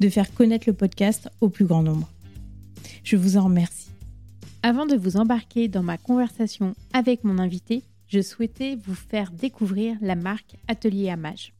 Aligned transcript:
de 0.00 0.08
faire 0.08 0.32
connaître 0.34 0.68
le 0.68 0.74
podcast 0.74 1.28
au 1.40 1.48
plus 1.48 1.64
grand 1.64 1.82
nombre. 1.82 2.08
Je 3.02 3.16
vous 3.16 3.36
en 3.36 3.44
remercie. 3.44 3.90
Avant 4.62 4.86
de 4.86 4.96
vous 4.96 5.16
embarquer 5.16 5.68
dans 5.68 5.82
ma 5.82 5.98
conversation 5.98 6.74
avec 6.92 7.24
mon 7.24 7.38
invité, 7.38 7.82
je 8.08 8.20
souhaitais 8.20 8.76
vous 8.76 8.94
faire 8.94 9.30
découvrir 9.30 9.96
la 10.00 10.14
marque 10.14 10.56
Atelier 10.68 11.10
Amage. 11.10 11.52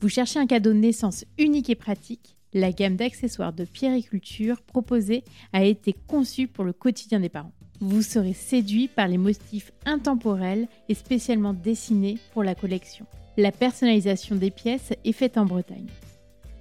Vous 0.00 0.08
cherchez 0.08 0.38
un 0.38 0.46
cadeau 0.46 0.72
de 0.72 0.78
naissance 0.78 1.24
unique 1.38 1.70
et 1.70 1.74
pratique 1.74 2.36
La 2.52 2.72
gamme 2.72 2.96
d'accessoires 2.96 3.52
de 3.52 3.64
pierriculture 3.64 4.62
proposée 4.62 5.24
a 5.52 5.64
été 5.64 5.94
conçue 6.06 6.48
pour 6.48 6.64
le 6.64 6.72
quotidien 6.72 7.20
des 7.20 7.28
parents 7.28 7.52
vous 7.80 8.02
serez 8.02 8.32
séduit 8.32 8.88
par 8.88 9.08
les 9.08 9.18
motifs 9.18 9.72
intemporels 9.84 10.68
et 10.88 10.94
spécialement 10.94 11.52
dessinés 11.52 12.18
pour 12.32 12.42
la 12.42 12.54
collection. 12.54 13.06
La 13.36 13.52
personnalisation 13.52 14.36
des 14.36 14.50
pièces 14.50 14.92
est 15.04 15.12
faite 15.12 15.36
en 15.38 15.44
Bretagne. 15.44 15.88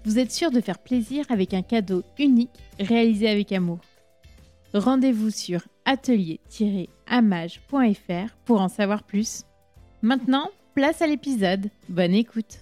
Vous 0.06 0.20
êtes 0.20 0.32
sûr 0.32 0.52
de 0.52 0.60
faire 0.60 0.80
plaisir 0.80 1.26
avec 1.30 1.54
un 1.54 1.62
cadeau 1.62 2.04
unique 2.20 2.50
réalisé 2.80 3.30
avec 3.30 3.54
amour. 3.54 3.80
Rendez-vous 4.74 5.30
sur 5.30 5.62
atelier-amage.fr 5.86 8.36
pour 8.46 8.62
en 8.62 8.68
savoir 8.68 9.04
plus. 9.04 9.44
Maintenant, 10.02 10.50
place 10.76 11.02
à 11.02 11.08
l'épisode. 11.08 11.70
Bonne 11.88 12.14
écoute. 12.14 12.60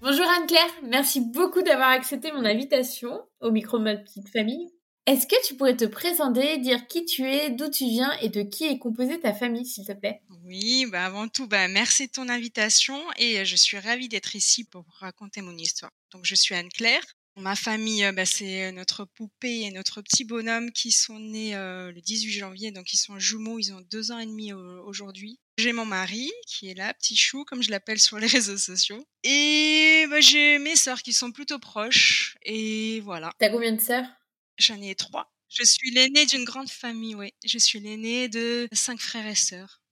Bonjour 0.00 0.26
Anne-Claire, 0.38 0.70
merci 0.84 1.20
beaucoup 1.20 1.62
d'avoir 1.62 1.88
accepté 1.88 2.30
mon 2.30 2.44
invitation 2.44 3.20
au 3.40 3.50
micro 3.50 3.78
de 3.78 3.84
ma 3.84 3.96
petite 3.96 4.28
famille. 4.28 4.68
Est-ce 5.08 5.26
que 5.26 5.46
tu 5.46 5.54
pourrais 5.54 5.74
te 5.74 5.86
présenter, 5.86 6.58
dire 6.58 6.86
qui 6.86 7.06
tu 7.06 7.22
es, 7.22 7.48
d'où 7.48 7.70
tu 7.70 7.86
viens 7.86 8.12
et 8.20 8.28
de 8.28 8.42
qui 8.42 8.64
est 8.64 8.78
composée 8.78 9.18
ta 9.18 9.32
famille, 9.32 9.64
s'il 9.64 9.86
te 9.86 9.92
plaît? 9.92 10.20
Oui, 10.44 10.84
bah 10.84 11.06
avant 11.06 11.28
tout, 11.28 11.46
bah 11.46 11.66
merci 11.66 12.08
de 12.08 12.12
ton 12.12 12.28
invitation 12.28 13.00
et 13.16 13.42
je 13.46 13.56
suis 13.56 13.78
ravie 13.78 14.10
d'être 14.10 14.36
ici 14.36 14.64
pour 14.64 14.84
raconter 15.00 15.40
mon 15.40 15.56
histoire. 15.56 15.92
Donc 16.10 16.26
je 16.26 16.34
suis 16.34 16.54
Anne-Claire. 16.54 17.02
Ma 17.38 17.56
famille, 17.56 18.06
bah, 18.12 18.26
c'est 18.26 18.70
notre 18.72 19.06
poupée 19.06 19.62
et 19.62 19.70
notre 19.70 20.02
petit 20.02 20.24
bonhomme 20.24 20.72
qui 20.72 20.92
sont 20.92 21.18
nés 21.18 21.56
euh, 21.56 21.90
le 21.90 22.02
18 22.02 22.30
janvier, 22.30 22.70
donc 22.70 22.92
ils 22.92 22.98
sont 22.98 23.18
jumeaux, 23.18 23.58
ils 23.58 23.72
ont 23.72 23.80
deux 23.90 24.12
ans 24.12 24.18
et 24.18 24.26
demi 24.26 24.52
aujourd'hui. 24.52 25.40
J'ai 25.56 25.72
mon 25.72 25.86
mari 25.86 26.30
qui 26.46 26.68
est 26.68 26.74
là, 26.74 26.92
petit 26.92 27.16
chou, 27.16 27.46
comme 27.46 27.62
je 27.62 27.70
l'appelle 27.70 27.98
sur 27.98 28.18
les 28.18 28.26
réseaux 28.26 28.58
sociaux. 28.58 29.02
Et 29.24 30.04
bah, 30.10 30.20
j'ai 30.20 30.58
mes 30.58 30.76
sœurs 30.76 31.00
qui 31.00 31.14
sont 31.14 31.32
plutôt 31.32 31.58
proches. 31.58 32.36
Et 32.42 33.00
voilà. 33.00 33.32
T'as 33.38 33.48
combien 33.48 33.72
de 33.72 33.80
sœurs? 33.80 34.04
J'en 34.58 34.80
ai 34.82 34.94
trois. 34.94 35.32
Je 35.48 35.64
suis 35.64 35.90
l'aînée 35.90 36.26
d'une 36.26 36.44
grande 36.44 36.68
famille, 36.68 37.14
oui. 37.14 37.32
Je 37.44 37.58
suis 37.58 37.80
l'aînée 37.80 38.28
de 38.28 38.68
cinq 38.72 39.00
frères 39.00 39.26
et 39.26 39.34
sœurs. 39.34 39.82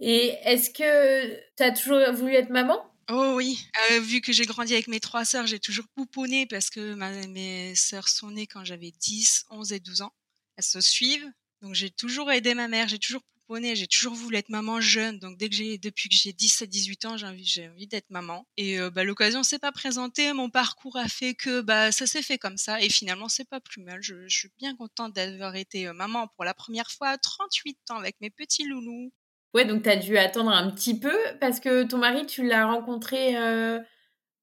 Et 0.00 0.36
est-ce 0.42 0.70
que 0.70 1.40
t'as 1.56 1.70
toujours 1.70 2.12
voulu 2.12 2.34
être 2.34 2.50
maman? 2.50 2.82
Oh 3.08 3.34
oui, 3.36 3.68
euh, 3.92 4.00
vu 4.00 4.20
que 4.20 4.32
j'ai 4.32 4.46
grandi 4.46 4.72
avec 4.74 4.88
mes 4.88 4.98
trois 4.98 5.24
sœurs, 5.24 5.46
j'ai 5.46 5.60
toujours 5.60 5.86
pouponné 5.94 6.44
parce 6.46 6.70
que 6.70 6.94
mes 7.28 7.74
sœurs 7.76 8.08
sont 8.08 8.32
nées 8.32 8.48
quand 8.48 8.64
j'avais 8.64 8.90
10, 8.90 9.44
11 9.50 9.72
et 9.72 9.80
12 9.80 10.02
ans. 10.02 10.12
Elles 10.56 10.64
se 10.64 10.80
suivent. 10.80 11.30
Donc 11.62 11.74
j'ai 11.74 11.90
toujours 11.90 12.30
aidé 12.32 12.54
ma 12.54 12.66
mère, 12.68 12.88
j'ai 12.88 12.98
toujours 12.98 13.22
j'ai 13.48 13.86
toujours 13.86 14.14
voulu 14.14 14.36
être 14.36 14.48
maman 14.48 14.80
jeune. 14.80 15.18
Donc 15.18 15.38
dès 15.38 15.48
que 15.48 15.54
j'ai, 15.54 15.78
depuis 15.78 16.08
que 16.08 16.14
j'ai 16.14 16.32
17, 16.32 16.68
18 16.68 17.04
ans, 17.06 17.16
j'ai 17.16 17.26
envie, 17.26 17.44
j'ai 17.44 17.68
envie 17.68 17.86
d'être 17.86 18.10
maman. 18.10 18.46
Et 18.56 18.78
euh, 18.78 18.90
bah, 18.90 19.04
l'occasion 19.04 19.42
s'est 19.42 19.58
pas 19.58 19.72
présentée. 19.72 20.32
Mon 20.32 20.50
parcours 20.50 20.96
a 20.96 21.08
fait 21.08 21.34
que 21.34 21.60
bah 21.60 21.92
ça 21.92 22.06
s'est 22.06 22.22
fait 22.22 22.38
comme 22.38 22.56
ça. 22.56 22.80
Et 22.80 22.88
finalement, 22.88 23.28
c'est 23.28 23.48
pas 23.48 23.60
plus 23.60 23.82
mal. 23.82 24.02
Je, 24.02 24.26
suis 24.28 24.50
bien 24.58 24.74
contente 24.76 25.14
d'avoir 25.14 25.56
été 25.56 25.86
euh, 25.86 25.92
maman 25.92 26.28
pour 26.28 26.44
la 26.44 26.54
première 26.54 26.90
fois 26.90 27.08
à 27.08 27.18
38 27.18 27.90
ans 27.90 27.96
avec 27.96 28.16
mes 28.20 28.30
petits 28.30 28.64
loulous. 28.64 29.12
Ouais, 29.54 29.64
donc 29.64 29.84
tu 29.84 29.88
as 29.88 29.96
dû 29.96 30.18
attendre 30.18 30.50
un 30.50 30.70
petit 30.70 30.98
peu 30.98 31.16
parce 31.40 31.60
que 31.60 31.84
ton 31.84 31.98
mari, 31.98 32.26
tu 32.26 32.46
l'as 32.46 32.66
rencontré 32.66 33.36
euh, 33.36 33.78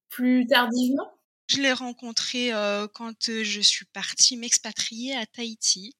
plus 0.09 0.47
tardivement? 0.47 1.09
Je 1.47 1.61
l'ai 1.61 1.73
rencontré 1.73 2.51
quand 2.93 3.13
je 3.27 3.59
suis 3.61 3.85
partie 3.85 4.37
m'expatrier 4.37 5.13
à 5.13 5.25
Tahiti. 5.25 5.93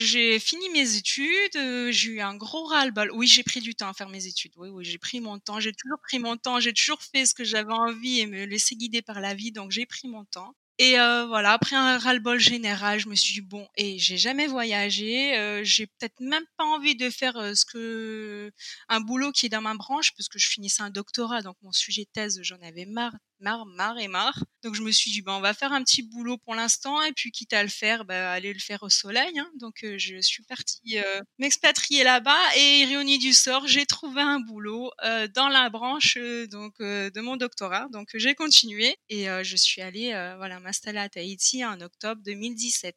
J'ai 0.00 0.38
fini 0.40 0.68
mes 0.70 0.96
études, 0.96 1.56
euh, 1.56 1.92
j'ai 1.92 2.10
eu 2.12 2.20
un 2.20 2.34
gros 2.34 2.64
ras-le-bol. 2.64 3.10
Oui, 3.12 3.26
j'ai 3.26 3.42
pris 3.42 3.60
du 3.60 3.74
temps 3.74 3.88
à 3.88 3.92
faire 3.94 4.08
mes 4.08 4.26
études. 4.26 4.52
Oui, 4.56 4.68
oui, 4.70 4.82
j'ai 4.84 4.96
pris 4.98 5.20
mon 5.20 5.38
temps. 5.38 5.60
J'ai 5.60 5.72
toujours 5.74 5.98
pris 6.00 6.18
mon 6.18 6.36
temps. 6.38 6.58
J'ai 6.58 6.72
toujours 6.72 7.02
fait 7.02 7.26
ce 7.26 7.34
que 7.34 7.44
j'avais 7.44 7.72
envie 7.72 8.20
et 8.20 8.26
me 8.26 8.44
laisser 8.46 8.76
guider 8.76 9.02
par 9.02 9.20
la 9.20 9.34
vie. 9.34 9.52
Donc, 9.52 9.72
j'ai 9.72 9.84
pris 9.84 10.08
mon 10.08 10.24
temps. 10.24 10.54
Et 10.78 10.98
euh, 10.98 11.26
voilà, 11.26 11.52
après 11.52 11.76
un 11.76 11.98
ras-le-bol 11.98 12.38
général, 12.38 12.98
je 12.98 13.08
me 13.10 13.14
suis 13.14 13.34
dit 13.34 13.40
bon, 13.42 13.68
et 13.76 13.98
j'ai 13.98 14.16
jamais 14.16 14.46
voyagé, 14.46 15.36
euh, 15.36 15.60
j'ai 15.62 15.86
peut-être 15.86 16.18
même 16.20 16.44
pas 16.56 16.64
envie 16.64 16.96
de 16.96 17.10
faire 17.10 17.34
ce 17.54 17.66
que 17.66 18.50
un 18.88 19.00
boulot 19.00 19.30
qui 19.32 19.44
est 19.44 19.48
dans 19.50 19.60
ma 19.60 19.74
branche, 19.74 20.12
parce 20.16 20.30
que 20.30 20.38
je 20.38 20.48
finissais 20.48 20.82
un 20.82 20.88
doctorat, 20.88 21.42
donc 21.42 21.56
mon 21.60 21.72
sujet 21.72 22.06
thèse, 22.10 22.40
j'en 22.42 22.60
avais 22.62 22.86
marre 22.86 23.12
marre, 23.40 23.66
marre 23.66 23.98
et 23.98 24.08
marre. 24.08 24.44
Donc 24.62 24.74
je 24.74 24.82
me 24.82 24.90
suis 24.90 25.10
dit, 25.10 25.22
bah, 25.22 25.34
on 25.36 25.40
va 25.40 25.54
faire 25.54 25.72
un 25.72 25.82
petit 25.82 26.02
boulot 26.02 26.36
pour 26.38 26.54
l'instant 26.54 27.02
et 27.02 27.12
puis 27.12 27.30
quitte 27.30 27.52
à 27.52 27.62
le 27.62 27.68
faire, 27.68 28.04
bah, 28.04 28.32
aller 28.32 28.52
le 28.52 28.58
faire 28.58 28.82
au 28.82 28.88
soleil. 28.88 29.38
Hein. 29.38 29.50
Donc 29.58 29.84
euh, 29.84 29.96
je 29.98 30.20
suis 30.20 30.42
partie 30.44 30.98
euh, 30.98 31.20
m'expatrier 31.38 32.04
là-bas 32.04 32.38
et 32.56 32.80
ironie 32.80 33.18
du 33.18 33.32
sort, 33.32 33.66
j'ai 33.66 33.86
trouvé 33.86 34.20
un 34.22 34.40
boulot 34.40 34.90
euh, 35.04 35.26
dans 35.28 35.48
la 35.48 35.70
branche 35.70 36.18
donc 36.50 36.74
de 36.80 37.20
mon 37.20 37.36
doctorat. 37.36 37.88
Donc 37.92 38.08
j'ai 38.14 38.34
continué 38.34 38.96
et 39.08 39.26
je 39.42 39.56
suis 39.56 39.82
allée 39.82 40.10
voilà 40.36 40.60
m'installer 40.60 40.98
à 40.98 41.08
Tahiti 41.08 41.64
en 41.64 41.80
octobre 41.80 42.20
2017. 42.24 42.94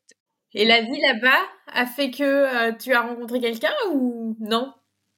Et 0.56 0.66
la 0.66 0.82
vie 0.82 1.02
là-bas 1.02 1.42
a 1.68 1.86
fait 1.86 2.12
que 2.12 2.72
tu 2.78 2.94
as 2.94 3.02
rencontré 3.02 3.40
quelqu'un 3.40 3.74
ou 3.92 4.36
non? 4.40 4.74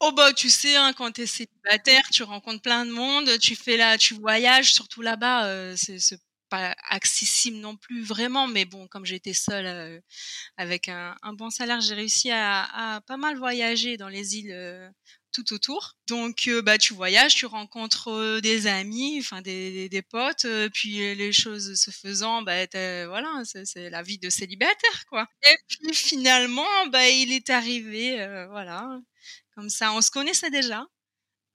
Oh 0.08 0.12
bah 0.12 0.34
tu 0.34 0.52
sais 0.52 0.76
hein, 0.76 0.94
quand 0.94 1.12
t'es 1.14 1.26
célibataire, 1.26 2.04
tu 2.12 2.22
rencontres 2.22 2.62
plein 2.62 2.86
de 2.86 2.92
monde, 2.92 3.40
tu 3.40 3.56
fais 3.56 3.76
là, 3.76 3.98
tu 3.98 4.14
voyages, 4.14 4.72
surtout 4.72 5.02
là-bas, 5.02 5.48
euh, 5.48 5.74
c'est 5.76 6.20
pas 6.48 6.76
accessible 6.90 7.58
non 7.58 7.76
plus 7.76 8.04
vraiment, 8.04 8.46
mais 8.46 8.66
bon 8.66 8.88
comme 8.88 9.04
j'étais 9.04 9.34
seule 9.34 9.66
euh, 9.66 10.00
avec 10.58 10.90
un, 10.90 11.16
un, 11.24 11.34
bon 11.34 11.50
salaire, 11.50 11.82
j'ai 11.82 11.96
réussi 11.96 12.30
à, 12.30 12.96
à, 12.98 13.02
pas 13.02 13.18
mal 13.18 13.36
voyager 13.38 13.98
dans 13.98 14.08
les 14.08 14.38
îles 14.38 14.52
euh, 14.52 14.88
tout 15.32 15.54
autour. 15.54 15.96
Donc 16.08 16.48
bah 16.64 16.78
tu 16.78 16.94
voyages, 16.94 17.34
tu 17.34 17.48
rencontres 17.48 18.40
des 18.42 18.68
amis, 18.68 19.18
enfin 19.22 19.42
des, 19.42 19.90
des, 19.90 20.02
potes, 20.04 20.46
puis 20.72 20.98
les 21.16 21.34
choses 21.34 21.74
se 21.82 21.90
faisant, 21.90 22.44
bah 22.44 22.68
voilà, 23.08 23.42
c'est 23.44 23.90
la 23.90 24.04
vie 24.04 24.20
de 24.20 24.30
célibataire 24.30 25.06
quoi. 25.10 25.26
Et 25.50 25.56
puis 25.68 25.96
finalement, 25.96 26.86
bah 26.92 27.10
il 27.10 27.32
est 27.34 27.50
arrivé, 27.50 28.18
voilà 28.52 29.00
comme 29.56 29.70
ça, 29.70 29.94
on 29.94 30.02
se 30.02 30.12
connaissait 30.12 30.50
déjà. 30.50 30.86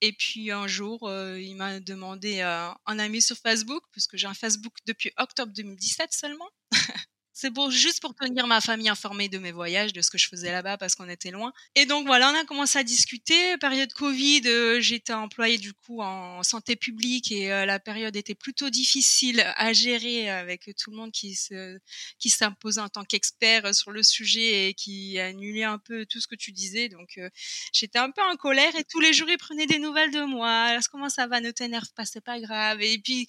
Et 0.00 0.12
puis 0.12 0.50
un 0.50 0.66
jour, 0.66 1.08
euh, 1.08 1.38
il 1.38 1.54
m'a 1.56 1.78
demandé 1.80 2.40
euh, 2.40 2.70
un 2.86 2.98
ami 2.98 3.20
sur 3.20 3.36
Facebook, 3.36 3.82
puisque 3.92 4.16
j'ai 4.16 4.26
un 4.26 4.34
Facebook 4.34 4.74
depuis 4.86 5.12
octobre 5.18 5.52
2017 5.52 6.12
seulement. 6.12 6.48
C'est 7.40 7.50
pour 7.50 7.70
juste 7.70 8.02
pour 8.02 8.14
tenir 8.14 8.46
ma 8.46 8.60
famille 8.60 8.90
informée 8.90 9.30
de 9.30 9.38
mes 9.38 9.50
voyages, 9.50 9.94
de 9.94 10.02
ce 10.02 10.10
que 10.10 10.18
je 10.18 10.28
faisais 10.28 10.52
là-bas 10.52 10.76
parce 10.76 10.94
qu'on 10.94 11.08
était 11.08 11.30
loin. 11.30 11.54
Et 11.74 11.86
donc 11.86 12.04
voilà, 12.04 12.30
on 12.30 12.38
a 12.38 12.44
commencé 12.44 12.78
à 12.78 12.82
discuter. 12.82 13.56
Période 13.56 13.90
Covid, 13.94 14.42
euh, 14.44 14.78
j'étais 14.82 15.14
employée 15.14 15.56
du 15.56 15.72
coup 15.72 16.02
en 16.02 16.42
santé 16.42 16.76
publique 16.76 17.32
et 17.32 17.50
euh, 17.50 17.64
la 17.64 17.78
période 17.78 18.14
était 18.14 18.34
plutôt 18.34 18.68
difficile 18.68 19.42
à 19.56 19.72
gérer 19.72 20.28
avec 20.28 20.70
tout 20.76 20.90
le 20.90 20.98
monde 20.98 21.12
qui 21.12 21.34
se 21.34 21.78
qui 22.18 22.28
s'imposait 22.28 22.82
en 22.82 22.90
tant 22.90 23.04
qu'expert 23.04 23.74
sur 23.74 23.90
le 23.90 24.02
sujet 24.02 24.68
et 24.68 24.74
qui 24.74 25.18
annulait 25.18 25.64
un 25.64 25.78
peu 25.78 26.04
tout 26.04 26.20
ce 26.20 26.26
que 26.26 26.36
tu 26.36 26.52
disais. 26.52 26.90
Donc 26.90 27.16
euh, 27.16 27.30
j'étais 27.72 27.98
un 27.98 28.10
peu 28.10 28.20
en 28.20 28.36
colère 28.36 28.76
et 28.76 28.84
tous 28.84 29.00
les 29.00 29.14
jours 29.14 29.30
ils 29.30 29.38
prenaient 29.38 29.64
des 29.64 29.78
nouvelles 29.78 30.10
de 30.10 30.24
moi. 30.24 30.50
Alors 30.50 30.82
comment 30.92 31.08
ça 31.08 31.26
va, 31.26 31.40
ne 31.40 31.52
t'énerve 31.52 31.88
pas, 31.96 32.04
c'est 32.04 32.20
pas 32.20 32.38
grave. 32.38 32.82
Et 32.82 32.98
puis 32.98 33.26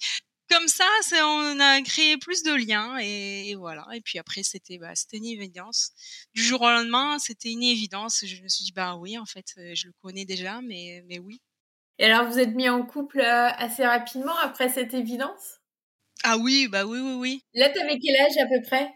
comme 0.52 0.68
ça, 0.68 0.84
on 1.24 1.60
a 1.60 1.80
créé 1.82 2.18
plus 2.18 2.42
de 2.42 2.52
liens 2.52 2.98
et, 2.98 3.54
voilà. 3.54 3.86
Et 3.94 4.00
puis 4.00 4.18
après, 4.18 4.42
c'était 4.42 4.78
bah, 4.78 4.94
c'était 4.94 5.16
une 5.16 5.26
évidence. 5.26 5.92
Du 6.34 6.42
jour 6.42 6.60
au 6.60 6.68
lendemain, 6.68 7.18
c'était 7.18 7.50
une 7.50 7.62
évidence. 7.62 8.24
Je 8.26 8.42
me 8.42 8.48
suis 8.48 8.64
dit 8.64 8.72
bah 8.72 8.96
oui, 8.96 9.16
en 9.18 9.26
fait, 9.26 9.46
euh, 9.58 9.72
je 9.74 9.86
le 9.86 9.92
connais 10.02 10.24
déjà, 10.24 10.60
mais 10.60 11.02
mais 11.06 11.18
oui. 11.18 11.40
Et 11.98 12.06
alors, 12.06 12.26
vous 12.26 12.38
êtes 12.38 12.54
mis 12.54 12.68
en 12.68 12.84
couple 12.84 13.20
euh, 13.20 13.48
assez 13.56 13.86
rapidement 13.86 14.36
après 14.38 14.68
cette 14.68 14.94
évidence? 14.94 15.60
Ah 16.24 16.36
oui, 16.36 16.68
bah 16.68 16.84
oui, 16.84 16.98
oui, 16.98 17.14
oui. 17.14 17.44
Là, 17.54 17.70
t'avais 17.70 17.98
quel 17.98 18.16
âge 18.16 18.36
à 18.38 18.46
peu 18.46 18.62
près? 18.62 18.92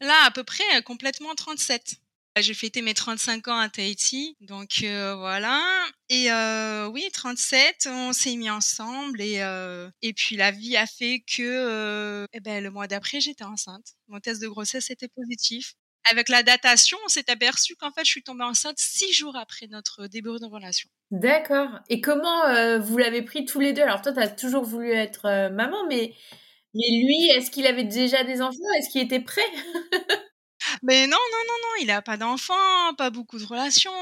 Là, 0.00 0.24
à 0.24 0.30
peu 0.30 0.44
près 0.44 0.64
euh, 0.76 0.80
complètement 0.82 1.34
37. 1.34 1.96
Bah, 2.38 2.42
j'ai 2.42 2.54
fêté 2.54 2.82
mes 2.82 2.94
35 2.94 3.48
ans 3.48 3.58
à 3.58 3.68
Tahiti, 3.68 4.36
donc 4.42 4.68
euh, 4.84 5.16
voilà. 5.16 5.60
Et 6.08 6.30
euh, 6.30 6.86
oui, 6.86 7.04
37, 7.12 7.88
on 7.90 8.12
s'est 8.12 8.36
mis 8.36 8.48
ensemble 8.48 9.20
et 9.20 9.40
euh, 9.40 9.90
et 10.02 10.12
puis 10.12 10.36
la 10.36 10.52
vie 10.52 10.76
a 10.76 10.86
fait 10.86 11.24
que 11.36 12.28
eh 12.32 12.38
ben, 12.38 12.62
le 12.62 12.70
mois 12.70 12.86
d'après 12.86 13.18
j'étais 13.18 13.42
enceinte. 13.42 13.86
Mon 14.06 14.20
test 14.20 14.40
de 14.40 14.46
grossesse 14.46 14.88
était 14.90 15.08
positif. 15.08 15.72
Avec 16.08 16.28
la 16.28 16.44
datation, 16.44 16.96
on 17.04 17.08
s'est 17.08 17.28
aperçu 17.28 17.74
qu'en 17.74 17.90
fait 17.90 18.04
je 18.04 18.10
suis 18.12 18.22
tombée 18.22 18.44
enceinte 18.44 18.78
six 18.78 19.12
jours 19.12 19.34
après 19.34 19.66
notre 19.66 20.06
début 20.06 20.38
de 20.38 20.46
relation. 20.46 20.88
D'accord. 21.10 21.70
Et 21.88 22.00
comment 22.00 22.78
vous 22.78 22.98
l'avez 22.98 23.22
pris 23.22 23.46
tous 23.46 23.58
les 23.58 23.72
deux? 23.72 23.82
Alors 23.82 24.00
toi, 24.00 24.12
tu 24.12 24.20
as 24.20 24.28
toujours 24.28 24.62
voulu 24.62 24.92
être 24.92 25.50
maman, 25.50 25.88
mais 25.88 26.14
mais 26.72 26.88
lui, 26.88 27.30
est-ce 27.34 27.50
qu'il 27.50 27.66
avait 27.66 27.82
déjà 27.82 28.22
des 28.22 28.40
enfants? 28.40 28.72
Est-ce 28.78 28.90
qu'il 28.90 29.02
était 29.02 29.18
prêt? 29.18 29.42
Mais 30.82 31.06
non, 31.06 31.16
non, 31.16 31.38
non, 31.48 31.54
non, 31.62 31.82
il 31.82 31.86
n'a 31.86 32.02
pas 32.02 32.16
d'enfant, 32.16 32.94
pas 32.96 33.10
beaucoup 33.10 33.38
de 33.38 33.44
relations. 33.44 33.92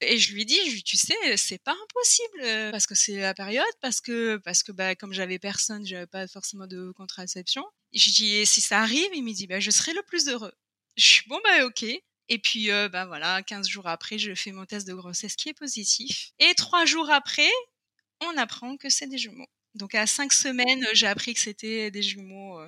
Et 0.00 0.18
je 0.18 0.34
lui 0.34 0.44
dis, 0.44 0.82
tu 0.84 0.96
sais, 0.96 1.36
c'est 1.36 1.58
pas 1.62 1.72
impossible 1.72 2.40
euh, 2.42 2.70
parce 2.70 2.86
que 2.86 2.94
c'est 2.94 3.18
la 3.18 3.34
période, 3.34 3.64
parce 3.80 4.00
que, 4.00 4.36
parce 4.38 4.62
que, 4.62 4.72
bah, 4.72 4.94
comme 4.94 5.12
j'avais 5.12 5.38
personne, 5.38 5.84
j'avais 5.86 6.06
pas 6.06 6.26
forcément 6.26 6.66
de 6.66 6.92
contraception. 6.92 7.64
Je 7.92 8.10
dis, 8.10 8.46
si 8.46 8.60
ça 8.60 8.80
arrive, 8.80 9.08
il 9.14 9.22
me 9.24 9.32
dit, 9.32 9.46
bah, 9.46 9.60
je 9.60 9.70
serai 9.70 9.92
le 9.92 10.02
plus 10.02 10.28
heureux. 10.28 10.52
Je 10.96 11.04
suis 11.04 11.28
bon, 11.28 11.40
bah, 11.44 11.64
ok. 11.66 11.84
Et 12.28 12.38
puis, 12.38 12.70
euh, 12.70 12.88
bah 12.88 13.06
voilà, 13.06 13.42
15 13.42 13.68
jours 13.68 13.86
après, 13.86 14.18
je 14.18 14.34
fais 14.34 14.52
mon 14.52 14.64
test 14.66 14.86
de 14.86 14.94
grossesse 14.94 15.36
qui 15.36 15.48
est 15.48 15.54
positif. 15.54 16.32
Et 16.38 16.54
trois 16.54 16.84
jours 16.84 17.10
après, 17.10 17.50
on 18.20 18.36
apprend 18.36 18.76
que 18.76 18.90
c'est 18.90 19.06
des 19.06 19.18
jumeaux. 19.18 19.46
Donc 19.76 19.94
à 19.94 20.06
cinq 20.06 20.32
semaines, 20.32 20.86
j'ai 20.94 21.06
appris 21.06 21.34
que 21.34 21.40
c'était 21.40 21.90
des 21.90 22.02
jumeaux 22.02 22.60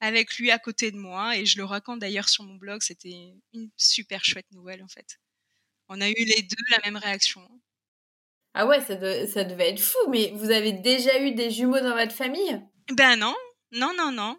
avec 0.00 0.36
lui 0.38 0.50
à 0.50 0.58
côté 0.58 0.90
de 0.90 0.96
moi 0.96 1.36
et 1.36 1.46
je 1.46 1.58
le 1.58 1.64
raconte 1.64 2.00
d'ailleurs 2.00 2.28
sur 2.28 2.44
mon 2.44 2.54
blog. 2.54 2.82
C'était 2.82 3.34
une 3.52 3.70
super 3.76 4.24
chouette 4.24 4.50
nouvelle 4.52 4.82
en 4.82 4.88
fait. 4.88 5.18
On 5.88 6.00
a 6.00 6.08
eu 6.08 6.14
les 6.14 6.42
deux 6.42 6.64
la 6.70 6.80
même 6.84 6.96
réaction. 6.96 7.42
Ah 8.54 8.66
ouais, 8.66 8.80
ça, 8.80 8.96
ça 9.26 9.44
devait 9.44 9.70
être 9.70 9.80
fou. 9.80 9.98
Mais 10.08 10.32
vous 10.34 10.50
avez 10.50 10.72
déjà 10.72 11.20
eu 11.20 11.32
des 11.32 11.50
jumeaux 11.50 11.78
dans 11.80 11.94
votre 11.94 12.12
famille? 12.12 12.60
Ben 12.90 13.16
non, 13.16 13.34
non, 13.72 13.92
non, 13.96 14.10
non. 14.10 14.38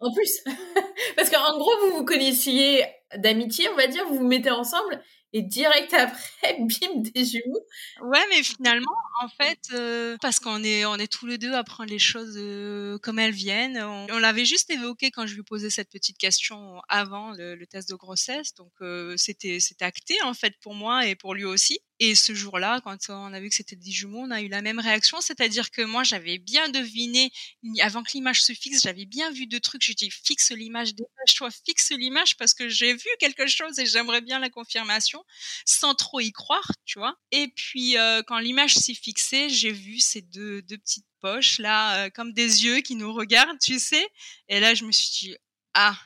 En 0.00 0.12
plus, 0.12 0.42
parce 1.16 1.30
qu'en 1.30 1.58
gros, 1.58 1.70
vous 1.82 1.98
vous 1.98 2.04
connaissiez 2.04 2.84
d'amitié, 3.18 3.68
on 3.68 3.76
va 3.76 3.86
dire, 3.86 4.06
vous 4.08 4.16
vous 4.16 4.26
mettez 4.26 4.50
ensemble 4.50 5.02
et 5.32 5.42
direct 5.42 5.92
après, 5.94 6.58
bim, 6.58 7.02
des 7.14 7.24
jumeaux. 7.24 7.66
Ouais, 8.02 8.24
mais 8.30 8.42
finalement, 8.42 8.94
en 9.22 9.28
fait, 9.28 9.58
euh, 9.72 10.16
parce 10.20 10.38
qu'on 10.38 10.62
est, 10.62 10.84
on 10.84 10.96
est 10.96 11.10
tous 11.10 11.26
les 11.26 11.38
deux 11.38 11.54
à 11.54 11.64
prendre 11.64 11.90
les 11.90 11.98
choses 11.98 12.34
euh, 12.36 12.98
comme 12.98 13.18
elles 13.18 13.32
viennent. 13.32 13.78
On, 13.78 14.18
l'avait 14.18 14.44
juste 14.44 14.70
évoqué 14.70 15.10
quand 15.10 15.26
je 15.26 15.34
lui 15.34 15.42
posais 15.42 15.70
cette 15.70 15.90
petite 15.90 16.18
question 16.18 16.80
avant 16.88 17.32
le, 17.32 17.54
le 17.54 17.66
test 17.66 17.88
de 17.88 17.94
grossesse, 17.94 18.54
donc 18.54 18.72
euh, 18.82 19.16
c'était, 19.16 19.58
c'était 19.58 19.84
acté 19.84 20.14
en 20.22 20.34
fait 20.34 20.54
pour 20.60 20.74
moi 20.74 21.06
et 21.06 21.16
pour 21.16 21.34
lui 21.34 21.44
aussi. 21.44 21.80
Et 22.04 22.16
ce 22.16 22.34
jour-là, 22.34 22.80
quand 22.82 22.98
on 23.10 23.32
a 23.32 23.38
vu 23.38 23.48
que 23.48 23.54
c'était 23.54 23.76
des 23.76 23.92
jumeaux, 23.92 24.22
on 24.26 24.32
a 24.32 24.42
eu 24.42 24.48
la 24.48 24.60
même 24.60 24.80
réaction, 24.80 25.20
c'est-à-dire 25.20 25.70
que 25.70 25.82
moi, 25.82 26.02
j'avais 26.02 26.38
bien 26.38 26.68
deviné, 26.68 27.30
avant 27.78 28.02
que 28.02 28.10
l'image 28.14 28.42
se 28.42 28.52
fixe, 28.54 28.82
j'avais 28.82 29.04
bien 29.04 29.30
vu 29.30 29.46
deux 29.46 29.60
trucs. 29.60 29.82
J'ai 29.82 29.94
dit, 29.94 30.10
fixe 30.10 30.50
l'image, 30.50 30.96
dépêche-toi, 30.96 31.50
fixe 31.64 31.92
l'image 31.92 32.36
parce 32.36 32.54
que 32.54 32.68
j'ai 32.68 32.92
vu 32.92 33.08
quelque 33.20 33.46
chose 33.46 33.78
et 33.78 33.86
j'aimerais 33.86 34.20
bien 34.20 34.40
la 34.40 34.50
confirmation, 34.50 35.24
sans 35.64 35.94
trop 35.94 36.18
y 36.18 36.32
croire, 36.32 36.72
tu 36.84 36.98
vois. 36.98 37.16
Et 37.30 37.46
puis, 37.54 37.96
euh, 37.96 38.20
quand 38.26 38.40
l'image 38.40 38.74
s'est 38.74 38.94
fixée, 38.94 39.48
j'ai 39.48 39.70
vu 39.70 40.00
ces 40.00 40.22
deux, 40.22 40.60
deux 40.62 40.78
petites 40.78 41.06
poches 41.20 41.60
là, 41.60 42.06
euh, 42.06 42.10
comme 42.10 42.32
des 42.32 42.64
yeux 42.64 42.80
qui 42.80 42.96
nous 42.96 43.12
regardent, 43.14 43.60
tu 43.60 43.78
sais. 43.78 44.08
Et 44.48 44.58
là, 44.58 44.74
je 44.74 44.84
me 44.84 44.90
suis 44.90 45.28
dit, 45.28 45.36
ah, 45.74 45.96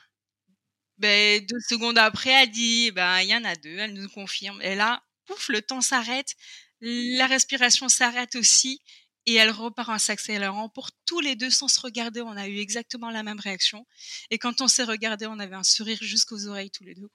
ben, 0.99 1.43
deux 1.45 1.59
secondes 1.67 1.97
après, 1.97 2.29
elle 2.29 2.51
dit, 2.51 2.91
ben, 2.91 3.19
il 3.21 3.29
y 3.29 3.35
en 3.35 3.43
a 3.45 3.55
deux, 3.55 3.77
elle 3.79 3.93
nous 3.93 4.09
confirme. 4.09 4.61
Et 4.61 4.75
là, 4.75 5.01
pouf, 5.27 5.49
le 5.49 5.61
temps 5.61 5.81
s'arrête, 5.81 6.35
la 6.81 7.27
respiration 7.27 7.89
s'arrête 7.89 8.35
aussi 8.35 8.81
et 9.25 9.33
elle 9.35 9.51
repart 9.51 9.89
en 9.89 9.99
s'accélérant. 9.99 10.69
Pour 10.69 10.89
tous 11.05 11.19
les 11.19 11.35
deux, 11.35 11.49
sans 11.49 11.67
se 11.67 11.79
regarder, 11.81 12.21
on 12.21 12.37
a 12.37 12.47
eu 12.47 12.59
exactement 12.59 13.09
la 13.09 13.23
même 13.23 13.39
réaction. 13.39 13.85
Et 14.31 14.37
quand 14.37 14.61
on 14.61 14.67
s'est 14.67 14.85
regardé, 14.85 15.27
on 15.27 15.39
avait 15.39 15.55
un 15.55 15.63
sourire 15.63 15.97
jusqu'aux 16.01 16.47
oreilles 16.47 16.71
tous 16.71 16.85
les 16.85 16.95
deux. 16.95 17.09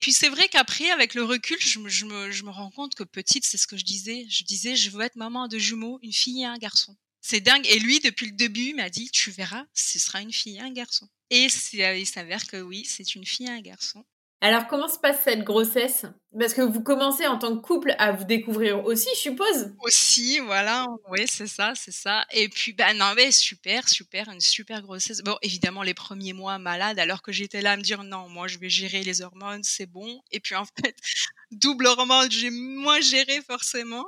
Puis 0.00 0.12
c'est 0.12 0.28
vrai 0.28 0.48
qu'après, 0.48 0.90
avec 0.90 1.14
le 1.14 1.22
recul, 1.24 1.56
je 1.60 1.78
me 1.78 2.50
rends 2.50 2.70
compte 2.70 2.94
que 2.94 3.04
petite, 3.04 3.46
c'est 3.46 3.56
ce 3.56 3.66
que 3.66 3.78
je 3.78 3.84
disais. 3.84 4.26
Je 4.28 4.44
disais, 4.44 4.76
je 4.76 4.90
veux 4.90 5.00
être 5.00 5.16
maman 5.16 5.48
de 5.48 5.56
jumeaux, 5.56 5.98
une 6.02 6.12
fille 6.12 6.42
et 6.42 6.44
un 6.44 6.58
garçon. 6.58 6.94
C'est 7.22 7.40
dingue. 7.40 7.66
Et 7.68 7.78
lui, 7.78 8.00
depuis 8.00 8.26
le 8.26 8.32
début, 8.32 8.74
m'a 8.74 8.90
dit, 8.90 9.10
tu 9.10 9.30
verras, 9.30 9.64
ce 9.72 9.98
sera 9.98 10.20
une 10.20 10.32
fille 10.32 10.56
et 10.56 10.60
un 10.60 10.72
garçon. 10.72 11.08
Et 11.30 11.46
il 11.46 12.06
s'avère 12.06 12.46
que 12.46 12.60
oui, 12.60 12.84
c'est 12.84 13.14
une 13.14 13.24
fille 13.24 13.46
et 13.46 13.50
un 13.50 13.62
garçon. 13.62 14.04
Alors, 14.40 14.66
comment 14.66 14.88
se 14.88 14.98
passe 14.98 15.22
cette 15.24 15.42
grossesse? 15.42 16.04
Parce 16.38 16.52
que 16.52 16.60
vous 16.60 16.82
commencez 16.82 17.26
en 17.26 17.38
tant 17.38 17.56
que 17.56 17.62
couple 17.62 17.94
à 17.98 18.12
vous 18.12 18.24
découvrir 18.24 18.84
aussi, 18.84 19.08
je 19.14 19.20
suppose. 19.20 19.72
Aussi, 19.80 20.38
voilà. 20.40 20.86
Oui, 21.08 21.20
c'est 21.26 21.46
ça, 21.46 21.72
c'est 21.74 21.92
ça. 21.92 22.26
Et 22.30 22.48
puis, 22.48 22.72
ben 22.74 22.94
non, 22.94 23.14
mais 23.16 23.32
super, 23.32 23.88
super, 23.88 24.28
une 24.28 24.40
super 24.40 24.82
grossesse. 24.82 25.22
Bon, 25.22 25.38
évidemment, 25.40 25.82
les 25.82 25.94
premiers 25.94 26.34
mois 26.34 26.58
malade, 26.58 26.98
alors 26.98 27.22
que 27.22 27.32
j'étais 27.32 27.62
là 27.62 27.72
à 27.72 27.76
me 27.76 27.82
dire 27.82 28.02
non, 28.02 28.28
moi, 28.28 28.46
je 28.46 28.58
vais 28.58 28.68
gérer 28.68 29.02
les 29.02 29.22
hormones, 29.22 29.62
c'est 29.62 29.86
bon. 29.86 30.20
Et 30.30 30.40
puis, 30.40 30.54
en 30.56 30.64
fait, 30.64 30.94
double 31.50 31.86
hormone, 31.86 32.30
j'ai 32.30 32.50
moins 32.50 33.00
géré 33.00 33.40
forcément. 33.48 34.04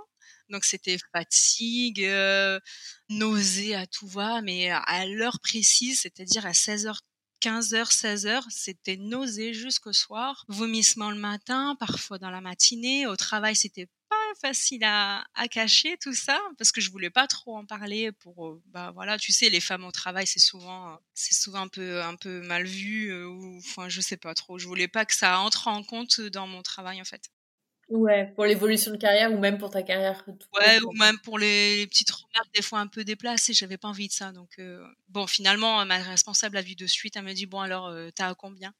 Donc 0.48 0.64
c'était 0.64 0.98
fatigue, 1.12 2.04
euh, 2.04 2.60
nausée 3.08 3.74
à 3.74 3.86
tout 3.86 4.06
va, 4.06 4.42
mais 4.42 4.70
à 4.70 5.06
l'heure 5.06 5.40
précise, 5.40 6.00
c'est-à-dire 6.02 6.46
à 6.46 6.52
16h 6.52 6.96
15h, 7.46 7.96
16h, 7.96 8.42
c'était 8.50 8.96
nausée 8.96 9.54
jusqu'au 9.54 9.92
soir, 9.92 10.44
vomissement 10.48 11.12
le 11.12 11.16
matin, 11.16 11.76
parfois 11.78 12.18
dans 12.18 12.30
la 12.30 12.40
matinée. 12.40 13.06
Au 13.06 13.14
travail, 13.14 13.54
c'était 13.54 13.86
pas 14.08 14.16
facile 14.40 14.82
à, 14.82 15.24
cacher 15.48 15.96
tout 16.02 16.12
ça 16.12 16.40
parce 16.58 16.72
que 16.72 16.80
je 16.80 16.90
voulais 16.90 17.08
pas 17.08 17.28
trop 17.28 17.56
en 17.56 17.64
parler 17.64 18.10
pour 18.10 18.48
euh, 18.48 18.62
bah 18.66 18.90
voilà 18.94 19.16
tu 19.16 19.32
sais 19.32 19.48
les 19.48 19.60
femmes 19.60 19.84
au 19.84 19.92
travail 19.92 20.26
c'est 20.26 20.40
souvent 20.40 20.98
c'est 21.14 21.34
souvent 21.34 21.60
un 21.60 21.68
peu 21.68 22.02
un 22.02 22.16
peu 22.16 22.40
mal 22.40 22.64
vu 22.64 23.12
euh, 23.12 23.26
ou 23.26 23.58
enfin 23.58 23.88
je 23.88 24.00
sais 24.00 24.16
pas 24.16 24.34
trop. 24.34 24.58
Je 24.58 24.66
voulais 24.66 24.88
pas 24.88 25.04
que 25.04 25.14
ça 25.14 25.38
entre 25.38 25.68
en 25.68 25.84
compte 25.84 26.20
dans 26.20 26.48
mon 26.48 26.62
travail 26.62 27.00
en 27.00 27.04
fait 27.04 27.30
Ouais, 27.88 28.32
pour 28.34 28.44
l'évolution 28.44 28.90
de 28.90 28.96
carrière 28.96 29.32
ou 29.32 29.38
même 29.38 29.58
pour 29.58 29.70
ta 29.70 29.82
carrière. 29.82 30.24
Ouais, 30.54 30.80
ou 30.82 30.92
même 30.92 31.18
pour 31.20 31.38
les, 31.38 31.86
petites 31.86 32.10
remarques 32.10 32.52
des 32.54 32.62
fois 32.62 32.80
un 32.80 32.88
peu 32.88 33.04
déplacées, 33.04 33.52
j'avais 33.52 33.78
pas 33.78 33.88
envie 33.88 34.08
de 34.08 34.12
ça. 34.12 34.32
Donc 34.32 34.58
euh, 34.58 34.84
bon, 35.08 35.26
finalement, 35.28 35.84
ma 35.86 35.98
responsable 35.98 36.56
a 36.56 36.62
vu 36.62 36.74
de 36.74 36.86
suite, 36.86 37.16
elle 37.16 37.24
me 37.24 37.32
dit 37.32 37.46
bon 37.46 37.60
alors 37.60 37.86
euh, 37.86 38.10
t'as 38.12 38.28
à 38.28 38.34
combien? 38.34 38.74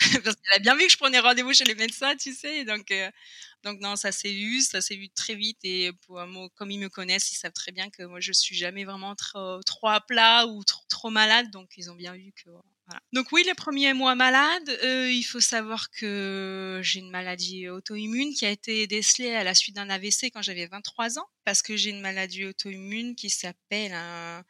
Parce 0.24 0.36
qu'elle 0.36 0.56
a 0.56 0.58
bien 0.60 0.76
vu 0.76 0.86
que 0.86 0.92
je 0.92 0.98
prenais 0.98 1.20
rendez-vous 1.20 1.52
chez 1.54 1.64
les 1.64 1.76
médecins, 1.76 2.16
tu 2.16 2.34
sais. 2.34 2.64
Donc 2.64 2.90
euh, 2.90 3.10
donc 3.64 3.80
non, 3.80 3.96
ça 3.96 4.12
s'est 4.12 4.32
vu, 4.32 4.60
ça 4.62 4.80
s'est 4.80 4.96
vu 4.96 5.08
très 5.10 5.34
vite 5.36 5.58
et 5.64 5.92
pour, 6.06 6.20
comme 6.56 6.70
ils 6.72 6.80
me 6.80 6.88
connaissent, 6.88 7.32
ils 7.32 7.36
savent 7.36 7.52
très 7.52 7.72
bien 7.72 7.90
que 7.90 8.04
moi 8.04 8.20
je 8.20 8.32
suis 8.32 8.56
jamais 8.56 8.84
vraiment 8.84 9.14
trop, 9.16 9.60
trop 9.64 9.88
à 9.88 10.00
plat 10.00 10.46
ou 10.46 10.64
trop, 10.64 10.84
trop 10.88 11.10
malade, 11.10 11.50
donc 11.52 11.70
ils 11.76 11.90
ont 11.90 11.96
bien 11.96 12.14
vu 12.14 12.32
que 12.44 12.50
donc 13.12 13.32
oui, 13.32 13.42
les 13.44 13.54
premiers 13.54 13.92
mois 13.92 14.14
malade, 14.14 14.68
euh, 14.82 15.10
il 15.10 15.22
faut 15.22 15.40
savoir 15.40 15.90
que 15.90 16.80
j'ai 16.82 17.00
une 17.00 17.10
maladie 17.10 17.68
auto-immune 17.68 18.34
qui 18.34 18.46
a 18.46 18.50
été 18.50 18.86
décelée 18.86 19.34
à 19.34 19.44
la 19.44 19.54
suite 19.54 19.76
d'un 19.76 19.90
AVC 19.90 20.30
quand 20.32 20.42
j'avais 20.42 20.66
23 20.66 21.18
ans, 21.18 21.26
parce 21.44 21.62
que 21.62 21.76
j'ai 21.76 21.90
une 21.90 22.00
maladie 22.00 22.44
auto-immune 22.44 23.14
qui 23.14 23.30
s'appelle 23.30 23.92
un, 23.92 24.42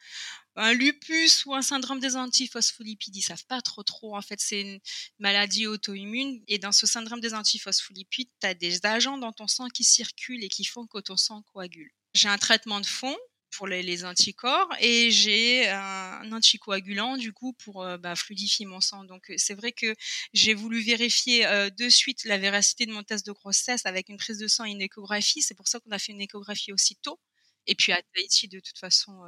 un, 0.55 0.73
lupus 0.73 1.45
ou 1.45 1.53
un 1.53 1.61
syndrome 1.61 1.99
des 1.99 2.15
antiphospholipides. 2.15 3.15
Ils 3.15 3.21
savent 3.21 3.45
pas 3.45 3.61
trop 3.61 3.83
trop. 3.83 4.15
En 4.15 4.21
fait, 4.21 4.39
c'est 4.39 4.61
une 4.61 4.79
maladie 5.19 5.67
auto-immune 5.67 6.41
et 6.47 6.59
dans 6.59 6.71
ce 6.71 6.87
syndrome 6.87 7.19
des 7.19 7.33
antiphospholipides, 7.33 8.29
tu 8.39 8.47
as 8.47 8.53
des 8.53 8.85
agents 8.85 9.17
dans 9.17 9.33
ton 9.33 9.47
sang 9.47 9.67
qui 9.67 9.83
circulent 9.83 10.43
et 10.43 10.49
qui 10.49 10.63
font 10.63 10.87
que 10.87 10.99
ton 10.99 11.17
sang 11.17 11.41
coagule. 11.53 11.91
J'ai 12.13 12.29
un 12.29 12.37
traitement 12.37 12.79
de 12.79 12.85
fond 12.85 13.15
pour 13.51 13.67
les, 13.67 14.05
anticorps 14.05 14.69
et 14.79 15.11
j'ai 15.11 15.67
un, 15.69 16.31
anticoagulant 16.31 17.17
du 17.17 17.33
coup 17.33 17.53
pour 17.53 17.83
euh, 17.83 17.97
bah, 17.97 18.15
fluidifier 18.15 18.65
mon 18.65 18.81
sang. 18.81 19.03
Donc 19.03 19.29
euh, 19.29 19.35
c'est 19.37 19.53
vrai 19.53 19.71
que 19.71 19.95
j'ai 20.33 20.53
voulu 20.53 20.81
vérifier 20.81 21.45
euh, 21.45 21.69
de 21.69 21.89
suite 21.89 22.23
la 22.25 22.37
véracité 22.37 22.85
de 22.85 22.91
mon 22.91 23.03
test 23.03 23.25
de 23.25 23.31
grossesse 23.31 23.85
avec 23.85 24.09
une 24.09 24.17
prise 24.17 24.37
de 24.37 24.47
sang 24.47 24.65
et 24.65 24.71
une 24.71 24.81
échographie. 24.81 25.41
C'est 25.41 25.55
pour 25.55 25.67
ça 25.67 25.79
qu'on 25.79 25.91
a 25.91 25.99
fait 25.99 26.11
une 26.11 26.21
échographie 26.21 26.71
aussitôt. 26.71 27.19
Et 27.67 27.75
puis 27.75 27.91
à 27.91 28.01
Tahiti, 28.13 28.47
de 28.47 28.59
toute 28.59 28.77
façon, 28.77 29.21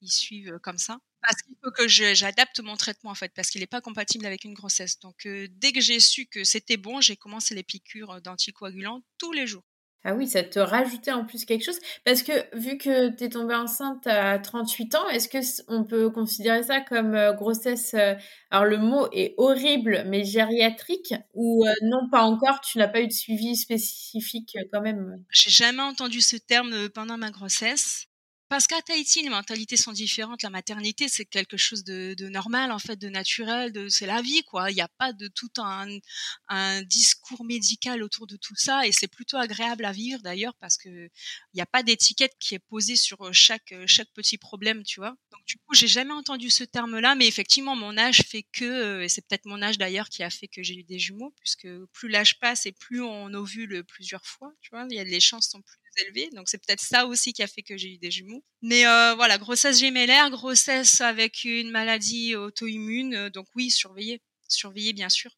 ils 0.00 0.10
suivent 0.10 0.58
comme 0.62 0.78
ça. 0.78 0.98
Parce 1.20 1.40
qu'il 1.42 1.56
faut 1.62 1.70
que 1.70 1.88
j'adapte 1.88 2.60
mon 2.60 2.76
traitement 2.76 3.10
en 3.10 3.14
fait, 3.14 3.32
parce 3.34 3.50
qu'il 3.50 3.60
n'est 3.60 3.66
pas 3.66 3.80
compatible 3.80 4.24
avec 4.26 4.44
une 4.44 4.54
grossesse. 4.54 4.98
Donc 5.00 5.26
dès 5.26 5.72
que 5.72 5.80
j'ai 5.80 6.00
su 6.00 6.26
que 6.26 6.44
c'était 6.44 6.76
bon, 6.76 7.00
j'ai 7.00 7.16
commencé 7.16 7.54
les 7.54 7.62
piqûres 7.62 8.20
d'anticoagulants 8.22 9.02
tous 9.18 9.32
les 9.32 9.46
jours. 9.46 9.64
Ah 10.04 10.14
oui, 10.14 10.26
ça 10.26 10.42
te 10.42 10.58
rajoutait 10.58 11.12
en 11.12 11.24
plus 11.24 11.44
quelque 11.44 11.64
chose. 11.64 11.78
Parce 12.04 12.24
que 12.24 12.32
vu 12.56 12.76
que 12.76 13.10
tu 13.10 13.24
es 13.24 13.28
tombée 13.28 13.54
enceinte 13.54 14.06
à 14.06 14.38
38 14.38 14.94
ans, 14.96 15.08
est-ce 15.08 15.28
que 15.28 15.38
on 15.68 15.84
peut 15.84 16.10
considérer 16.10 16.62
ça 16.64 16.80
comme 16.80 17.14
euh, 17.14 17.32
grossesse 17.32 17.94
euh, 17.94 18.14
Alors 18.50 18.64
le 18.64 18.78
mot 18.78 19.06
est 19.12 19.34
horrible, 19.36 20.04
mais 20.06 20.24
gériatrique 20.24 21.14
ou 21.34 21.64
euh, 21.64 21.72
non 21.82 22.08
pas 22.10 22.22
encore 22.22 22.60
Tu 22.60 22.78
n'as 22.78 22.88
pas 22.88 23.00
eu 23.00 23.06
de 23.06 23.12
suivi 23.12 23.54
spécifique 23.54 24.56
quand 24.72 24.80
même? 24.80 25.22
J'ai 25.30 25.50
jamais 25.50 25.82
entendu 25.82 26.20
ce 26.20 26.36
terme 26.36 26.88
pendant 26.88 27.16
ma 27.16 27.30
grossesse. 27.30 28.08
Parce 28.52 28.66
qu'à 28.66 28.82
Tahiti, 28.82 29.22
les 29.22 29.30
mentalités 29.30 29.78
sont 29.78 29.92
différentes. 29.92 30.42
La 30.42 30.50
maternité, 30.50 31.08
c'est 31.08 31.24
quelque 31.24 31.56
chose 31.56 31.84
de, 31.84 32.28
normal, 32.28 32.70
en 32.70 32.78
fait, 32.78 32.96
de 32.96 33.08
naturel, 33.08 33.72
c'est 33.90 34.04
la 34.04 34.20
vie, 34.20 34.42
quoi. 34.42 34.70
Il 34.70 34.74
n'y 34.74 34.82
a 34.82 34.90
pas 34.98 35.14
de 35.14 35.26
tout 35.28 35.48
un, 35.56 36.82
discours 36.82 37.46
médical 37.46 38.02
autour 38.02 38.26
de 38.26 38.36
tout 38.36 38.54
ça, 38.54 38.86
et 38.86 38.92
c'est 38.92 39.08
plutôt 39.08 39.38
agréable 39.38 39.86
à 39.86 39.92
vivre 39.92 40.20
d'ailleurs, 40.20 40.54
parce 40.60 40.76
que 40.76 40.90
il 40.90 41.54
n'y 41.54 41.62
a 41.62 41.66
pas 41.66 41.82
d'étiquette 41.82 42.34
qui 42.38 42.54
est 42.54 42.58
posée 42.58 42.96
sur 42.96 43.32
chaque 43.32 43.72
petit 44.12 44.36
problème, 44.36 44.82
tu 44.82 45.00
vois. 45.00 45.16
Donc 45.30 45.40
du 45.46 45.56
coup, 45.56 45.72
j'ai 45.72 45.88
jamais 45.88 46.12
entendu 46.12 46.50
ce 46.50 46.64
terme-là, 46.64 47.14
mais 47.14 47.26
effectivement, 47.26 47.74
mon 47.74 47.96
âge 47.96 48.18
fait 48.18 48.44
que, 48.52 49.00
et 49.00 49.08
c'est 49.08 49.26
peut-être 49.26 49.46
mon 49.46 49.62
âge 49.62 49.78
d'ailleurs 49.78 50.10
qui 50.10 50.22
a 50.22 50.28
fait 50.28 50.48
que 50.48 50.62
j'ai 50.62 50.74
eu 50.74 50.84
des 50.84 50.98
jumeaux, 50.98 51.34
puisque 51.40 51.68
plus 51.90 52.10
l'âge 52.10 52.38
passe 52.38 52.66
et 52.66 52.72
plus 52.72 53.00
on 53.00 53.32
ovule 53.32 53.82
plusieurs 53.84 54.26
fois, 54.26 54.52
tu 54.60 54.68
vois, 54.72 54.84
les 54.84 55.20
chances 55.20 55.48
sont 55.48 55.62
plus 55.62 55.78
élevées. 55.98 56.30
Donc 56.30 56.48
c'est 56.48 56.58
peut-être 56.58 56.80
ça 56.80 57.06
aussi 57.06 57.32
qui 57.32 57.42
a 57.42 57.46
fait 57.46 57.62
que 57.62 57.76
j'ai 57.76 57.94
eu 57.94 57.98
des 57.98 58.10
jumeaux. 58.10 58.44
Mais 58.62 58.86
euh, 58.86 59.14
voilà, 59.14 59.38
grossesse 59.38 59.80
gémellaire, 59.80 60.30
grossesse 60.30 61.00
avec 61.00 61.44
une 61.44 61.70
maladie 61.70 62.34
auto-immune. 62.36 63.14
Euh, 63.14 63.30
donc 63.30 63.46
oui, 63.54 63.70
surveiller, 63.70 64.20
surveiller 64.48 64.92
bien 64.92 65.08
sûr, 65.08 65.36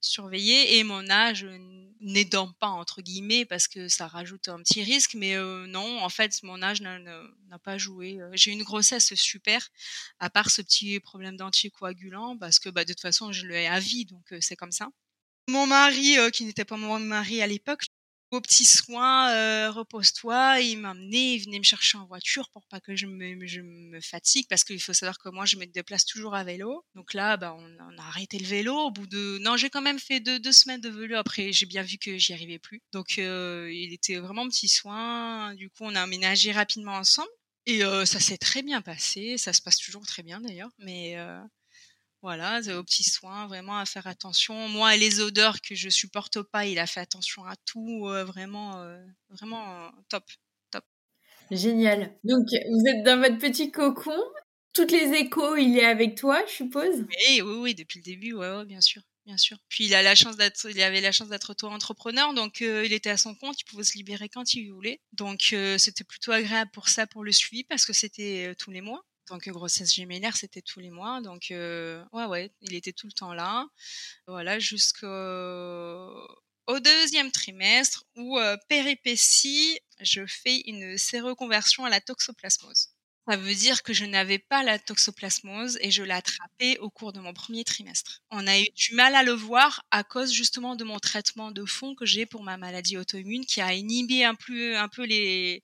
surveiller. 0.00 0.78
Et 0.78 0.84
mon 0.84 1.08
âge 1.10 1.46
n'aidant 2.00 2.52
pas 2.60 2.68
entre 2.68 3.02
guillemets 3.02 3.44
parce 3.44 3.68
que 3.68 3.88
ça 3.88 4.06
rajoute 4.06 4.48
un 4.48 4.62
petit 4.62 4.82
risque. 4.82 5.14
Mais 5.14 5.34
euh, 5.36 5.66
non, 5.66 6.02
en 6.02 6.08
fait, 6.08 6.42
mon 6.42 6.62
âge 6.62 6.80
n'a 6.80 7.58
pas 7.62 7.78
joué. 7.78 8.18
J'ai 8.32 8.52
une 8.52 8.62
grossesse 8.62 9.14
super, 9.14 9.68
à 10.18 10.30
part 10.30 10.50
ce 10.50 10.62
petit 10.62 11.00
problème 11.00 11.36
d'anticoagulant 11.36 12.36
parce 12.38 12.58
que 12.58 12.68
bah, 12.68 12.84
de 12.84 12.92
toute 12.92 13.02
façon 13.02 13.32
je 13.32 13.46
l'ai 13.46 13.66
à 13.66 13.80
vie, 13.80 14.04
donc 14.04 14.32
c'est 14.40 14.56
comme 14.56 14.72
ça. 14.72 14.88
Mon 15.48 15.66
mari, 15.66 16.16
qui 16.34 16.44
n'était 16.44 16.66
pas 16.66 16.76
mon 16.76 16.98
mari 16.98 17.40
à 17.40 17.46
l'époque, 17.46 17.86
aux 18.30 18.40
petits 18.40 18.64
soins, 18.64 19.30
euh, 19.30 19.70
repose-toi. 19.70 20.60
Il 20.60 20.78
m'amenait, 20.78 21.34
il 21.34 21.44
venait 21.44 21.58
me 21.58 21.64
chercher 21.64 21.98
en 21.98 22.06
voiture 22.06 22.48
pour 22.50 22.66
pas 22.66 22.80
que 22.80 22.94
je 22.94 23.06
me, 23.06 24.00
fatigue, 24.00 24.46
parce 24.48 24.64
qu'il 24.64 24.80
faut 24.80 24.92
savoir 24.92 25.18
que 25.18 25.28
moi, 25.30 25.44
je 25.46 25.56
me 25.56 25.64
déplace 25.66 26.04
toujours 26.04 26.34
à 26.34 26.44
vélo. 26.44 26.84
Donc 26.94 27.14
là, 27.14 27.36
bah, 27.36 27.56
on, 27.58 27.98
a 27.98 28.02
arrêté 28.02 28.38
le 28.38 28.46
vélo. 28.46 28.74
Au 28.74 28.90
bout 28.90 29.06
de, 29.06 29.38
non, 29.40 29.56
j'ai 29.56 29.70
quand 29.70 29.82
même 29.82 29.98
fait 29.98 30.20
deux, 30.20 30.38
deux 30.38 30.52
semaines 30.52 30.80
de 30.80 30.88
vélo. 30.88 31.16
Après, 31.16 31.52
j'ai 31.52 31.66
bien 31.66 31.82
vu 31.82 31.98
que 31.98 32.18
j'y 32.18 32.32
arrivais 32.32 32.58
plus. 32.58 32.82
Donc, 32.92 33.18
euh, 33.18 33.70
il 33.72 33.92
était 33.92 34.16
vraiment 34.16 34.46
petit 34.48 34.68
soin. 34.68 35.54
Du 35.54 35.70
coup, 35.70 35.84
on 35.84 35.94
a 35.94 36.02
aménagé 36.02 36.52
rapidement 36.52 36.94
ensemble. 36.94 37.30
Et 37.66 37.84
euh, 37.84 38.06
ça 38.06 38.18
s'est 38.18 38.38
très 38.38 38.62
bien 38.62 38.80
passé. 38.80 39.36
Ça 39.36 39.52
se 39.52 39.60
passe 39.60 39.76
toujours 39.76 40.06
très 40.06 40.22
bien 40.22 40.40
d'ailleurs. 40.40 40.70
Mais 40.78 41.18
euh, 41.18 41.38
voilà, 42.22 42.60
aux 42.76 42.82
petits 42.82 43.04
soins, 43.04 43.46
vraiment 43.46 43.78
à 43.78 43.86
faire 43.86 44.06
attention. 44.06 44.68
Moi, 44.68 44.96
les 44.96 45.20
odeurs 45.20 45.60
que 45.60 45.74
je 45.74 45.88
supporte 45.88 46.42
pas, 46.42 46.66
il 46.66 46.78
a 46.78 46.86
fait 46.86 47.00
attention 47.00 47.44
à 47.44 47.54
tout, 47.64 48.08
euh, 48.08 48.24
vraiment, 48.24 48.78
euh, 48.78 48.98
vraiment 49.30 49.86
euh, 49.86 49.88
top, 50.08 50.24
top. 50.70 50.84
Génial. 51.50 52.12
Donc, 52.24 52.46
vous 52.48 52.86
êtes 52.86 53.04
dans 53.04 53.20
votre 53.20 53.38
petit 53.38 53.70
cocon. 53.70 54.18
Toutes 54.72 54.90
les 54.90 55.12
échos, 55.12 55.56
il 55.56 55.78
est 55.78 55.84
avec 55.84 56.16
toi, 56.16 56.42
je 56.46 56.52
suppose? 56.52 57.04
Oui, 57.08 57.40
oui, 57.40 57.54
oui, 57.60 57.74
depuis 57.74 57.98
le 58.00 58.04
début, 58.04 58.34
ouais, 58.34 58.64
bien 58.64 58.80
sûr, 58.80 59.02
bien 59.24 59.36
sûr. 59.36 59.56
Puis 59.68 59.86
il 59.86 59.94
a 59.94 60.02
la 60.02 60.14
chance 60.14 60.36
d'être, 60.36 60.68
il 60.70 60.80
avait 60.82 61.00
la 61.00 61.10
chance 61.10 61.28
d'être 61.28 61.50
auto-entrepreneur, 61.50 62.34
donc 62.34 62.60
il 62.60 62.92
était 62.92 63.10
à 63.10 63.16
son 63.16 63.34
compte, 63.34 63.60
il 63.60 63.64
pouvait 63.64 63.82
se 63.82 63.96
libérer 63.96 64.28
quand 64.28 64.54
il 64.54 64.70
voulait. 64.70 65.00
Donc 65.12 65.54
c'était 65.78 66.04
plutôt 66.04 66.30
agréable 66.32 66.70
pour 66.72 66.88
ça, 66.88 67.06
pour 67.06 67.24
le 67.24 67.32
suivi, 67.32 67.64
parce 67.64 67.86
que 67.86 67.92
c'était 67.92 68.54
tous 68.56 68.70
les 68.70 68.82
mois 68.82 69.02
tant 69.28 69.38
que 69.38 69.50
grossesse 69.50 69.94
gémellaire, 69.94 70.36
c'était 70.36 70.62
tous 70.62 70.80
les 70.80 70.90
mois. 70.90 71.20
Donc, 71.20 71.46
ouais, 71.50 72.24
ouais, 72.26 72.52
il 72.62 72.74
était 72.74 72.92
tout 72.92 73.06
le 73.06 73.12
temps 73.12 73.34
là. 73.34 73.66
Voilà, 74.26 74.58
jusqu'au 74.58 75.06
au 76.68 76.80
deuxième 76.80 77.32
trimestre 77.32 78.04
où, 78.14 78.38
euh, 78.38 78.56
péripétie, 78.68 79.80
je 80.00 80.26
fais 80.26 80.60
une 80.66 80.98
séroconversion 80.98 81.86
à 81.86 81.88
la 81.88 82.00
toxoplasmose. 82.00 82.90
Ça 83.26 83.36
veut 83.36 83.54
dire 83.54 83.82
que 83.82 83.94
je 83.94 84.04
n'avais 84.04 84.38
pas 84.38 84.62
la 84.62 84.78
toxoplasmose 84.78 85.78
et 85.80 85.90
je 85.90 86.02
l'ai 86.02 86.12
attrapée 86.12 86.78
au 86.78 86.90
cours 86.90 87.14
de 87.14 87.20
mon 87.20 87.32
premier 87.32 87.64
trimestre. 87.64 88.20
On 88.30 88.46
a 88.46 88.58
eu 88.58 88.68
du 88.74 88.94
mal 88.94 89.14
à 89.14 89.22
le 89.22 89.32
voir 89.32 89.82
à 89.90 90.04
cause 90.04 90.30
justement 90.30 90.76
de 90.76 90.84
mon 90.84 90.98
traitement 90.98 91.52
de 91.52 91.64
fond 91.64 91.94
que 91.94 92.04
j'ai 92.04 92.26
pour 92.26 92.42
ma 92.42 92.58
maladie 92.58 92.98
auto-immune 92.98 93.46
qui 93.46 93.62
a 93.62 93.72
inhibé 93.72 94.24
un 94.24 94.34
peu 94.34 95.04
les, 95.04 95.62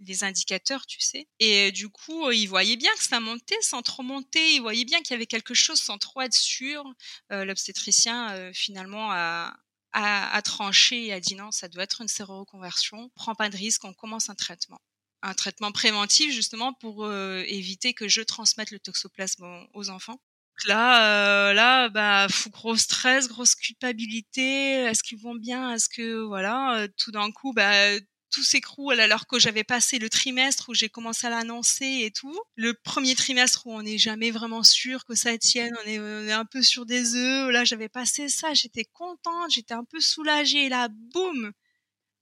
les 0.00 0.24
indicateurs, 0.24 0.86
tu 0.86 1.00
sais. 1.00 1.28
Et 1.38 1.68
euh, 1.68 1.70
du 1.70 1.88
coup, 1.88 2.26
euh, 2.26 2.34
il 2.34 2.46
voyait 2.46 2.76
bien 2.76 2.92
que 2.94 3.04
ça 3.04 3.20
montait 3.20 3.60
sans 3.60 3.82
trop 3.82 4.02
monter. 4.02 4.54
Il 4.54 4.60
voyait 4.60 4.84
bien 4.84 5.00
qu'il 5.02 5.12
y 5.12 5.14
avait 5.14 5.26
quelque 5.26 5.54
chose 5.54 5.80
sans 5.80 5.98
trop 5.98 6.22
être 6.22 6.34
sûr. 6.34 6.84
Euh, 7.32 7.44
L'obstétricien, 7.44 8.52
finalement, 8.52 9.10
a, 9.12 9.54
a, 9.92 10.36
a, 10.36 10.42
tranché 10.42 11.06
et 11.06 11.12
a 11.12 11.20
dit 11.20 11.34
non, 11.34 11.50
ça 11.50 11.68
doit 11.68 11.82
être 11.84 12.00
une 12.00 12.08
séroconversion. 12.08 13.10
Prends 13.14 13.34
pas 13.34 13.50
de 13.50 13.56
risque, 13.56 13.84
on 13.84 13.94
commence 13.94 14.30
un 14.30 14.34
traitement. 14.34 14.80
Un 15.22 15.34
traitement 15.34 15.72
préventif, 15.72 16.32
justement, 16.32 16.72
pour 16.72 17.04
euh, 17.04 17.44
éviter 17.46 17.92
que 17.92 18.08
je 18.08 18.22
transmette 18.22 18.70
le 18.70 18.80
toxoplasme 18.80 19.66
aux 19.74 19.90
enfants. 19.90 20.20
Là, 20.66 21.50
euh, 21.50 21.52
là, 21.52 21.88
bah, 21.88 22.26
gros 22.48 22.76
stress, 22.76 23.28
grosse 23.28 23.54
culpabilité. 23.54 24.84
Est-ce 24.84 25.02
qu'ils 25.02 25.20
vont 25.20 25.34
bien? 25.34 25.74
Est-ce 25.74 25.88
que 25.88 26.22
voilà, 26.22 26.86
tout 26.96 27.10
d'un 27.10 27.30
coup, 27.32 27.52
bah, 27.52 27.98
tout 28.30 28.42
s'écroule 28.42 29.00
alors 29.00 29.26
que 29.26 29.38
j'avais 29.38 29.64
passé 29.64 29.98
le 29.98 30.08
trimestre 30.08 30.68
où 30.68 30.74
j'ai 30.74 30.88
commencé 30.88 31.26
à 31.26 31.30
l'annoncer 31.30 32.02
et 32.04 32.10
tout. 32.10 32.38
Le 32.56 32.74
premier 32.74 33.14
trimestre 33.14 33.66
où 33.66 33.72
on 33.72 33.82
n'est 33.82 33.98
jamais 33.98 34.30
vraiment 34.30 34.62
sûr 34.62 35.04
que 35.04 35.14
ça 35.14 35.36
tienne, 35.38 35.74
on 35.84 35.88
est, 35.88 36.32
un 36.32 36.44
peu 36.44 36.62
sur 36.62 36.86
des 36.86 37.14
œufs. 37.14 37.50
Là, 37.50 37.64
j'avais 37.64 37.88
passé 37.88 38.28
ça, 38.28 38.54
j'étais 38.54 38.84
contente, 38.84 39.50
j'étais 39.50 39.74
un 39.74 39.84
peu 39.84 40.00
soulagée. 40.00 40.66
Et 40.66 40.68
là, 40.68 40.88
boum, 40.90 41.52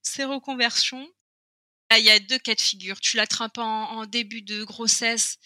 c'est 0.01 0.25
reconversion. 0.25 1.07
il 1.97 2.03
y 2.03 2.09
a 2.09 2.19
deux 2.19 2.39
cas 2.39 2.55
de 2.55 2.61
figure. 2.61 2.99
Tu 2.99 3.17
l'attrapes 3.17 3.57
en, 3.57 3.91
en 3.91 4.05
début 4.05 4.41
de 4.41 4.63
grossesse. 4.63 5.37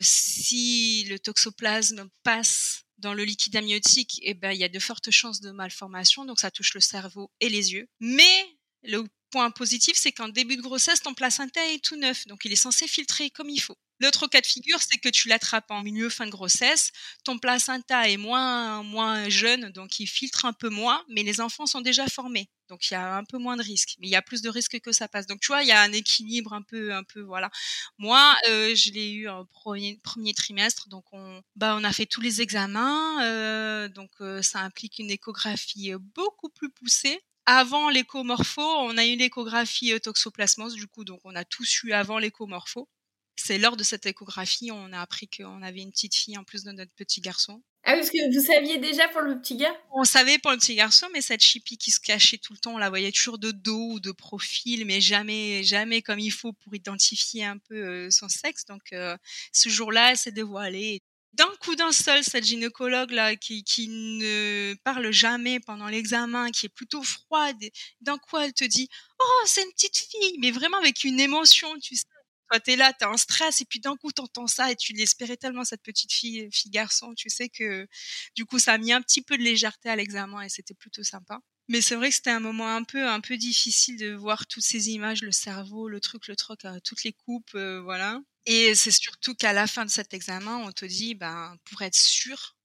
Si 0.00 1.04
le 1.08 1.18
toxoplasme 1.18 2.08
passe 2.22 2.84
dans 2.98 3.14
le 3.14 3.24
liquide 3.24 3.56
amniotique, 3.56 4.20
eh 4.22 4.34
ben, 4.34 4.52
il 4.52 4.58
y 4.58 4.64
a 4.64 4.68
de 4.68 4.78
fortes 4.78 5.10
chances 5.10 5.40
de 5.40 5.50
malformation, 5.50 6.24
donc 6.24 6.40
ça 6.40 6.50
touche 6.50 6.74
le 6.74 6.80
cerveau 6.80 7.30
et 7.40 7.48
les 7.48 7.72
yeux. 7.72 7.88
Mais 8.00 8.58
le 8.82 9.04
point 9.30 9.50
positif, 9.50 9.96
c'est 9.96 10.12
qu'en 10.12 10.28
début 10.28 10.56
de 10.56 10.62
grossesse, 10.62 11.00
ton 11.00 11.14
placenta 11.14 11.64
est 11.66 11.82
tout 11.82 11.96
neuf, 11.96 12.26
donc 12.26 12.44
il 12.44 12.52
est 12.52 12.56
censé 12.56 12.86
filtrer 12.88 13.30
comme 13.30 13.50
il 13.50 13.60
faut. 13.60 13.76
L'autre 14.00 14.28
cas 14.28 14.40
de 14.40 14.46
figure, 14.46 14.78
c'est 14.80 14.98
que 14.98 15.08
tu 15.08 15.28
l'attrapes 15.28 15.70
en 15.70 15.82
milieu 15.82 16.08
fin 16.08 16.26
de 16.26 16.30
grossesse, 16.30 16.92
ton 17.24 17.38
placenta 17.38 18.08
est 18.08 18.16
moins 18.16 18.82
moins 18.84 19.28
jeune, 19.28 19.70
donc 19.70 19.98
il 19.98 20.06
filtre 20.06 20.44
un 20.44 20.52
peu 20.52 20.68
moins, 20.68 21.04
mais 21.08 21.24
les 21.24 21.40
enfants 21.40 21.66
sont 21.66 21.80
déjà 21.80 22.06
formés, 22.06 22.48
donc 22.68 22.88
il 22.90 22.94
y 22.94 22.96
a 22.96 23.16
un 23.16 23.24
peu 23.24 23.38
moins 23.38 23.56
de 23.56 23.62
risques, 23.62 23.96
mais 23.98 24.06
il 24.06 24.10
y 24.10 24.16
a 24.16 24.22
plus 24.22 24.40
de 24.40 24.48
risques 24.50 24.78
que 24.80 24.92
ça 24.92 25.08
passe. 25.08 25.26
Donc 25.26 25.40
tu 25.40 25.48
vois, 25.48 25.62
il 25.62 25.68
y 25.68 25.72
a 25.72 25.80
un 25.82 25.92
équilibre 25.92 26.52
un 26.52 26.62
peu 26.62 26.94
un 26.94 27.02
peu 27.02 27.20
voilà. 27.22 27.50
Moi, 27.98 28.36
euh, 28.48 28.74
je 28.76 28.92
l'ai 28.92 29.10
eu 29.10 29.28
en 29.28 29.44
premier, 29.46 29.98
premier 30.04 30.32
trimestre, 30.34 30.88
donc 30.88 31.04
on 31.12 31.42
bah 31.56 31.74
on 31.76 31.82
a 31.84 31.92
fait 31.92 32.06
tous 32.06 32.20
les 32.20 32.40
examens, 32.40 33.24
euh, 33.24 33.88
donc 33.88 34.10
euh, 34.20 34.42
ça 34.42 34.60
implique 34.60 34.98
une 35.00 35.10
échographie 35.10 35.92
beaucoup 36.14 36.50
plus 36.50 36.70
poussée 36.70 37.20
avant 37.50 37.88
l'écomorpho, 37.88 38.60
on 38.60 38.98
a 38.98 39.06
eu 39.06 39.16
l'échographie 39.16 39.98
toxoplasmose, 40.02 40.74
du 40.74 40.86
coup, 40.86 41.04
donc 41.04 41.20
on 41.24 41.34
a 41.34 41.46
tous 41.46 41.82
eu 41.82 41.92
avant 41.92 42.18
l'écomorpho. 42.18 42.90
C'est 43.36 43.56
lors 43.56 43.78
de 43.78 43.82
cette 43.82 44.04
échographie, 44.04 44.70
on 44.70 44.92
a 44.92 45.00
appris 45.00 45.28
qu'on 45.28 45.62
avait 45.62 45.80
une 45.80 45.90
petite 45.90 46.14
fille 46.14 46.36
en 46.36 46.44
plus 46.44 46.62
de 46.62 46.72
notre 46.72 46.92
petit 46.92 47.22
garçon. 47.22 47.62
Ah, 47.84 47.94
parce 47.94 48.10
que 48.10 48.18
vous 48.34 48.44
saviez 48.44 48.76
déjà 48.76 49.08
pour 49.08 49.22
le 49.22 49.40
petit 49.40 49.56
gars? 49.56 49.74
On 49.94 50.04
savait 50.04 50.38
pour 50.38 50.50
le 50.50 50.58
petit 50.58 50.74
garçon, 50.74 51.06
mais 51.14 51.22
cette 51.22 51.42
chipie 51.42 51.78
qui 51.78 51.90
se 51.90 52.00
cachait 52.00 52.36
tout 52.36 52.52
le 52.52 52.58
temps, 52.58 52.74
on 52.74 52.78
la 52.78 52.90
voyait 52.90 53.12
toujours 53.12 53.38
de 53.38 53.50
dos 53.50 53.92
ou 53.92 54.00
de 54.00 54.12
profil, 54.12 54.84
mais 54.84 55.00
jamais, 55.00 55.62
jamais 55.62 56.02
comme 56.02 56.18
il 56.18 56.32
faut 56.32 56.52
pour 56.52 56.74
identifier 56.74 57.46
un 57.46 57.56
peu 57.56 57.76
euh, 57.76 58.10
son 58.10 58.28
sexe. 58.28 58.66
Donc, 58.66 58.92
euh, 58.92 59.16
ce 59.52 59.70
jour-là, 59.70 60.10
elle 60.10 60.18
s'est 60.18 60.32
dévoilée 60.32 61.00
d'un 61.38 61.48
coup 61.60 61.76
d'un 61.76 61.92
seul, 61.92 62.24
cette 62.24 62.44
gynécologue 62.44 63.12
là 63.12 63.36
qui, 63.36 63.64
qui 63.64 63.88
ne 63.88 64.74
parle 64.84 65.10
jamais 65.12 65.60
pendant 65.60 65.88
l'examen, 65.88 66.50
qui 66.50 66.66
est 66.66 66.68
plutôt 66.70 67.02
froide, 67.02 67.56
d'un 68.00 68.18
coup 68.18 68.36
elle 68.38 68.52
te 68.52 68.64
dit 68.64 68.88
"Oh, 69.20 69.42
c'est 69.46 69.62
une 69.64 69.72
petite 69.72 69.96
fille", 69.98 70.36
mais 70.40 70.50
vraiment 70.50 70.78
avec 70.78 71.04
une 71.04 71.20
émotion, 71.20 71.78
tu 71.80 71.96
sais. 71.96 72.04
Toi 72.50 72.60
t'es 72.60 72.76
là, 72.76 72.92
t'as 72.98 73.08
un 73.10 73.16
stress 73.18 73.60
et 73.60 73.64
puis 73.66 73.78
d'un 73.80 73.96
coup 73.96 74.10
t'entends 74.12 74.46
ça 74.46 74.70
et 74.72 74.76
tu 74.76 74.92
l'espérais 74.94 75.36
tellement 75.36 75.64
cette 75.64 75.82
petite 75.82 76.12
fille, 76.12 76.48
fille 76.52 76.70
garçon, 76.70 77.14
tu 77.14 77.28
sais 77.30 77.48
que 77.50 77.86
du 78.34 78.44
coup 78.46 78.58
ça 78.58 78.72
a 78.74 78.78
mis 78.78 78.92
un 78.92 79.02
petit 79.02 79.22
peu 79.22 79.36
de 79.38 79.42
légèreté 79.42 79.88
à 79.90 79.96
l'examen 79.96 80.42
et 80.42 80.48
c'était 80.48 80.74
plutôt 80.74 81.02
sympa. 81.04 81.40
Mais 81.68 81.82
c'est 81.82 81.96
vrai 81.96 82.08
que 82.08 82.14
c'était 82.14 82.30
un 82.30 82.40
moment 82.40 82.74
un 82.74 82.82
peu 82.84 83.06
un 83.06 83.20
peu 83.20 83.36
difficile 83.36 83.98
de 83.98 84.14
voir 84.14 84.46
toutes 84.46 84.62
ces 84.64 84.88
images, 84.90 85.22
le 85.22 85.32
cerveau, 85.32 85.88
le 85.88 86.00
truc, 86.00 86.26
le 86.28 86.36
truc, 86.36 86.64
euh, 86.64 86.78
toutes 86.82 87.04
les 87.04 87.12
coupes, 87.12 87.54
euh, 87.54 87.80
voilà. 87.82 88.20
Et 88.50 88.74
c'est 88.74 88.90
surtout 88.90 89.34
qu'à 89.34 89.52
la 89.52 89.66
fin 89.66 89.84
de 89.84 89.90
cet 89.90 90.14
examen, 90.14 90.56
on 90.56 90.72
te 90.72 90.86
dit, 90.86 91.14
ben, 91.14 91.58
pour 91.66 91.82
être 91.82 91.94
sûr 91.94 92.56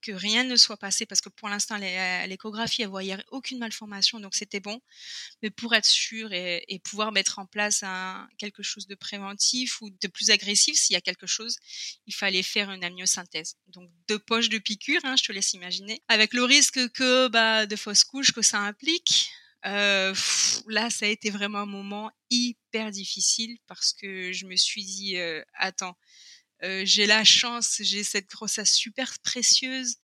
que 0.00 0.12
rien 0.12 0.44
ne 0.44 0.56
soit 0.56 0.78
passé 0.78 1.04
parce 1.04 1.20
que 1.20 1.28
pour 1.28 1.50
l'instant 1.50 1.76
l'échographie 1.76 2.80
elle 2.80 2.88
voyait 2.88 3.22
aucune 3.32 3.58
malformation 3.58 4.18
donc 4.18 4.34
c'était 4.34 4.58
bon. 4.58 4.80
Mais 5.42 5.50
pour 5.50 5.74
être 5.74 5.84
sûr 5.84 6.32
et, 6.32 6.80
pouvoir 6.84 7.12
mettre 7.12 7.38
en 7.38 7.44
place 7.44 7.84
quelque 8.38 8.62
chose 8.62 8.86
de 8.86 8.94
préventif 8.94 9.82
ou 9.82 9.90
de 9.90 10.08
plus 10.08 10.30
agressif 10.30 10.78
s'il 10.78 10.94
y 10.94 10.96
a 10.96 11.02
quelque 11.02 11.26
chose 11.26 11.58
il 12.06 12.14
fallait 12.14 12.42
faire 12.42 12.70
une 12.70 12.82
amniosynthèse. 12.82 13.56
Donc 13.66 13.90
deux 14.08 14.18
poches 14.18 14.48
de 14.48 14.56
piqûres 14.56 15.04
hein, 15.04 15.16
je 15.18 15.24
te 15.24 15.32
laisse 15.32 15.52
imaginer. 15.52 16.02
Avec 16.08 16.32
le 16.32 16.44
risque 16.44 16.90
que 16.92 17.28
bah, 17.28 17.66
de 17.66 17.76
fausse 17.76 18.04
couche 18.04 18.32
que 18.32 18.40
ça 18.40 18.60
implique 18.60 19.30
euh, 19.66 20.14
là, 20.68 20.90
ça 20.90 21.06
a 21.06 21.08
été 21.08 21.30
vraiment 21.30 21.58
un 21.60 21.66
moment 21.66 22.10
hyper 22.30 22.90
difficile 22.90 23.58
parce 23.66 23.92
que 23.92 24.32
je 24.32 24.46
me 24.46 24.56
suis 24.56 24.84
dit, 24.84 25.16
euh, 25.16 25.42
attends, 25.54 25.96
euh, 26.62 26.82
j'ai 26.84 27.06
la 27.06 27.24
chance, 27.24 27.78
j'ai 27.80 28.04
cette 28.04 28.28
grossesse 28.28 28.72
super 28.72 29.18
précieuse. 29.22 29.96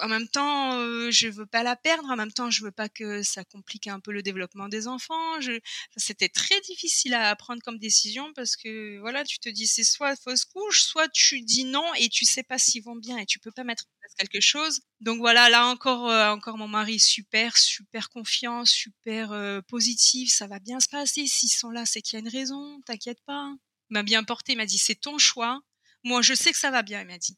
En 0.00 0.08
même 0.08 0.28
temps, 0.28 0.78
euh, 0.78 1.10
je 1.10 1.28
veux 1.28 1.46
pas 1.46 1.62
la 1.62 1.76
perdre. 1.76 2.08
En 2.10 2.16
même 2.16 2.32
temps, 2.32 2.50
je 2.50 2.64
veux 2.64 2.70
pas 2.70 2.88
que 2.88 3.22
ça 3.22 3.44
complique 3.44 3.86
un 3.86 4.00
peu 4.00 4.12
le 4.12 4.22
développement 4.22 4.68
des 4.68 4.88
enfants. 4.88 5.40
Je... 5.40 5.60
C'était 5.96 6.28
très 6.28 6.60
difficile 6.62 7.14
à 7.14 7.34
prendre 7.36 7.62
comme 7.62 7.78
décision 7.78 8.32
parce 8.34 8.56
que 8.56 8.98
voilà, 9.00 9.24
tu 9.24 9.38
te 9.38 9.48
dis 9.48 9.66
c'est 9.66 9.84
soit 9.84 10.16
fausse 10.16 10.44
couche, 10.44 10.82
soit 10.82 11.08
tu 11.08 11.40
dis 11.42 11.64
non 11.64 11.94
et 11.94 12.08
tu 12.08 12.24
sais 12.24 12.42
pas 12.42 12.58
s'ils 12.58 12.82
vont 12.82 12.96
bien 12.96 13.18
et 13.18 13.26
tu 13.26 13.38
peux 13.38 13.50
pas 13.50 13.64
mettre 13.64 13.84
en 13.84 13.98
place 14.00 14.14
quelque 14.18 14.40
chose. 14.40 14.80
Donc 15.00 15.18
voilà, 15.18 15.48
là 15.48 15.66
encore, 15.66 16.08
euh, 16.10 16.30
encore 16.30 16.58
mon 16.58 16.68
mari 16.68 16.98
super, 16.98 17.56
super 17.56 18.08
confiant, 18.10 18.64
super 18.64 19.32
euh, 19.32 19.60
positif. 19.62 20.30
Ça 20.30 20.46
va 20.46 20.58
bien 20.58 20.80
se 20.80 20.88
passer. 20.88 21.26
S'ils 21.26 21.50
sont 21.50 21.70
là, 21.70 21.86
c'est 21.86 22.02
qu'il 22.02 22.14
y 22.14 22.16
a 22.16 22.20
une 22.20 22.28
raison. 22.28 22.80
T'inquiète 22.86 23.20
pas. 23.26 23.52
M'a 23.90 24.02
bien 24.02 24.24
porté. 24.24 24.54
M'a 24.54 24.66
dit 24.66 24.78
c'est 24.78 24.94
ton 24.94 25.18
choix. 25.18 25.60
Moi, 26.04 26.22
je 26.22 26.34
sais 26.34 26.52
que 26.52 26.58
ça 26.58 26.70
va 26.70 26.82
bien, 26.82 27.00
il 27.00 27.06
m'a 27.06 27.18
dit. 27.18 27.36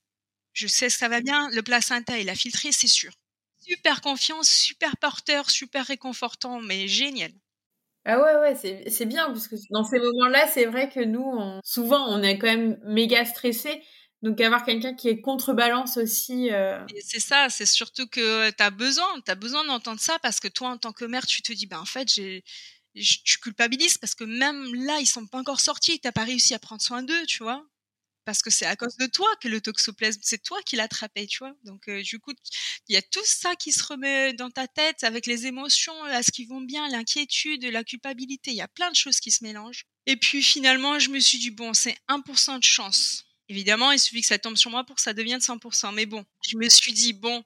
Je 0.61 0.67
sais 0.67 0.88
que 0.88 0.93
ça 0.93 1.09
va 1.09 1.23
bien. 1.23 1.49
Le 1.52 1.62
placenta, 1.62 2.19
il 2.19 2.29
a 2.29 2.35
filtré, 2.35 2.71
c'est 2.71 2.87
sûr. 2.87 3.12
Super 3.59 4.02
confiance, 4.02 4.47
super 4.47 4.99
porteur, 4.99 5.49
super 5.49 5.87
réconfortant, 5.87 6.61
mais 6.61 6.87
génial. 6.87 7.33
Ah 8.05 8.19
ouais, 8.21 8.37
ouais, 8.37 8.85
c'est 8.90 9.07
bien, 9.07 9.26
parce 9.26 9.49
que 9.49 9.57
dans 9.71 9.85
ces 9.85 9.99
moments-là, 9.99 10.47
c'est 10.49 10.67
vrai 10.67 10.90
que 10.90 11.00
nous, 11.00 11.33
souvent, 11.64 12.07
on 12.09 12.23
est 12.23 12.38
quand 12.38 12.47
même 12.47 12.79
méga 12.85 13.25
stressé. 13.25 13.83
Donc 14.23 14.38
avoir 14.43 14.64
quelqu'un 14.67 14.95
qui 14.95 15.09
est 15.09 15.23
contrebalance 15.23 15.97
aussi. 15.97 16.50
Euh 16.52 16.79
C'est 17.00 17.21
ça, 17.21 17.49
c'est 17.49 17.64
surtout 17.64 18.07
que 18.07 18.50
tu 18.50 18.62
as 18.62 18.71
besoin, 18.71 19.07
tu 19.25 19.31
as 19.31 19.35
besoin 19.35 19.64
d'entendre 19.64 20.00
ça 20.00 20.19
parce 20.19 20.40
que 20.40 20.49
toi, 20.49 20.69
en 20.71 20.76
tant 20.76 20.93
que 20.93 21.07
mère, 21.07 21.26
tu 21.26 21.40
te 21.40 21.52
dis, 21.55 21.67
ben 21.67 21.79
en 21.81 21.87
fait, 21.87 22.12
j'ai, 22.12 22.45
tu 22.95 23.38
culpabilises 23.38 23.97
parce 23.97 24.14
que 24.14 24.25
même 24.25 24.75
là, 24.75 24.99
ils 25.00 25.07
sont 25.07 25.26
pas 25.26 25.38
encore 25.38 25.61
sortis, 25.61 26.00
t'as 26.00 26.12
pas 26.12 26.25
réussi 26.25 26.52
à 26.55 26.59
prendre 26.59 26.83
soin 26.83 27.02
d'eux, 27.02 27.25
tu 27.26 27.43
vois 27.43 27.64
parce 28.31 28.43
que 28.43 28.51
c'est 28.51 28.67
à 28.67 28.77
cause 28.77 28.97
de 28.97 29.07
toi 29.07 29.27
que 29.43 29.49
le 29.49 29.61
toxoplasme, 29.61 30.21
c'est 30.23 30.41
toi 30.41 30.63
qui 30.65 30.77
l'as 30.77 30.85
attrapé, 30.85 31.27
tu 31.27 31.39
vois. 31.39 31.53
Donc 31.65 31.89
euh, 31.89 32.01
du 32.01 32.21
coup, 32.21 32.33
il 32.89 32.95
y 32.95 32.97
a 32.97 33.03
tout 33.03 33.25
ça 33.25 33.57
qui 33.57 33.73
se 33.73 33.83
remet 33.83 34.35
dans 34.35 34.51
ta 34.51 34.69
tête 34.69 35.03
avec 35.03 35.27
les 35.27 35.47
émotions, 35.47 36.05
à 36.05 36.23
ce 36.23 36.31
qui 36.31 36.45
vont 36.45 36.61
bien, 36.61 36.89
l'inquiétude, 36.91 37.65
la 37.65 37.83
culpabilité, 37.83 38.53
il 38.53 38.57
y 38.57 38.61
a 38.61 38.69
plein 38.69 38.89
de 38.89 38.95
choses 38.95 39.19
qui 39.19 39.33
se 39.33 39.43
mélangent. 39.43 39.85
Et 40.07 40.17
puis 40.17 40.45
finalement, 40.45 41.01
je 41.01 41.11
me 41.11 41.19
suis 41.19 41.39
dit 41.39 41.51
bon, 41.51 41.75
c'est 41.75 41.97
1% 42.09 42.61
de 42.61 42.65
chance. 42.65 43.25
Évidemment, 43.49 43.91
il 43.91 43.99
suffit 43.99 44.21
que 44.21 44.29
ça 44.29 44.39
tombe 44.39 44.57
sur 44.57 44.71
moi 44.71 44.85
pour 44.85 44.95
que 44.95 45.03
ça 45.03 45.13
devienne 45.13 45.41
100%. 45.41 45.93
Mais 45.93 46.07
bon, 46.07 46.25
je 46.49 46.57
me 46.57 46.69
suis 46.69 46.93
dit 46.93 47.15
bon, 47.15 47.43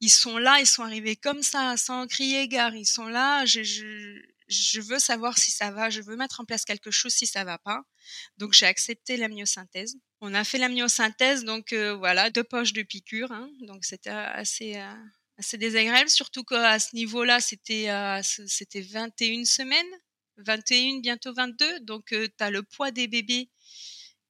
ils 0.00 0.10
sont 0.10 0.38
là, 0.38 0.60
ils 0.60 0.66
sont 0.66 0.84
arrivés 0.84 1.16
comme 1.16 1.42
ça, 1.42 1.76
sans 1.76 2.06
crier 2.06 2.46
gare, 2.46 2.76
ils 2.76 2.86
sont 2.86 3.08
là. 3.08 3.44
Je, 3.46 4.22
je 4.50 4.80
veux 4.80 4.98
savoir 4.98 5.38
si 5.38 5.50
ça 5.50 5.70
va, 5.70 5.90
je 5.90 6.02
veux 6.02 6.16
mettre 6.16 6.40
en 6.40 6.44
place 6.44 6.64
quelque 6.64 6.90
chose 6.90 7.12
si 7.12 7.26
ça 7.26 7.44
va 7.44 7.58
pas. 7.58 7.82
Donc 8.36 8.52
j'ai 8.52 8.66
accepté 8.66 9.16
la 9.16 9.28
myosynthèse. 9.28 9.96
On 10.20 10.34
a 10.34 10.44
fait 10.44 10.58
la 10.58 10.68
myosynthèse, 10.68 11.44
donc 11.44 11.72
euh, 11.72 11.94
voilà, 11.94 12.30
deux 12.30 12.44
poches 12.44 12.72
de 12.72 12.82
piqûres. 12.82 13.32
Hein, 13.32 13.48
donc 13.62 13.84
c'était 13.84 14.10
assez, 14.10 14.76
euh, 14.76 14.94
assez 15.38 15.56
désagréable, 15.56 16.10
surtout 16.10 16.42
qu'à 16.42 16.78
ce 16.80 16.94
niveau-là, 16.96 17.40
c'était 17.40 17.90
euh, 17.90 18.20
c'était 18.22 18.82
21 18.82 19.44
semaines, 19.44 19.86
21, 20.38 20.98
bientôt 21.00 21.32
22. 21.32 21.80
Donc 21.80 22.06
tu 22.08 22.28
as 22.40 22.50
le 22.50 22.62
poids 22.64 22.90
des 22.90 23.06
bébés 23.06 23.50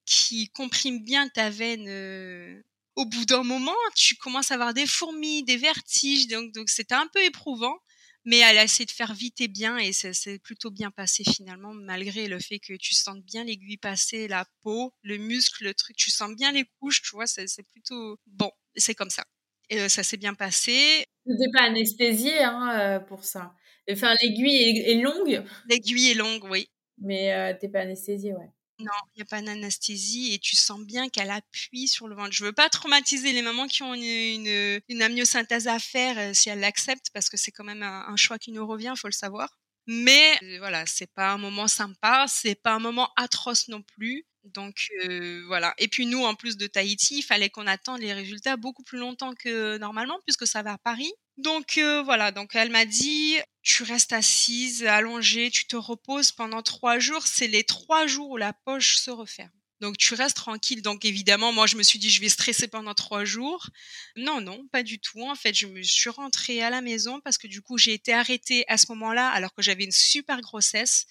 qui 0.05 0.51
comprime 0.51 1.03
bien 1.03 1.29
ta 1.29 1.51
veine 1.51 2.63
au 2.97 3.07
bout 3.07 3.25
d'un 3.25 3.45
moment, 3.45 3.77
tu 3.95 4.17
commences 4.17 4.51
à 4.51 4.55
avoir 4.55 4.75
des 4.75 4.87
fourmis, 4.87 5.45
des 5.45 5.57
vertiges, 5.57 6.27
donc 6.27 6.53
donc 6.53 6.69
c'était 6.69 6.95
un 6.95 7.07
peu 7.07 7.23
éprouvant 7.25 7.79
mais 8.25 8.39
elle 8.39 8.59
a 8.59 8.65
essayé 8.65 8.87
de 8.87 8.91
faire 8.91 9.15
vite 9.15 9.41
et 9.41 9.49
bien 9.49 9.79
et 9.79 9.93
ça 9.93 10.13
s'est 10.13 10.39
plutôt 10.39 10.71
bien 10.71 10.91
passé 10.91 11.25
finalement 11.25 11.73
malgré 11.73 12.29
le 12.29 12.39
fait 12.39 12.59
que 12.59 12.75
tu 12.75 12.95
sentes 12.95 13.25
bien 13.25 13.45
l'aiguille 13.45 13.79
passer 13.79 14.29
la 14.29 14.45
peau 14.63 14.93
le 15.03 15.17
muscle 15.17 15.65
le 15.65 15.75
truc. 15.75 15.97
Tu 15.97 16.11
sens 16.11 16.35
bien 16.37 16.53
les 16.53 16.65
couches 16.81 17.03
tu 17.03 17.11
vois 17.17 17.27
c'est 17.27 17.47
plutôt 17.71 18.19
bon 18.27 18.51
c'est 18.77 18.95
comme 18.95 19.11
ça. 19.11 19.25
Et, 19.69 19.81
euh, 19.81 19.89
ça 19.89 20.03
s'est 20.03 20.17
bien 20.17 20.35
passé. 20.35 21.05
Tu 21.27 21.33
n'es 21.33 21.51
pas 21.53 21.65
anesthésié 21.65 22.43
hein, 22.43 22.79
euh, 22.79 23.01
pour 23.01 23.25
ça. 23.25 23.55
Enfin 23.91 24.15
l'aiguille 24.23 24.83
est, 24.91 25.01
longue. 25.01 25.43
L'aiguille 25.69 26.11
est 26.11 26.15
longue 26.15 26.45
oui. 26.51 26.69
Mais 26.99 27.33
euh, 27.33 27.55
t'es 27.59 27.69
pas 27.69 27.81
anesthésié 27.81 28.35
ouais 28.35 28.51
non, 28.81 28.93
il 29.15 29.19
n'y 29.19 29.23
a 29.23 29.27
pas 29.27 29.43
d'anesthésie 29.43 30.33
et 30.35 30.39
tu 30.39 30.57
sens 30.57 30.81
bien 30.81 31.09
qu'elle 31.09 31.31
appuie 31.31 31.89
sur 31.89 32.09
le 32.09 32.15
ventre. 32.15 32.33
Je 32.33 32.45
veux 32.45 32.53
pas 32.53 32.69
traumatiser 32.69 33.33
les 33.33 33.43
mamans 33.43 33.67
qui 33.67 33.83
ont 33.83 33.95
une, 33.95 34.81
une, 34.89 35.03
amniosynthèse 35.03 35.69
à 35.69 35.79
faire 35.79 36.19
euh, 36.19 36.35
si 36.35 36.49
elles 36.51 36.61
l'acceptent 36.61 37.11
parce 37.13 37.29
que 37.29 37.37
c'est 37.37 37.51
quand 37.51 37.65
même 37.65 37.83
un, 37.83 38.17
choix 38.17 38.39
qui 38.39 38.53
nous 38.53 38.67
revient, 38.67 38.95
faut 38.97 39.09
le 39.09 39.13
savoir. 39.13 39.59
Mais 39.87 40.39
euh, 40.43 40.59
voilà, 40.59 40.85
c'est 40.87 41.13
pas 41.13 41.33
un 41.33 41.39
moment 41.39 41.69
sympa, 41.69 42.27
c'est 42.29 42.55
pas 42.55 42.73
un 42.73 42.79
moment 42.79 43.11
atroce 43.17 43.69
non 43.69 43.83
plus. 43.83 44.25
Donc 44.45 44.89
euh, 45.05 45.45
voilà. 45.47 45.75
Et 45.79 45.89
puis 45.89 46.07
nous, 46.07 46.25
en 46.25 46.35
plus 46.35 46.57
de 46.57 46.67
Tahiti, 46.67 47.19
il 47.19 47.23
fallait 47.23 47.51
qu'on 47.51 47.67
attende 47.67 48.01
les 48.01 48.13
résultats 48.13 48.57
beaucoup 48.57 48.83
plus 48.83 48.99
longtemps 48.99 49.35
que 49.35 49.79
normalement 49.79 50.19
puisque 50.27 50.47
ça 50.47 50.63
va 50.63 50.73
à 50.73 50.79
Paris. 50.79 51.13
Donc 51.37 51.79
euh, 51.79 52.03
voilà, 52.03 52.33
donc 52.33 52.55
elle 52.55 52.71
m'a 52.71 52.85
dit, 52.85 53.39
tu 53.63 53.83
restes 53.83 54.13
assise, 54.13 54.85
allongée, 54.85 55.51
tu 55.51 55.67
te 55.67 55.77
reposes 55.77 56.33
pendant 56.33 56.63
trois 56.63 56.99
jours. 56.99 57.27
C'est 57.27 57.49
les 57.49 57.65
trois 57.65 58.07
jours 58.07 58.31
où 58.31 58.37
la 58.37 58.53
poche 58.53 58.97
se 58.97 59.11
referme. 59.11 59.51
Donc 59.81 59.97
tu 59.97 60.15
restes 60.15 60.37
tranquille. 60.37 60.83
Donc 60.83 61.05
évidemment, 61.05 61.53
moi 61.53 61.67
je 61.67 61.77
me 61.77 61.83
suis 61.83 61.99
dit 61.99 62.11
je 62.11 62.21
vais 62.21 62.29
stresser 62.29 62.69
pendant 62.69 62.95
trois 62.95 63.25
jours. 63.25 63.69
Non, 64.17 64.41
non, 64.41 64.67
pas 64.69 64.83
du 64.83 64.99
tout. 65.01 65.23
En 65.23 65.35
fait, 65.35 65.55
je 65.55 65.67
me 65.67 65.83
suis 65.83 66.11
rentrée 66.11 66.63
à 66.63 66.71
la 66.71 66.81
maison 66.81 67.21
parce 67.21 67.39
que 67.39 67.47
du 67.47 67.63
coup 67.63 67.79
j'ai 67.79 67.95
été 67.95 68.13
arrêtée 68.13 68.65
à 68.69 68.77
ce 68.77 68.87
moment-là 68.91 69.29
alors 69.31 69.55
que 69.55 69.63
j'avais 69.63 69.85
une 69.85 69.93
super 69.93 70.41
grossesse. 70.41 71.07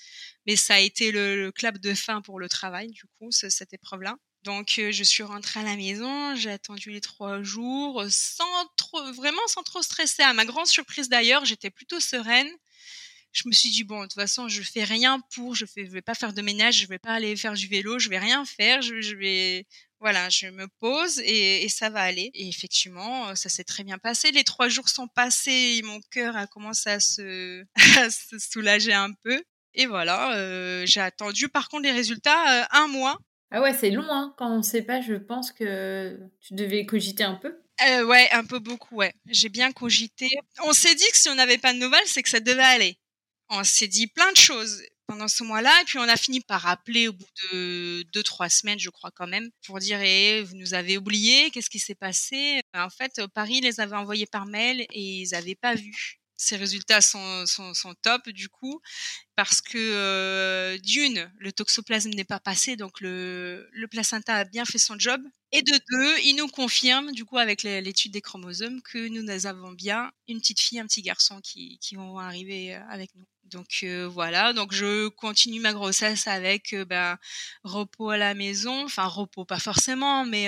Mais 0.46 0.56
ça 0.56 0.76
a 0.76 0.80
été 0.80 1.12
le, 1.12 1.52
clap 1.52 1.78
de 1.80 1.94
fin 1.94 2.22
pour 2.22 2.40
le 2.40 2.48
travail 2.50 2.92
du 2.92 3.04
coup, 3.18 3.32
cette 3.32 3.74
épreuve-là. 3.74 4.16
Donc 4.44 4.80
euh, 4.80 4.92
je 4.92 5.04
suis 5.04 5.24
rentrée 5.24 5.60
à 5.60 5.64
la 5.64 5.76
maison, 5.76 6.36
j'ai 6.36 6.50
attendu 6.50 6.92
les 6.92 7.02
trois 7.02 7.44
jours 7.44 8.06
sans 8.10 8.46
vraiment 9.14 9.42
sans 9.48 9.64
trop 9.64 9.82
stresser. 9.82 10.24
À 10.24 10.34
ma 10.34 10.46
grande 10.46 10.68
surprise 10.68 11.10
d'ailleurs, 11.10 11.44
j'étais 11.44 11.70
plutôt 11.70 12.00
sereine. 12.00 12.50
Je 13.32 13.44
me 13.46 13.52
suis 13.52 13.70
dit 13.70 13.84
bon, 13.84 14.00
de 14.00 14.04
toute 14.04 14.16
façon, 14.16 14.48
je 14.48 14.62
fais 14.62 14.84
rien 14.84 15.20
pour, 15.34 15.56
je 15.56 15.66
fais, 15.66 15.86
je 15.86 15.92
vais 15.92 16.02
pas 16.02 16.16
faire 16.16 16.34
de 16.34 16.42
ménage, 16.42 16.80
je 16.82 16.88
vais 16.88 17.00
pas 17.00 17.14
aller 17.14 17.36
faire 17.36 17.54
du 17.54 17.68
vélo, 17.68 18.00
je 18.00 18.10
vais 18.10 18.18
rien 18.18 18.44
faire, 18.46 18.82
je, 18.82 19.16
vais, 19.16 19.66
voilà, 20.00 20.30
je 20.30 20.48
me 20.48 20.68
pose 20.80 21.20
et, 21.20 21.64
et, 21.64 21.70
ça 21.70 21.90
va 21.90 22.02
aller. 22.02 22.32
Et 22.34 22.48
effectivement, 22.48 23.36
ça 23.36 23.50
s'est 23.50 23.64
très 23.64 23.84
bien 23.84 23.98
passé. 23.98 24.32
Les 24.32 24.44
trois 24.44 24.68
jours 24.68 24.90
sont 24.90 25.08
passés, 25.08 25.78
et 25.78 25.82
mon 25.84 26.00
cœur 26.12 26.36
a 26.36 26.48
commencé 26.48 26.90
à 26.90 27.00
se, 27.00 27.64
à 28.00 28.10
se 28.10 28.40
soulager 28.40 28.94
un 28.94 29.12
peu. 29.24 29.42
Et 29.76 29.86
voilà, 29.86 30.34
euh, 30.36 30.86
j'ai 30.86 31.02
attendu 31.02 31.48
par 31.48 31.70
contre 31.70 31.84
les 31.84 31.92
résultats 31.92 32.64
euh, 32.64 32.66
un 32.72 32.88
mois 32.88 33.20
ah 33.52 33.62
ouais, 33.62 33.74
c'est 33.74 33.90
long, 33.90 34.06
hein. 34.10 34.34
Quand 34.38 34.52
on 34.52 34.58
ne 34.58 34.64
sait 34.64 34.84
pas, 34.84 35.02
je 35.02 35.16
pense 35.16 35.52
que 35.52 36.20
tu 36.40 36.54
devais 36.54 36.86
cogiter 36.86 37.24
un 37.24 37.34
peu. 37.34 37.60
Euh, 37.88 38.06
ouais, 38.06 38.30
un 38.32 38.46
peu 38.46 38.60
beaucoup, 38.60 38.98
ouais. 38.98 39.14
J'ai 39.26 39.50
bien 39.50 39.72
cogité. 39.72 40.28
On 40.64 40.74
s'est 40.74 40.94
dit 40.94 41.10
que 41.12 41.18
si 41.18 41.30
on 41.30 41.36
n'avait 41.36 41.58
pas 41.58 41.74
de 41.74 41.80
nouvelles, 41.80 42.06
c'est 42.06 42.22
que 42.22 42.30
ça 42.30 42.40
devait 42.40 42.62
aller. 42.62 43.00
On 43.50 43.64
s'est 43.64 43.88
dit 43.88 44.08
plein 44.08 44.32
de 44.32 44.38
choses 44.38 44.84
pendant 45.08 45.28
ce 45.28 45.44
mois-là, 45.44 45.82
et 45.82 45.86
puis 45.86 45.98
on 45.98 46.04
a 46.04 46.16
fini 46.18 46.40
par 46.40 46.68
appeler 46.68 47.08
au 47.08 47.14
bout 47.14 47.26
de 47.52 48.04
deux, 48.14 48.22
trois 48.22 48.48
semaines, 48.48 48.78
je 48.80 48.92
crois 48.92 49.10
quand 49.12 49.26
même, 49.26 49.50
pour 49.66 49.80
dire 49.80 50.00
eh, 50.02 50.44
vous 50.44 50.56
nous 50.56 50.76
avez 50.76 51.00
oublié, 51.00 51.50
qu'est-ce 51.50 51.70
qui 51.72 51.80
s'est 51.80 51.96
passé? 51.96 52.62
En 52.76 52.90
fait, 52.92 53.20
Paris 53.34 53.60
les 53.62 53.80
avait 53.80 53.96
envoyés 53.96 54.28
par 54.28 54.46
mail 54.46 54.82
et 54.92 55.02
ils 55.24 55.30
n'avaient 55.32 55.56
pas 55.56 55.74
vu 55.74 56.20
ces 56.40 56.56
résultats 56.56 57.02
sont, 57.02 57.46
top 58.02 58.30
du 58.30 58.48
coup 58.48 58.82
parce 59.36 59.62
que 59.62 59.78
euh, 59.78 60.78
d'une 60.78 61.32
le 61.38 61.52
toxoplasme 61.52 62.12
n'est 62.12 62.24
pas 62.24 62.40
passé 62.40 62.78
donc 62.78 63.02
le, 63.02 63.70
placenta 63.92 64.36
a 64.36 64.46
bien 64.46 64.66
fait 64.66 64.78
son 64.78 64.98
job. 64.98 65.22
Et 65.52 65.62
de 65.62 65.80
deux 65.92 66.20
il 66.24 66.36
nous 66.38 66.48
confirme 66.48 67.12
du 67.12 67.26
coup 67.26 67.38
avec 67.38 67.64
l'étude 67.64 68.14
des 68.14 68.22
chromosomes 68.22 68.82
que 68.82 69.10
nous 69.10 69.46
avons 69.46 69.74
bien 69.74 70.12
une 70.28 70.40
petite 70.40 70.60
fille 70.62 70.80
un 70.80 70.86
petit 70.86 71.02
garçon 71.02 71.42
qui, 71.42 71.78
vont 71.94 72.18
arriver 72.20 72.76
euh, 72.76 72.82
avec 72.90 73.14
nous. 73.16 73.26
Donc 73.44 73.80
euh, 73.84 74.08
voilà. 74.08 74.54
Donc 74.54 74.74
je 74.74 75.10
continue 75.10 75.60
ma 75.60 75.74
grossesse 75.74 76.28
avec 76.28 76.74
ben 76.88 77.18
repos 77.64 78.12
à 78.12 78.18
la 78.18 78.34
maison. 78.34 78.86
Enfin 78.86 79.08
repos 79.08 79.44
pas 79.44 79.60
forcément 79.60 80.24
mais 80.26 80.48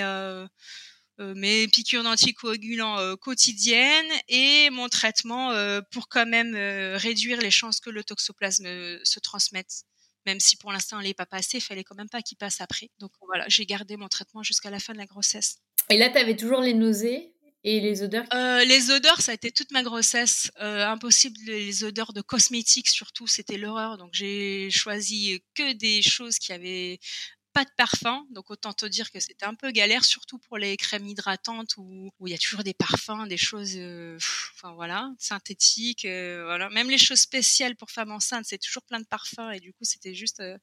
mes 1.34 1.68
piqûres 1.68 2.02
d'anticoagulants 2.02 2.98
euh, 2.98 3.16
quotidiennes 3.16 4.12
et 4.28 4.70
mon 4.70 4.88
traitement 4.88 5.50
euh, 5.52 5.80
pour 5.90 6.08
quand 6.08 6.26
même 6.26 6.54
réduire 6.96 7.40
les 7.40 7.50
chances 7.50 7.80
que 7.80 7.90
le 7.90 8.04
toxoplasme 8.04 8.66
se 9.04 9.20
transmette. 9.20 9.84
Même 10.26 10.40
si 10.40 10.56
pour 10.56 10.72
l'instant 10.72 11.00
il 11.00 11.08
n'est 11.08 11.14
pas 11.14 11.26
passé, 11.26 11.58
il 11.58 11.60
fallait 11.60 11.84
quand 11.84 11.96
même 11.96 12.08
pas 12.08 12.22
qu'il 12.22 12.38
passe 12.38 12.60
après. 12.60 12.90
Donc 13.00 13.12
voilà, 13.26 13.44
j'ai 13.48 13.66
gardé 13.66 13.96
mon 13.96 14.08
traitement 14.08 14.42
jusqu'à 14.42 14.70
la 14.70 14.78
fin 14.78 14.92
de 14.92 14.98
la 14.98 15.06
grossesse. 15.06 15.58
Et 15.90 15.98
là, 15.98 16.10
tu 16.10 16.18
avais 16.18 16.36
toujours 16.36 16.60
les 16.60 16.74
nausées 16.74 17.32
Et 17.64 17.80
les 17.80 18.02
odeurs 18.02 18.24
euh, 18.32 18.64
Les 18.64 18.90
odeurs, 18.90 19.20
ça 19.20 19.32
a 19.32 19.34
été 19.34 19.50
toute 19.50 19.70
ma 19.72 19.82
grossesse. 19.82 20.50
Euh, 20.60 20.86
impossible, 20.86 21.36
les 21.46 21.84
odeurs 21.84 22.12
de 22.12 22.20
cosmétiques 22.20 22.88
surtout, 22.88 23.26
c'était 23.26 23.58
l'horreur. 23.58 23.98
Donc 23.98 24.10
j'ai 24.12 24.70
choisi 24.70 25.42
que 25.54 25.72
des 25.72 26.02
choses 26.02 26.38
qui 26.38 26.52
avaient 26.52 26.98
pas 27.52 27.64
de 27.64 27.70
parfum, 27.76 28.26
donc 28.30 28.50
autant 28.50 28.72
te 28.72 28.86
dire 28.86 29.10
que 29.10 29.20
c'était 29.20 29.44
un 29.44 29.54
peu 29.54 29.70
galère, 29.70 30.04
surtout 30.04 30.38
pour 30.38 30.58
les 30.58 30.76
crèmes 30.76 31.06
hydratantes 31.06 31.76
où, 31.76 32.10
où 32.18 32.26
il 32.26 32.30
y 32.30 32.34
a 32.34 32.38
toujours 32.38 32.62
des 32.62 32.74
parfums, 32.74 33.26
des 33.28 33.36
choses, 33.36 33.74
euh, 33.76 34.16
enfin 34.54 34.72
voilà, 34.74 35.12
synthétiques, 35.18 36.04
euh, 36.04 36.44
voilà. 36.44 36.70
Même 36.70 36.88
les 36.88 36.98
choses 36.98 37.20
spéciales 37.20 37.76
pour 37.76 37.90
femmes 37.90 38.12
enceintes, 38.12 38.46
c'est 38.46 38.58
toujours 38.58 38.82
plein 38.84 39.00
de 39.00 39.06
parfums 39.06 39.50
et 39.52 39.60
du 39.60 39.72
coup 39.72 39.84
c'était 39.84 40.14
juste 40.14 40.40
euh, 40.40 40.56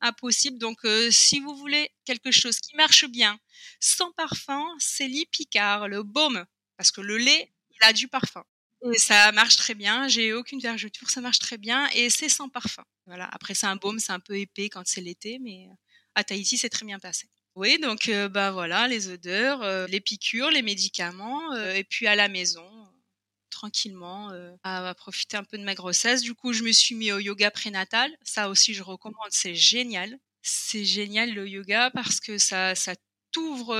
impossible. 0.00 0.58
Donc 0.58 0.80
si 1.10 1.40
vous 1.40 1.54
voulez 1.56 1.90
quelque 2.04 2.30
chose 2.30 2.58
qui 2.60 2.74
marche 2.76 3.06
bien, 3.06 3.38
sans 3.80 4.12
parfum, 4.12 4.64
c'est 4.78 5.06
l'Ipicard, 5.08 5.88
le 5.88 6.02
baume, 6.02 6.44
parce 6.76 6.90
que 6.90 7.00
le 7.00 7.18
lait, 7.18 7.52
il 7.70 7.84
a 7.86 7.92
du 7.92 8.08
parfum. 8.08 8.44
Et 8.92 8.98
ça 8.98 9.32
marche 9.32 9.56
très 9.56 9.74
bien. 9.74 10.08
J'ai 10.08 10.34
aucune 10.34 10.60
vergeture, 10.60 11.08
ça 11.08 11.22
marche 11.22 11.38
très 11.38 11.56
bien 11.56 11.88
et 11.94 12.10
c'est 12.10 12.28
sans 12.28 12.48
parfum. 12.50 12.84
Voilà. 13.06 13.26
Après, 13.32 13.54
c'est 13.54 13.66
un 13.66 13.76
baume, 13.76 13.98
c'est 13.98 14.12
un 14.12 14.20
peu 14.20 14.38
épais 14.38 14.68
quand 14.68 14.82
c'est 14.86 15.00
l'été, 15.00 15.38
mais 15.40 15.68
à 16.14 16.24
Tahiti, 16.24 16.58
c'est 16.58 16.68
très 16.68 16.86
bien 16.86 16.98
passé. 16.98 17.28
Oui, 17.56 17.78
donc 17.78 18.08
euh, 18.08 18.28
bah 18.28 18.50
voilà, 18.50 18.88
les 18.88 19.08
odeurs, 19.08 19.62
euh, 19.62 19.86
les 19.86 20.00
piqûres, 20.00 20.50
les 20.50 20.62
médicaments, 20.62 21.52
euh, 21.54 21.74
et 21.74 21.84
puis 21.84 22.08
à 22.08 22.16
la 22.16 22.28
maison, 22.28 22.68
tranquillement, 23.50 24.30
à, 24.64 24.88
à, 24.88 24.94
profiter 24.94 25.36
un 25.36 25.44
peu 25.44 25.56
de 25.58 25.62
ma 25.64 25.74
grossesse. 25.74 26.22
Du 26.22 26.34
coup, 26.34 26.52
je 26.52 26.64
me 26.64 26.72
suis 26.72 26.96
mis 26.96 27.12
au 27.12 27.18
yoga 27.20 27.50
prénatal. 27.52 28.10
Ça 28.22 28.48
aussi, 28.48 28.74
je 28.74 28.82
recommande, 28.82 29.30
c'est 29.30 29.54
génial. 29.54 30.18
C'est 30.42 30.84
génial 30.84 31.32
le 31.32 31.48
yoga 31.48 31.90
parce 31.92 32.20
que 32.20 32.38
ça, 32.38 32.74
ça 32.74 32.94
t'ouvre 33.34 33.76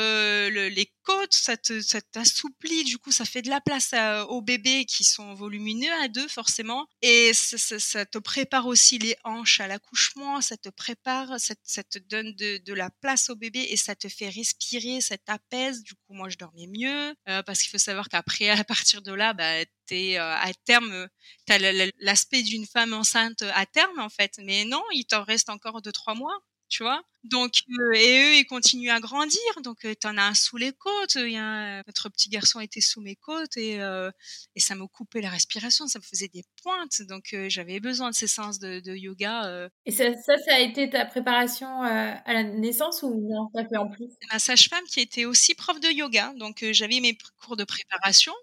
les 0.48 0.92
côtes, 1.04 1.32
ça 1.32 1.56
t'assouplit, 1.56 2.82
du 2.82 2.98
coup 2.98 3.12
ça 3.12 3.24
fait 3.24 3.40
de 3.40 3.48
la 3.48 3.60
place 3.60 3.94
aux 4.28 4.42
bébés 4.42 4.84
qui 4.84 5.04
sont 5.04 5.32
volumineux 5.34 5.92
à 6.02 6.08
deux 6.08 6.26
forcément, 6.26 6.88
et 7.02 7.32
ça, 7.34 8.04
te 8.04 8.18
prépare 8.18 8.66
aussi 8.66 8.98
les 8.98 9.16
hanches 9.22 9.60
à 9.60 9.68
l'accouchement, 9.68 10.40
ça 10.40 10.56
te 10.56 10.68
prépare, 10.68 11.38
ça, 11.38 11.84
te 11.84 11.98
donne 12.00 12.34
de, 12.34 12.58
de, 12.58 12.74
la 12.74 12.90
place 12.90 13.30
au 13.30 13.36
bébé 13.36 13.64
et 13.70 13.76
ça 13.76 13.94
te 13.94 14.08
fait 14.08 14.28
respirer, 14.28 15.00
ça 15.00 15.16
t'apaise. 15.16 15.84
Du 15.84 15.94
coup 15.94 16.14
moi 16.14 16.28
je 16.28 16.36
dormais 16.36 16.66
mieux 16.66 17.14
euh, 17.28 17.42
parce 17.44 17.60
qu'il 17.60 17.70
faut 17.70 17.78
savoir 17.78 18.08
qu'après 18.08 18.48
à 18.60 18.64
partir 18.64 19.02
de 19.02 19.12
là, 19.12 19.34
bah 19.34 19.64
t'es 19.86 20.18
euh, 20.18 20.34
à 20.34 20.52
terme, 20.64 21.08
t'as 21.46 21.58
l'aspect 22.00 22.42
d'une 22.42 22.66
femme 22.66 22.92
enceinte 22.92 23.42
à 23.42 23.66
terme 23.66 24.00
en 24.00 24.08
fait, 24.08 24.32
mais 24.38 24.64
non, 24.64 24.82
il 24.92 25.04
t'en 25.04 25.22
reste 25.22 25.48
encore 25.48 25.80
deux 25.80 25.92
trois 25.92 26.14
mois 26.14 26.40
tu 26.68 26.82
vois. 26.82 27.02
Donc 27.24 27.62
euh, 27.70 27.92
et 27.94 28.22
eux 28.22 28.34
ils 28.36 28.44
continuent 28.44 28.90
à 28.90 29.00
grandir, 29.00 29.40
donc 29.62 29.84
euh, 29.86 29.94
tu 29.98 30.06
en 30.06 30.18
as 30.18 30.24
un 30.24 30.34
sous 30.34 30.58
les 30.58 30.72
côtes. 30.72 31.14
Il 31.16 31.30
y 31.30 31.36
a, 31.38 31.82
notre 31.86 32.10
petit 32.10 32.28
garçon 32.28 32.60
était 32.60 32.82
sous 32.82 33.00
mes 33.00 33.16
côtes 33.16 33.56
et 33.56 33.80
euh, 33.80 34.10
et 34.54 34.60
ça 34.60 34.74
me 34.74 34.86
coupait 34.86 35.22
la 35.22 35.30
respiration, 35.30 35.86
ça 35.86 35.98
me 35.98 36.04
faisait 36.04 36.28
des 36.28 36.44
pointes, 36.62 37.00
donc 37.08 37.34
j'avais 37.48 37.80
besoin 37.80 38.10
de 38.10 38.14
ces 38.14 38.26
séances 38.26 38.58
de, 38.58 38.80
de 38.80 38.94
yoga. 38.94 39.68
Et 39.86 39.90
ça, 39.90 40.12
ça, 40.14 40.36
ça, 40.36 40.54
a 40.54 40.58
été 40.58 40.90
ta 40.90 41.06
préparation 41.06 41.82
à 41.82 42.32
la 42.32 42.42
naissance 42.42 43.02
ou 43.02 43.14
non 43.14 43.48
T'as 43.54 43.66
fait 43.66 43.76
en 43.76 43.88
plus? 43.88 44.08
Ma 44.30 44.38
sage-femme 44.38 44.84
qui 44.84 45.00
était 45.00 45.24
aussi 45.24 45.54
prof 45.54 45.80
de 45.80 45.88
yoga, 45.88 46.34
donc 46.36 46.64
j'avais 46.72 47.00
mes 47.00 47.16
cours 47.42 47.56
de 47.56 47.64
préparation 47.64 48.34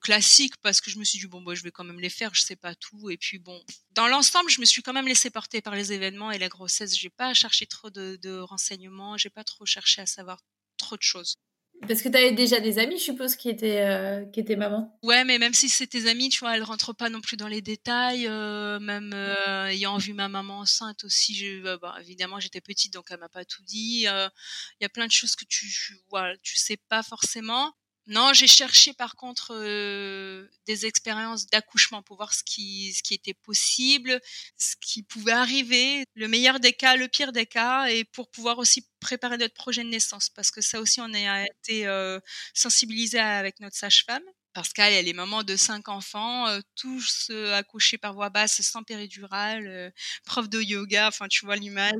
classique 0.00 0.54
parce 0.62 0.80
que 0.80 0.90
je 0.90 0.98
me 0.98 1.04
suis 1.04 1.18
dit 1.18 1.26
bon 1.26 1.42
bah 1.42 1.54
je 1.54 1.62
vais 1.62 1.70
quand 1.70 1.84
même 1.84 2.00
les 2.00 2.10
faire 2.10 2.34
je 2.34 2.42
sais 2.42 2.56
pas 2.56 2.74
tout 2.74 3.10
et 3.10 3.16
puis 3.16 3.38
bon 3.38 3.62
dans 3.92 4.08
l'ensemble 4.08 4.50
je 4.50 4.60
me 4.60 4.66
suis 4.66 4.82
quand 4.82 4.92
même 4.92 5.08
laissé 5.08 5.30
porter 5.30 5.60
par 5.60 5.74
les 5.74 5.92
événements 5.92 6.30
et 6.30 6.38
la 6.38 6.48
grossesse 6.48 6.96
j'ai 6.96 7.10
pas 7.10 7.34
cherché 7.34 7.66
trop 7.66 7.90
de, 7.90 8.18
de 8.22 8.38
renseignements 8.38 9.16
j'ai 9.16 9.30
pas 9.30 9.44
trop 9.44 9.66
cherché 9.66 10.02
à 10.02 10.06
savoir 10.06 10.40
trop 10.76 10.96
de 10.96 11.02
choses 11.02 11.38
parce 11.86 12.02
que 12.02 12.08
tu 12.08 12.16
avais 12.16 12.32
déjà 12.32 12.58
des 12.58 12.78
amis, 12.78 12.98
je 12.98 13.04
suppose, 13.04 13.36
qui 13.36 13.48
étaient, 13.48 13.82
euh, 13.82 14.24
qui 14.26 14.40
étaient 14.40 14.56
mamans. 14.56 14.98
Ouais, 15.02 15.24
mais 15.24 15.38
même 15.38 15.54
si 15.54 15.68
c'est 15.68 15.86
tes 15.86 16.08
amis, 16.08 16.28
tu 16.28 16.40
vois, 16.40 16.56
elles 16.56 16.62
rentrent 16.62 16.92
pas 16.92 17.08
non 17.08 17.20
plus 17.20 17.36
dans 17.36 17.46
les 17.46 17.62
détails. 17.62 18.26
Euh, 18.26 18.80
même 18.80 19.12
euh, 19.14 19.66
ayant 19.66 19.96
vu 19.96 20.12
ma 20.12 20.28
maman 20.28 20.58
enceinte 20.58 21.04
aussi, 21.04 21.36
je, 21.36 21.76
bah, 21.76 21.94
évidemment, 22.00 22.40
j'étais 22.40 22.60
petite, 22.60 22.92
donc 22.92 23.06
elle 23.10 23.20
m'a 23.20 23.28
pas 23.28 23.44
tout 23.44 23.62
dit. 23.62 24.00
Il 24.00 24.80
y 24.80 24.84
a 24.84 24.88
plein 24.88 25.06
de 25.06 25.12
choses 25.12 25.36
que 25.36 25.44
tu, 25.44 25.66
voilà, 26.08 26.36
tu 26.42 26.56
sais 26.56 26.78
pas 26.88 27.02
forcément. 27.02 27.72
Non, 28.10 28.32
j'ai 28.32 28.46
cherché 28.46 28.94
par 28.94 29.16
contre 29.16 29.52
euh, 29.54 30.48
des 30.66 30.86
expériences 30.86 31.46
d'accouchement 31.46 32.02
pour 32.02 32.16
voir 32.16 32.32
ce 32.32 32.42
qui, 32.42 32.94
ce 32.94 33.02
qui 33.02 33.12
était 33.12 33.34
possible, 33.34 34.18
ce 34.56 34.76
qui 34.80 35.02
pouvait 35.02 35.32
arriver, 35.32 36.04
le 36.14 36.26
meilleur 36.26 36.58
des 36.58 36.72
cas, 36.72 36.96
le 36.96 37.06
pire 37.08 37.32
des 37.32 37.44
cas, 37.44 37.86
et 37.88 38.04
pour 38.04 38.30
pouvoir 38.30 38.56
aussi 38.58 38.88
préparer 39.00 39.36
notre 39.36 39.52
projet 39.52 39.84
de 39.84 39.90
naissance, 39.90 40.30
parce 40.30 40.50
que 40.50 40.62
ça 40.62 40.80
aussi 40.80 41.02
on 41.02 41.12
a 41.12 41.44
été 41.44 41.86
euh, 41.86 42.18
sensibilisé 42.54 43.18
avec 43.18 43.60
notre 43.60 43.76
sage-femme 43.76 44.24
parce 44.54 44.72
qu'elle 44.72 45.06
est 45.08 45.12
maman 45.12 45.42
de 45.44 45.56
cinq 45.56 45.88
enfants, 45.88 46.46
tous 46.74 47.30
accouchés 47.54 47.98
par 47.98 48.14
voie 48.14 48.30
basse, 48.30 48.60
sans 48.62 48.82
péridurale, 48.82 49.92
prof 50.24 50.48
de 50.48 50.60
yoga, 50.60 51.08
enfin 51.08 51.28
tu 51.28 51.44
vois 51.44 51.56
l'image. 51.56 51.92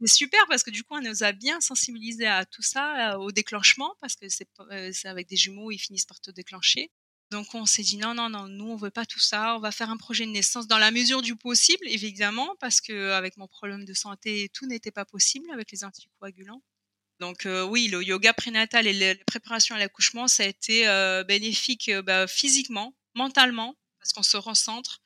c'est 0.00 0.06
super 0.06 0.40
parce 0.48 0.62
que 0.62 0.70
du 0.70 0.82
coup 0.84 0.94
on 0.96 1.00
nous 1.02 1.22
a 1.24 1.32
bien 1.32 1.60
sensibilisés 1.60 2.26
à 2.26 2.44
tout 2.46 2.62
ça, 2.62 3.18
au 3.18 3.32
déclenchement, 3.32 3.94
parce 4.00 4.16
que 4.16 4.26
c'est 4.28 5.08
avec 5.08 5.28
des 5.28 5.36
jumeaux, 5.36 5.70
ils 5.70 5.78
finissent 5.78 6.06
par 6.06 6.20
te 6.20 6.30
déclencher. 6.30 6.90
Donc 7.30 7.54
on 7.54 7.64
s'est 7.66 7.82
dit 7.82 7.96
non 7.96 8.12
non 8.14 8.28
non, 8.28 8.48
nous 8.48 8.66
on 8.66 8.76
veut 8.76 8.90
pas 8.90 9.06
tout 9.06 9.20
ça, 9.20 9.56
on 9.56 9.60
va 9.60 9.70
faire 9.70 9.90
un 9.90 9.96
projet 9.96 10.26
de 10.26 10.32
naissance 10.32 10.66
dans 10.66 10.78
la 10.78 10.90
mesure 10.90 11.22
du 11.22 11.36
possible 11.36 11.86
évidemment 11.86 12.56
parce 12.60 12.80
que 12.80 13.12
avec 13.12 13.36
mon 13.36 13.46
problème 13.46 13.84
de 13.84 13.94
santé 13.94 14.50
tout 14.52 14.66
n'était 14.66 14.90
pas 14.90 15.04
possible 15.04 15.48
avec 15.52 15.70
les 15.70 15.84
anticoagulants. 15.84 16.62
Donc 17.20 17.44
euh, 17.44 17.62
oui, 17.64 17.88
le 17.88 18.02
yoga 18.02 18.32
prénatal 18.32 18.86
et 18.86 18.94
les 18.94 19.14
préparations 19.14 19.74
à 19.74 19.78
l'accouchement, 19.78 20.26
ça 20.26 20.42
a 20.42 20.46
été 20.46 20.88
euh, 20.88 21.22
bénéfique 21.22 21.90
euh, 21.90 22.00
bah, 22.00 22.26
physiquement, 22.26 22.94
mentalement, 23.14 23.76
parce 23.98 24.14
qu'on 24.14 24.22
se 24.22 24.38
recentre 24.38 25.00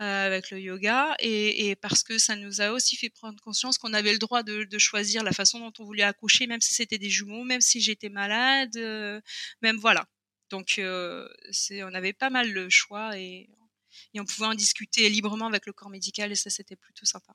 avec 0.00 0.50
le 0.50 0.60
yoga 0.60 1.14
et, 1.20 1.76
parce 1.76 2.02
que 2.02 2.18
ça 2.18 2.36
nous 2.36 2.60
a 2.60 2.72
aussi 2.72 2.94
fait 2.94 3.08
prendre 3.08 3.40
conscience 3.40 3.78
qu'on 3.78 3.94
avait 3.94 4.12
le 4.12 4.18
droit 4.18 4.42
de, 4.42 4.66
choisir 4.78 5.22
la 5.22 5.32
façon 5.32 5.60
dont 5.60 5.72
on 5.78 5.84
voulait 5.84 6.02
accoucher, 6.02 6.46
même 6.46 6.60
si 6.60 6.74
c'était 6.74 6.98
des 6.98 7.08
jumeaux, 7.08 7.44
même 7.44 7.62
si 7.62 7.80
j'étais 7.80 8.10
malade, 8.10 8.76
même 9.62 9.76
voilà. 9.78 10.04
Donc 10.50 10.78
on 10.78 11.94
avait 11.94 12.12
pas 12.12 12.28
mal 12.28 12.52
le 12.52 12.68
choix 12.68 13.16
et, 13.16 13.48
et 14.12 14.20
on 14.20 14.26
pouvait 14.26 14.48
en 14.48 14.54
discuter 14.54 15.08
librement 15.08 15.46
avec 15.46 15.64
le 15.64 15.72
corps 15.72 15.88
médical 15.88 16.30
et 16.30 16.36
ça 16.36 16.50
c'était 16.50 16.76
plutôt 16.76 17.06
sympa. 17.06 17.32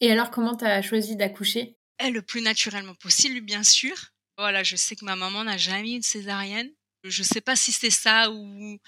Et 0.00 0.10
alors 0.10 0.32
comment 0.32 0.56
tu 0.56 0.64
as 0.64 0.82
choisi 0.82 1.14
d'accoucher? 1.14 1.78
Le 2.00 2.22
plus 2.22 2.40
naturellement 2.40 2.94
possible, 2.94 3.40
bien 3.40 3.62
sûr. 3.62 3.96
Voilà, 4.36 4.62
je 4.62 4.76
sais 4.76 4.96
que 4.96 5.04
ma 5.04 5.16
maman 5.16 5.44
n'a 5.44 5.56
jamais 5.56 5.90
eu 5.90 5.96
une 5.96 6.02
césarienne. 6.02 6.70
Je 7.04 7.22
sais 7.22 7.40
pas 7.40 7.56
si 7.56 7.72
c'est 7.72 7.90
ça 7.90 8.30
ou 8.30 8.78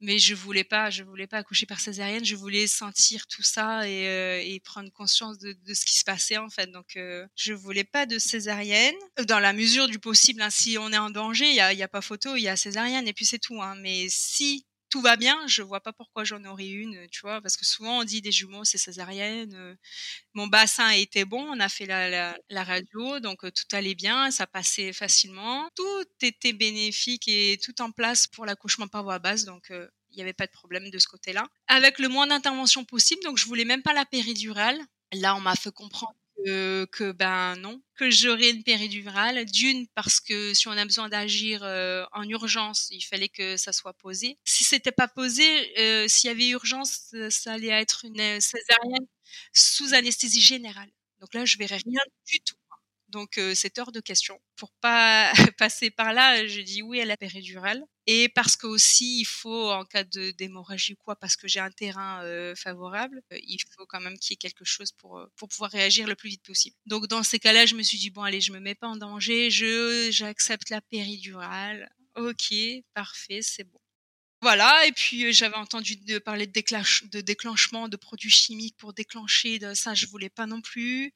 mais 0.00 0.18
je 0.18 0.34
voulais 0.34 0.64
pas, 0.64 0.90
je 0.90 1.02
voulais 1.02 1.26
pas 1.26 1.38
accoucher 1.38 1.66
par 1.66 1.80
césarienne. 1.80 2.24
Je 2.24 2.36
voulais 2.36 2.66
sentir 2.66 3.26
tout 3.26 3.42
ça 3.42 3.88
et, 3.88 4.06
euh, 4.06 4.40
et 4.42 4.60
prendre 4.60 4.90
conscience 4.92 5.38
de, 5.38 5.52
de, 5.52 5.74
ce 5.74 5.86
qui 5.86 5.96
se 5.96 6.04
passait 6.04 6.36
en 6.36 6.50
fait. 6.50 6.70
Donc, 6.70 6.96
euh, 6.96 7.26
je 7.36 7.54
voulais 7.54 7.84
pas 7.84 8.06
de 8.06 8.18
césarienne 8.18 8.94
dans 9.26 9.38
la 9.38 9.52
mesure 9.52 9.88
du 9.88 9.98
possible. 9.98 10.42
Hein, 10.42 10.50
si 10.50 10.76
on 10.78 10.92
est 10.92 10.98
en 10.98 11.10
danger, 11.10 11.48
il 11.48 11.54
y 11.54 11.60
a, 11.60 11.72
y 11.72 11.82
a, 11.82 11.88
pas 11.88 12.02
photo, 12.02 12.36
il 12.36 12.42
y 12.42 12.48
a 12.48 12.56
césarienne 12.56 13.08
et 13.08 13.12
puis 13.12 13.24
c'est 13.24 13.38
tout. 13.38 13.62
Hein. 13.62 13.76
Mais 13.76 14.06
si 14.10 14.66
tout 14.94 15.00
va 15.00 15.16
bien, 15.16 15.44
je 15.48 15.60
vois 15.60 15.80
pas 15.80 15.92
pourquoi 15.92 16.22
j'en 16.22 16.44
aurais 16.44 16.68
une, 16.68 17.08
tu 17.10 17.22
vois, 17.22 17.40
parce 17.40 17.56
que 17.56 17.66
souvent 17.66 17.98
on 17.98 18.04
dit 18.04 18.22
des 18.22 18.30
jumeaux 18.30 18.62
c'est 18.62 18.78
césarienne. 18.78 19.52
Euh, 19.52 19.74
mon 20.34 20.46
bassin 20.46 20.88
était 20.90 21.24
bon, 21.24 21.44
on 21.50 21.58
a 21.58 21.68
fait 21.68 21.84
la, 21.84 22.08
la, 22.08 22.38
la 22.48 22.62
radio, 22.62 23.18
donc 23.18 23.42
euh, 23.44 23.50
tout 23.50 23.64
allait 23.72 23.96
bien, 23.96 24.30
ça 24.30 24.46
passait 24.46 24.92
facilement, 24.92 25.68
tout 25.74 26.04
était 26.22 26.52
bénéfique 26.52 27.26
et 27.26 27.58
tout 27.60 27.82
en 27.82 27.90
place 27.90 28.28
pour 28.28 28.46
l'accouchement 28.46 28.86
par 28.86 29.02
voie 29.02 29.18
basse, 29.18 29.44
donc 29.44 29.72
euh, 29.72 29.88
il 30.12 30.14
n'y 30.14 30.22
avait 30.22 30.32
pas 30.32 30.46
de 30.46 30.52
problème 30.52 30.88
de 30.88 30.98
ce 31.00 31.08
côté-là. 31.08 31.44
Avec 31.66 31.98
le 31.98 32.06
moins 32.06 32.28
d'intervention 32.28 32.84
possible, 32.84 33.20
donc 33.24 33.36
je 33.36 33.46
voulais 33.46 33.64
même 33.64 33.82
pas 33.82 33.94
la 33.94 34.04
péridurale. 34.04 34.78
Là, 35.12 35.34
on 35.34 35.40
m'a 35.40 35.56
fait 35.56 35.72
comprendre 35.72 36.14
que, 36.44 36.86
que 36.92 37.12
ben 37.12 37.56
non, 37.56 37.82
que 37.96 38.10
j'aurais 38.10 38.50
une 38.50 38.62
péridurale. 38.64 39.44
D'une 39.46 39.86
parce 39.94 40.20
que 40.20 40.54
si 40.54 40.68
on 40.68 40.72
a 40.72 40.84
besoin 40.84 41.08
d'agir 41.08 41.62
euh, 41.64 42.04
en 42.12 42.28
urgence, 42.28 42.88
il 42.90 43.02
fallait 43.02 43.28
que 43.28 43.56
ça 43.56 43.72
soit 43.72 43.94
posé. 43.94 44.38
Si 44.44 44.64
c'était 44.64 44.92
pas 44.92 45.08
posé, 45.08 45.44
euh, 45.78 46.08
s'il 46.08 46.28
y 46.28 46.30
avait 46.32 46.48
urgence, 46.48 47.14
ça 47.30 47.52
allait 47.54 47.68
être 47.68 48.04
une 48.04 48.40
césarienne 48.40 49.06
sous 49.52 49.94
anesthésie 49.94 50.40
générale. 50.40 50.90
Donc 51.20 51.34
là, 51.34 51.44
je 51.44 51.56
verrais 51.58 51.78
rien 51.84 52.00
du 52.26 52.40
tout. 52.40 52.56
Donc 53.14 53.38
euh, 53.38 53.54
c'est 53.54 53.78
hors 53.78 53.92
de 53.92 54.00
question. 54.00 54.40
Pour 54.56 54.72
pas 54.80 55.32
passer 55.58 55.90
par 55.90 56.12
là, 56.12 56.46
je 56.46 56.60
dis 56.60 56.82
oui 56.82 57.00
à 57.00 57.04
la 57.04 57.16
péridurale. 57.16 57.84
Et 58.06 58.28
parce 58.28 58.56
que 58.56 58.66
aussi 58.66 59.20
il 59.20 59.24
faut 59.24 59.70
en 59.70 59.84
cas 59.84 60.04
de 60.04 60.32
d'hémorragie 60.32 60.96
quoi, 60.96 61.16
parce 61.16 61.36
que 61.36 61.48
j'ai 61.48 61.60
un 61.60 61.70
terrain 61.70 62.22
euh, 62.24 62.54
favorable, 62.54 63.22
euh, 63.32 63.38
il 63.42 63.58
faut 63.74 63.86
quand 63.86 64.00
même 64.00 64.18
qu'il 64.18 64.32
y 64.32 64.34
ait 64.34 64.36
quelque 64.36 64.64
chose 64.64 64.92
pour 64.92 65.18
euh, 65.18 65.26
pour 65.36 65.48
pouvoir 65.48 65.70
réagir 65.70 66.06
le 66.06 66.16
plus 66.16 66.28
vite 66.28 66.42
possible. 66.42 66.76
Donc 66.86 67.06
dans 67.06 67.22
ces 67.22 67.38
cas-là, 67.38 67.64
je 67.66 67.76
me 67.76 67.82
suis 67.82 67.98
dit 67.98 68.10
bon 68.10 68.22
allez, 68.22 68.40
je 68.42 68.52
me 68.52 68.60
mets 68.60 68.74
pas 68.74 68.88
en 68.88 68.96
danger, 68.96 69.50
je 69.50 70.08
j'accepte 70.10 70.70
la 70.70 70.80
péridurale. 70.82 71.88
Ok, 72.16 72.52
parfait, 72.94 73.40
c'est 73.42 73.64
bon. 73.64 73.78
Voilà, 74.42 74.86
et 74.86 74.92
puis 74.92 75.32
j'avais 75.32 75.56
entendu 75.56 75.96
parler 76.20 76.46
de, 76.46 77.08
de, 77.08 77.20
déclenchement 77.22 77.88
de 77.88 77.96
produits 77.96 78.30
chimiques 78.30 78.76
pour 78.76 78.92
déclencher, 78.92 79.58
ça 79.74 79.94
je 79.94 80.06
voulais 80.06 80.28
pas 80.28 80.46
non 80.46 80.60
plus. 80.60 81.14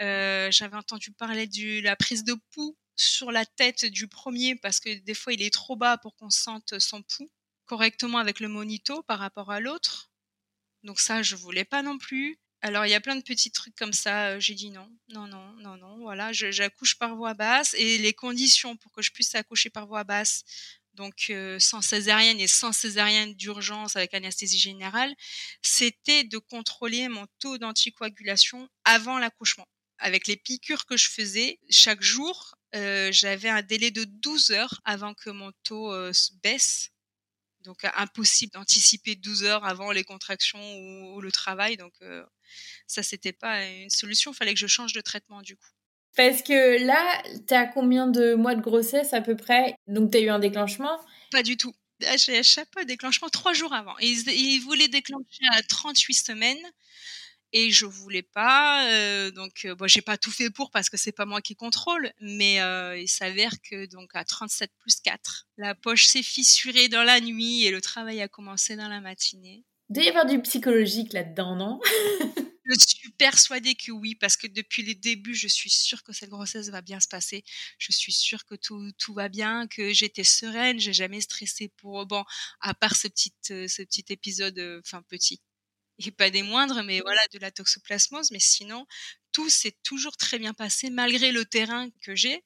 Euh, 0.00 0.50
j'avais 0.50 0.76
entendu 0.76 1.12
parler 1.12 1.46
de 1.46 1.80
la 1.82 1.96
prise 1.96 2.24
de 2.24 2.34
pouls 2.52 2.76
sur 2.96 3.30
la 3.32 3.44
tête 3.46 3.84
du 3.84 4.08
premier 4.08 4.56
parce 4.56 4.80
que 4.80 4.92
des 5.00 5.14
fois 5.14 5.32
il 5.32 5.42
est 5.42 5.52
trop 5.52 5.76
bas 5.76 5.98
pour 5.98 6.16
qu'on 6.16 6.30
sente 6.30 6.78
son 6.78 7.02
pouls 7.02 7.30
correctement 7.66 8.18
avec 8.18 8.40
le 8.40 8.48
monito 8.48 9.02
par 9.04 9.18
rapport 9.18 9.50
à 9.50 9.60
l'autre. 9.60 10.10
Donc 10.82 11.00
ça, 11.00 11.22
je 11.22 11.36
voulais 11.36 11.64
pas 11.64 11.82
non 11.82 11.98
plus. 11.98 12.38
Alors 12.60 12.86
il 12.86 12.90
y 12.90 12.94
a 12.94 13.00
plein 13.00 13.16
de 13.16 13.22
petits 13.22 13.50
trucs 13.50 13.74
comme 13.76 13.92
ça. 13.92 14.30
Euh, 14.30 14.40
j'ai 14.40 14.54
dit 14.54 14.70
non, 14.70 14.88
non, 15.08 15.26
non, 15.26 15.52
non, 15.54 15.76
non. 15.76 15.98
Voilà, 16.00 16.32
j'accouche 16.32 16.96
par 16.98 17.16
voie 17.16 17.34
basse 17.34 17.74
et 17.74 17.98
les 17.98 18.12
conditions 18.12 18.76
pour 18.76 18.92
que 18.92 19.02
je 19.02 19.10
puisse 19.12 19.34
accoucher 19.34 19.70
par 19.70 19.86
voie 19.86 20.04
basse, 20.04 20.44
donc 20.94 21.26
euh, 21.30 21.58
sans 21.58 21.80
césarienne 21.82 22.40
et 22.40 22.46
sans 22.48 22.72
césarienne 22.72 23.34
d'urgence 23.34 23.96
avec 23.96 24.14
anesthésie 24.14 24.58
générale, 24.58 25.14
c'était 25.62 26.24
de 26.24 26.38
contrôler 26.38 27.08
mon 27.08 27.26
taux 27.38 27.58
d'anticoagulation 27.58 28.68
avant 28.84 29.18
l'accouchement. 29.18 29.66
Avec 30.02 30.26
les 30.26 30.36
piqûres 30.36 30.86
que 30.86 30.96
je 30.96 31.08
faisais 31.08 31.58
chaque 31.70 32.02
jour, 32.02 32.54
euh, 32.74 33.10
j'avais 33.12 33.48
un 33.48 33.62
délai 33.62 33.90
de 33.90 34.04
12 34.04 34.50
heures 34.50 34.80
avant 34.84 35.14
que 35.14 35.30
mon 35.30 35.52
taux 35.62 35.92
baisse 36.42 36.90
donc 37.64 37.84
impossible 37.96 38.52
d'anticiper 38.52 39.14
12 39.14 39.44
heures 39.44 39.64
avant 39.64 39.92
les 39.92 40.02
contractions 40.02 40.58
ou, 41.14 41.20
le 41.20 41.30
travail. 41.30 41.76
Donc 41.76 41.94
ça, 42.88 43.04
c'était 43.04 43.32
pas 43.32 43.64
une 43.64 43.90
solution. 43.90 44.32
Il 44.32 44.34
fallait 44.34 44.54
que 44.54 44.58
je 44.58 44.66
change 44.66 44.92
de 44.92 45.00
traitement 45.00 45.42
du 45.42 45.56
coup. 45.56 45.70
Parce 46.16 46.42
que 46.42 46.84
là, 46.84 47.22
tu 47.48 47.54
as 47.54 47.66
combien 47.66 48.06
de 48.06 48.34
mois 48.34 48.54
de 48.54 48.60
grossesse 48.60 49.14
à 49.14 49.22
peu 49.22 49.36
près? 49.36 49.74
Donc 49.86 50.10
tu 50.10 50.18
as 50.18 50.20
eu 50.20 50.28
un 50.28 50.38
déclenchement? 50.38 51.00
Pas 51.30 51.42
du 51.42 51.56
tout. 51.56 51.74
J'ai 52.16 52.42
chaque 52.42 52.70
pas 52.70 52.84
déclenchement 52.84 53.28
trois 53.28 53.54
jours 53.54 53.72
avant. 53.72 53.96
Ils, 53.98 54.28
ils 54.28 54.60
voulaient 54.60 54.88
déclencher 54.88 55.44
à 55.52 55.62
38 55.62 56.14
semaines 56.14 56.72
et 57.52 57.70
je 57.70 57.86
voulais 57.86 58.22
pas 58.22 58.86
euh, 58.88 59.30
donc 59.30 59.64
euh, 59.64 59.74
bon 59.74 59.86
j'ai 59.86 60.02
pas 60.02 60.16
tout 60.16 60.30
fait 60.30 60.50
pour 60.50 60.70
parce 60.70 60.88
que 60.88 60.96
c'est 60.96 61.12
pas 61.12 61.26
moi 61.26 61.40
qui 61.40 61.54
contrôle 61.54 62.12
mais 62.20 62.60
euh, 62.60 62.98
il 62.98 63.08
s'avère 63.08 63.52
que 63.62 63.86
donc 63.86 64.10
à 64.14 64.24
37 64.24 64.70
plus 64.78 65.00
4 65.00 65.46
la 65.58 65.74
poche 65.74 66.06
s'est 66.06 66.22
fissurée 66.22 66.88
dans 66.88 67.04
la 67.04 67.20
nuit 67.20 67.64
et 67.64 67.70
le 67.70 67.80
travail 67.80 68.20
a 68.20 68.28
commencé 68.28 68.76
dans 68.76 68.88
la 68.88 69.00
matinée 69.00 69.64
il 69.90 69.94
doit 69.94 70.04
y 70.04 70.08
avoir 70.08 70.26
du 70.26 70.40
psychologique 70.40 71.12
là-dedans 71.12 71.56
non? 71.56 71.80
Je 72.64 72.76
suis 72.78 73.10
persuadée 73.10 73.74
que 73.74 73.90
oui, 73.90 74.14
parce 74.14 74.36
que 74.36 74.46
depuis 74.46 74.82
les 74.84 74.94
débuts, 74.94 75.34
je 75.34 75.48
suis 75.48 75.68
sûre 75.68 76.02
que 76.04 76.12
cette 76.12 76.30
grossesse 76.30 76.68
va 76.68 76.80
bien 76.80 77.00
se 77.00 77.08
passer. 77.08 77.42
Je 77.76 77.90
suis 77.92 78.12
sûre 78.12 78.44
que 78.44 78.54
tout, 78.54 78.92
tout 78.98 79.12
va 79.12 79.28
bien, 79.28 79.66
que 79.66 79.92
j'étais 79.92 80.24
sereine, 80.24 80.78
j'ai 80.78 80.92
jamais 80.92 81.20
stressé 81.20 81.72
pour 81.76 82.06
bon, 82.06 82.24
à 82.60 82.72
part 82.72 82.94
ce 82.94 83.08
petit, 83.08 83.32
ce 83.42 83.82
petit 83.82 84.04
épisode, 84.10 84.80
enfin 84.84 85.02
petit, 85.08 85.42
et 86.06 86.10
pas 86.12 86.30
des 86.30 86.42
moindres, 86.42 86.82
mais 86.84 87.00
voilà, 87.00 87.20
de 87.32 87.38
la 87.38 87.50
toxoplasmose. 87.50 88.30
Mais 88.30 88.40
sinon, 88.40 88.86
tout 89.32 89.48
s'est 89.48 89.76
toujours 89.82 90.16
très 90.16 90.38
bien 90.38 90.54
passé 90.54 90.90
malgré 90.90 91.32
le 91.32 91.44
terrain 91.44 91.88
que 92.02 92.14
j'ai. 92.14 92.44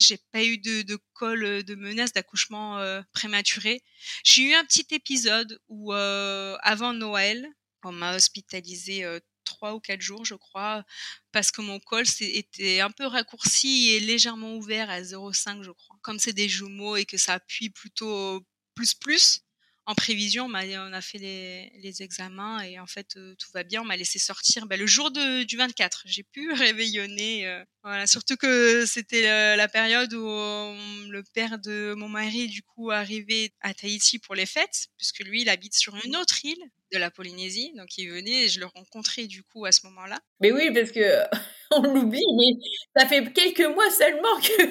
J'ai 0.00 0.18
pas 0.32 0.42
eu 0.42 0.58
de, 0.58 0.82
de 0.82 0.98
col 1.12 1.62
de 1.62 1.74
menace 1.76 2.12
d'accouchement 2.12 2.78
euh, 2.78 3.00
prématuré. 3.12 3.82
J'ai 4.24 4.42
eu 4.42 4.54
un 4.54 4.64
petit 4.64 4.86
épisode 4.90 5.60
où, 5.68 5.92
euh, 5.94 6.56
avant 6.62 6.92
Noël, 6.92 7.46
on 7.84 7.92
m'a 7.92 8.16
hospitalisé 8.16 9.04
euh, 9.04 9.20
trois 9.44 9.74
ou 9.74 9.80
quatre 9.80 10.00
jours, 10.00 10.24
je 10.24 10.34
crois, 10.34 10.84
parce 11.32 11.50
que 11.52 11.60
mon 11.60 11.78
col 11.78 12.04
était 12.20 12.80
un 12.80 12.90
peu 12.90 13.06
raccourci 13.06 13.90
et 13.90 14.00
légèrement 14.00 14.56
ouvert 14.56 14.90
à 14.90 15.00
0,5, 15.00 15.62
je 15.62 15.70
crois. 15.70 15.96
Comme 16.02 16.18
c'est 16.18 16.32
des 16.32 16.48
jumeaux 16.48 16.96
et 16.96 17.04
que 17.04 17.16
ça 17.18 17.34
appuie 17.34 17.70
plutôt 17.70 18.44
plus 18.74 18.94
plus, 18.94 19.42
en 19.86 19.94
prévision, 19.94 20.46
on, 20.46 20.54
a 20.54 21.00
fait 21.00 21.18
les, 21.18 22.02
examens 22.02 22.62
et 22.62 22.80
en 22.80 22.86
fait 22.86 23.16
euh, 23.16 23.34
tout 23.38 23.50
va 23.52 23.64
bien. 23.64 23.82
On 23.82 23.84
m'a 23.84 23.96
laissé 23.96 24.18
sortir 24.18 24.66
bah, 24.66 24.76
le 24.76 24.86
jour 24.86 25.10
du 25.10 25.56
24. 25.56 26.02
J'ai 26.06 26.22
pu 26.22 26.52
réveillonner. 26.54 27.46
Euh, 27.46 28.06
surtout 28.06 28.36
que 28.36 28.86
c'était 28.86 29.28
euh, 29.28 29.56
la 29.56 29.68
période 29.68 30.12
où 30.14 30.26
le 30.26 31.22
père 31.34 31.58
de 31.58 31.94
mon 31.96 32.08
mari 32.08 32.48
du 32.48 32.62
coup 32.62 32.90
arrivait 32.90 33.50
à 33.60 33.74
Tahiti 33.74 34.18
pour 34.18 34.34
les 34.34 34.46
fêtes, 34.46 34.86
puisque 34.96 35.20
lui 35.20 35.42
il 35.42 35.48
habite 35.50 35.74
sur 35.74 35.94
une 36.04 36.16
autre 36.16 36.44
île 36.44 36.70
de 36.92 36.98
la 36.98 37.10
Polynésie, 37.10 37.72
donc 37.76 37.98
il 37.98 38.08
venait 38.08 38.44
et 38.44 38.48
je 38.48 38.60
le 38.60 38.66
rencontrais 38.66 39.26
du 39.26 39.42
coup 39.42 39.64
à 39.66 39.72
ce 39.72 39.86
moment-là. 39.86 40.20
Mais 40.40 40.52
oui, 40.52 40.70
parce 40.72 40.92
que 40.92 41.24
on 41.72 41.82
l'oublie, 41.82 42.22
mais 42.38 43.00
ça 43.00 43.06
fait 43.06 43.32
quelques 43.32 43.68
mois 43.74 43.90
seulement 43.90 44.40
que 44.40 44.62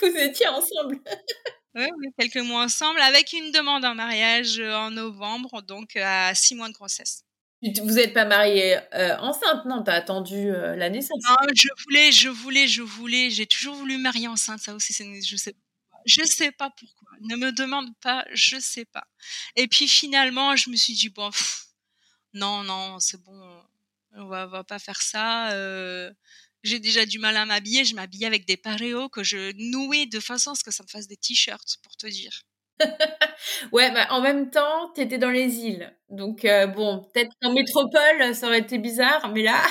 vous 0.00 0.16
étiez 0.16 0.48
ensemble. 0.48 1.00
Oui, 1.78 2.08
quelques 2.18 2.44
mois 2.44 2.64
ensemble, 2.64 3.00
avec 3.00 3.32
une 3.32 3.52
demande 3.52 3.84
en 3.84 3.94
mariage 3.94 4.58
euh, 4.58 4.74
en 4.74 4.90
novembre, 4.90 5.62
donc 5.62 5.94
euh, 5.94 6.02
à 6.04 6.34
six 6.34 6.56
mois 6.56 6.68
de 6.68 6.72
grossesse. 6.72 7.22
Vous 7.62 7.92
n'êtes 7.92 8.14
pas 8.14 8.24
mariée 8.24 8.78
euh, 8.94 9.16
enceinte, 9.18 9.64
non? 9.64 9.82
T'as 9.84 9.94
attendu 9.94 10.50
la 10.50 10.90
naissance? 10.90 11.22
Non, 11.28 11.36
je 11.54 11.68
voulais, 11.84 12.10
je 12.12 12.28
voulais, 12.28 12.66
je 12.66 12.82
voulais. 12.82 13.30
J'ai 13.30 13.46
toujours 13.46 13.74
voulu 13.74 13.96
marier 13.98 14.28
enceinte. 14.28 14.60
Ça 14.60 14.74
aussi, 14.74 14.92
je 14.92 15.36
sais, 15.36 15.54
je 16.04 16.24
sais 16.24 16.52
pas 16.52 16.70
pourquoi. 16.70 17.08
Ne 17.20 17.36
me 17.36 17.52
demande 17.52 17.96
pas, 18.00 18.24
je 18.32 18.58
sais 18.58 18.84
pas. 18.84 19.06
Et 19.56 19.66
puis 19.68 19.88
finalement, 19.88 20.56
je 20.56 20.70
me 20.70 20.76
suis 20.76 20.94
dit 20.94 21.08
bon, 21.08 21.30
non, 22.32 22.62
non, 22.62 23.00
c'est 23.00 23.20
bon, 23.22 23.62
on 24.12 24.26
va, 24.26 24.46
va 24.46 24.64
pas 24.64 24.78
faire 24.78 25.02
ça 25.02 25.50
j'ai 26.62 26.80
déjà 26.80 27.06
du 27.06 27.18
mal 27.18 27.36
à 27.36 27.46
m'habiller, 27.46 27.84
je 27.84 27.94
m'habille 27.94 28.24
avec 28.24 28.46
des 28.46 28.56
paréos 28.56 29.08
que 29.08 29.22
je 29.22 29.52
nouais 29.70 30.06
de 30.06 30.20
façon 30.20 30.52
à 30.52 30.54
ce 30.54 30.64
que 30.64 30.70
ça 30.70 30.82
me 30.82 30.88
fasse 30.88 31.06
des 31.06 31.16
t-shirts, 31.16 31.78
pour 31.82 31.96
te 31.96 32.06
dire. 32.06 32.42
ouais, 33.72 33.90
bah, 33.92 34.06
en 34.10 34.20
même 34.20 34.50
temps, 34.50 34.92
tu 34.94 35.00
étais 35.00 35.18
dans 35.18 35.30
les 35.30 35.56
îles. 35.58 35.96
Donc, 36.08 36.44
euh, 36.44 36.66
bon, 36.66 37.08
peut-être 37.12 37.30
qu'en 37.42 37.52
métropole, 37.52 38.34
ça 38.34 38.46
aurait 38.46 38.60
été 38.60 38.78
bizarre, 38.78 39.30
mais 39.32 39.42
là. 39.42 39.62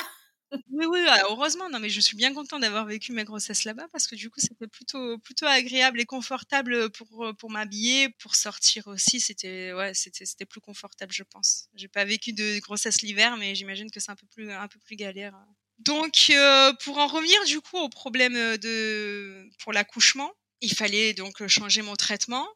oui, 0.70 0.86
oui, 0.86 1.00
heureusement. 1.28 1.68
Non, 1.70 1.78
mais 1.78 1.90
je 1.90 2.00
suis 2.00 2.16
bien 2.16 2.32
contente 2.32 2.62
d'avoir 2.62 2.86
vécu 2.86 3.12
mes 3.12 3.24
grossesses 3.24 3.64
là-bas 3.64 3.86
parce 3.92 4.06
que 4.06 4.14
du 4.14 4.30
coup, 4.30 4.40
c'était 4.40 4.66
plutôt, 4.66 5.18
plutôt 5.18 5.46
agréable 5.46 6.00
et 6.00 6.06
confortable 6.06 6.90
pour, 6.92 7.32
pour 7.38 7.50
m'habiller, 7.50 8.08
pour 8.20 8.34
sortir 8.34 8.86
aussi. 8.86 9.20
C'était, 9.20 9.72
ouais, 9.74 9.92
c'était, 9.94 10.24
c'était 10.24 10.46
plus 10.46 10.60
confortable, 10.60 11.12
je 11.12 11.22
pense. 11.24 11.68
J'ai 11.74 11.88
pas 11.88 12.04
vécu 12.04 12.32
de 12.32 12.58
grossesse 12.60 13.02
l'hiver, 13.02 13.36
mais 13.36 13.54
j'imagine 13.54 13.90
que 13.90 14.00
c'est 14.00 14.10
un 14.10 14.16
peu 14.16 14.26
plus, 14.26 14.50
un 14.50 14.68
peu 14.68 14.78
plus 14.80 14.96
galère 14.96 15.34
donc, 15.78 16.26
euh, 16.30 16.72
pour 16.82 16.98
en 16.98 17.06
revenir 17.06 17.42
du 17.44 17.60
coup 17.60 17.78
au 17.78 17.88
problème 17.88 18.34
euh, 18.36 18.56
de 18.58 19.48
pour 19.60 19.72
l'accouchement, 19.72 20.32
il 20.60 20.74
fallait 20.74 21.14
donc 21.14 21.40
euh, 21.40 21.48
changer 21.48 21.82
mon 21.82 21.94
traitement 21.96 22.48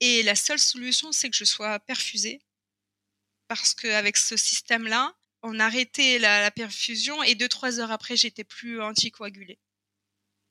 et 0.00 0.22
la 0.22 0.36
seule 0.36 0.58
solution 0.58 1.12
c'est 1.12 1.30
que 1.30 1.36
je 1.36 1.44
sois 1.44 1.80
perfusée 1.80 2.40
parce 3.48 3.74
qu'avec 3.74 4.16
ce 4.16 4.36
système-là, 4.36 5.14
on 5.42 5.58
arrêtait 5.60 6.18
la, 6.18 6.40
la 6.40 6.50
perfusion 6.50 7.22
et 7.22 7.34
deux 7.34 7.48
trois 7.48 7.80
heures 7.80 7.90
après 7.90 8.16
j'étais 8.16 8.44
plus 8.44 8.80
anticoagulée. 8.80 9.58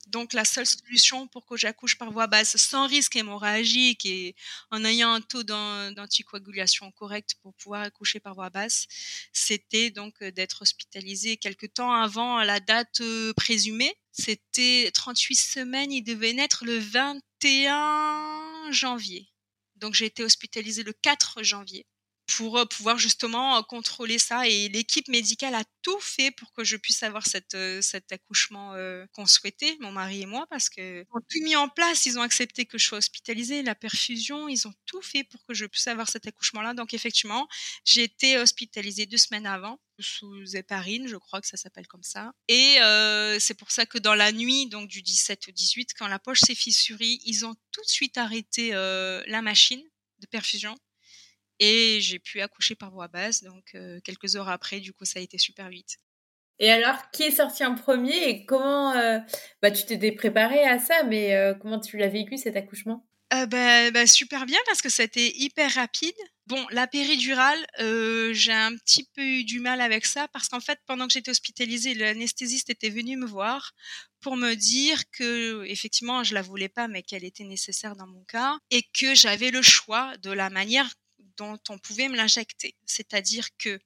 Donc 0.10 0.34
la 0.34 0.44
seule 0.44 0.66
solution 0.66 1.28
pour 1.28 1.46
que 1.46 1.56
j'accouche 1.56 1.96
par 1.96 2.12
voie 2.12 2.26
basse 2.26 2.58
sans 2.58 2.88
risque 2.88 3.16
hémorragique 3.16 4.08
et 4.08 4.36
en 4.72 4.84
ayant 4.84 5.14
un 5.14 5.22
taux 5.22 5.44
d'anticoagulation 5.44 6.92
correct 6.92 7.36
pour 7.44 7.54
pouvoir 7.54 7.84
accoucher 7.84 8.20
par 8.20 8.34
voie 8.34 8.50
basse, 8.50 8.88
c'était 9.34 9.92
donc 9.92 10.16
euh, 10.24 10.32
d'être 10.32 10.64
hospitalisée 10.64 11.38
quelque 11.38 11.68
temps 11.68 11.94
avant 11.94 12.44
la 12.44 12.60
date 12.60 13.02
euh, 13.02 13.34
présumée. 13.34 13.94
C'était 14.12 14.90
38 14.92 15.36
semaines, 15.36 15.92
il 15.92 16.02
devait 16.02 16.34
naître 16.34 16.66
le 16.66 16.80
21 16.80 18.72
janvier. 18.72 19.30
Donc 19.76 19.94
j'ai 19.94 20.06
été 20.06 20.24
hospitalisée 20.24 20.82
le 20.82 20.94
4 20.94 21.44
janvier 21.44 21.86
pour 22.38 22.58
euh, 22.58 22.66
pouvoir 22.66 22.98
justement 22.98 23.58
euh, 23.58 23.62
contrôler 23.62 24.20
ça. 24.20 24.48
Et 24.48 24.70
l'équipe 24.70 25.08
médicale 25.08 25.56
a 25.56 25.64
tout 25.82 26.00
fait 26.00 26.32
pour 26.32 26.54
que 26.54 26.64
je 26.64 26.78
puisse 26.78 27.04
avoir 27.04 27.24
euh, 27.56 27.82
cet 27.82 28.12
accouchement 28.12 28.74
qu'on 29.14 29.26
souhaitait, 29.26 29.78
mon 29.80 29.92
mari 29.92 30.22
et 30.22 30.26
moi, 30.26 30.46
parce 30.50 30.70
que 30.70 31.02
ont 31.12 31.20
tout 31.20 31.44
mis 31.44 31.56
en 31.56 31.70
place. 31.70 32.06
Ils 32.06 32.20
ont 32.20 32.22
accepté 32.22 32.66
que 32.66 32.78
je 32.78 32.86
sois 32.86 32.98
hospitalisée, 32.98 33.64
la 33.64 33.76
perfusion, 33.76 34.48
ils 34.48 34.68
ont 34.68 34.74
tout 34.86 35.02
fait 35.02 35.24
pour 35.24 35.44
que 35.46 35.54
je 35.54 35.66
puisse 35.66 35.88
avoir 35.88 36.10
cet 36.10 36.28
accouchement-là. 36.28 36.74
Donc 36.74 36.94
effectivement, 36.94 37.48
j'ai 37.86 38.04
été 38.04 38.38
hospitalisée 38.38 39.06
deux 39.06 39.18
semaines 39.18 39.46
avant 39.46 39.80
sous 40.02 40.56
héparine, 40.56 41.08
je 41.08 41.18
crois 41.18 41.42
que 41.42 41.48
ça 41.48 41.58
s'appelle 41.58 41.88
comme 41.88 42.04
ça. 42.04 42.32
Et 42.48 42.78
c'est 43.40 43.56
pour 43.56 43.72
ça 43.72 43.86
que 43.86 43.98
dans 43.98 44.16
la 44.16 44.32
nuit, 44.32 44.68
donc 44.68 44.88
du 44.88 45.02
17 45.02 45.50
au 45.50 45.52
18, 45.52 45.94
quand 45.98 46.08
la 46.08 46.20
poche 46.20 46.40
s'est 46.42 46.56
fissurée, 46.56 47.20
ils 47.26 47.46
ont 47.46 47.56
tout 47.72 47.82
de 47.82 47.90
suite 47.90 48.18
arrêté 48.18 48.72
la 48.72 49.42
machine 49.42 49.84
de 50.20 50.28
perfusion 50.28 50.76
et 51.60 52.00
j'ai 52.02 52.20
pu 52.20 52.42
accoucher 52.42 52.76
par 52.76 52.92
voie 52.92 53.08
basse. 53.08 53.44
Donc, 53.44 53.72
euh, 53.76 54.00
quelques 54.04 54.36
heures 54.36 54.50
après, 54.50 54.80
du 54.80 54.94
coup, 54.94 55.06
ça 55.06 55.20
a 55.20 55.22
été 55.22 55.38
super 55.38 55.70
vite. 55.70 55.98
Et 56.60 56.72
alors, 56.72 57.10
qui 57.12 57.24
est 57.24 57.32
sorti 57.32 57.64
en 57.66 57.76
premier 57.76 58.28
et 58.28 58.46
comment 58.46 58.94
euh, 58.94 59.20
bah, 59.62 59.72
tu 59.72 59.86
t'étais 59.86 60.12
préparée 60.12 60.64
à 60.64 60.80
ça, 60.80 61.04
mais 61.04 61.36
euh, 61.36 61.54
comment 61.54 61.80
tu 61.80 61.98
l'as 61.98 62.10
vécu 62.10 62.38
cet 62.38 62.56
accouchement? 62.56 63.06
Bah, 63.32 63.92
bah, 63.92 64.08
super 64.08 64.46
bien 64.46 64.58
parce 64.66 64.82
que 64.82 64.90
c'était 64.90 65.32
hyper 65.36 65.72
rapide. 65.76 66.16
Bon, 66.48 66.66
la 66.72 66.88
péridurale, 66.88 67.64
j'ai 67.78 68.52
un 68.52 68.76
petit 68.76 69.08
peu 69.16 69.22
eu 69.22 69.44
du 69.44 69.60
mal 69.60 69.82
avec 69.82 70.04
ça 70.06 70.28
parce 70.30 70.50
qu'en 70.50 70.60
fait, 70.60 70.80
pendant 70.88 71.06
que 71.06 71.14
j'étais 71.14 71.30
hospitalisée, 71.30 71.94
l'anesthésiste 71.94 72.72
était 72.72 72.90
venu 72.90 73.18
me 73.18 73.28
voir 73.28 73.74
pour 74.20 74.36
me 74.36 74.56
dire 74.56 75.04
que 75.12 75.64
effectivement, 75.66 76.24
je 76.24 76.34
la 76.34 76.42
voulais 76.42 76.70
pas, 76.70 76.88
mais 76.88 77.04
qu'elle 77.04 77.24
était 77.24 77.44
nécessaire 77.44 77.96
dans 77.96 78.08
mon 78.08 78.24
cas 78.26 78.58
et 78.72 78.82
que 78.82 79.14
j'avais 79.14 79.52
le 79.52 79.62
choix 79.62 80.18
de 80.18 80.32
la 80.32 80.50
manière 80.50 80.90
dont 81.40 81.60
on 81.70 81.80
pouvait 81.80 82.10
me 82.10 82.18
l'injecter. 82.18 82.76
C'est-à-dire 82.86 83.48
que 83.58 83.80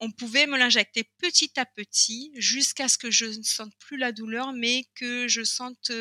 on 0.00 0.10
pouvait 0.10 0.46
me 0.46 0.56
l'injecter 0.58 1.04
petit 1.18 1.52
à 1.56 1.66
petit 1.66 2.32
jusqu'à 2.34 2.88
ce 2.88 2.96
que 2.98 3.10
je 3.10 3.26
ne 3.26 3.42
sente 3.42 3.74
plus 3.78 3.98
la 3.98 4.12
douleur, 4.12 4.52
mais 4.52 4.84
que 4.94 5.28
je 5.28 5.44
sente 5.44 5.92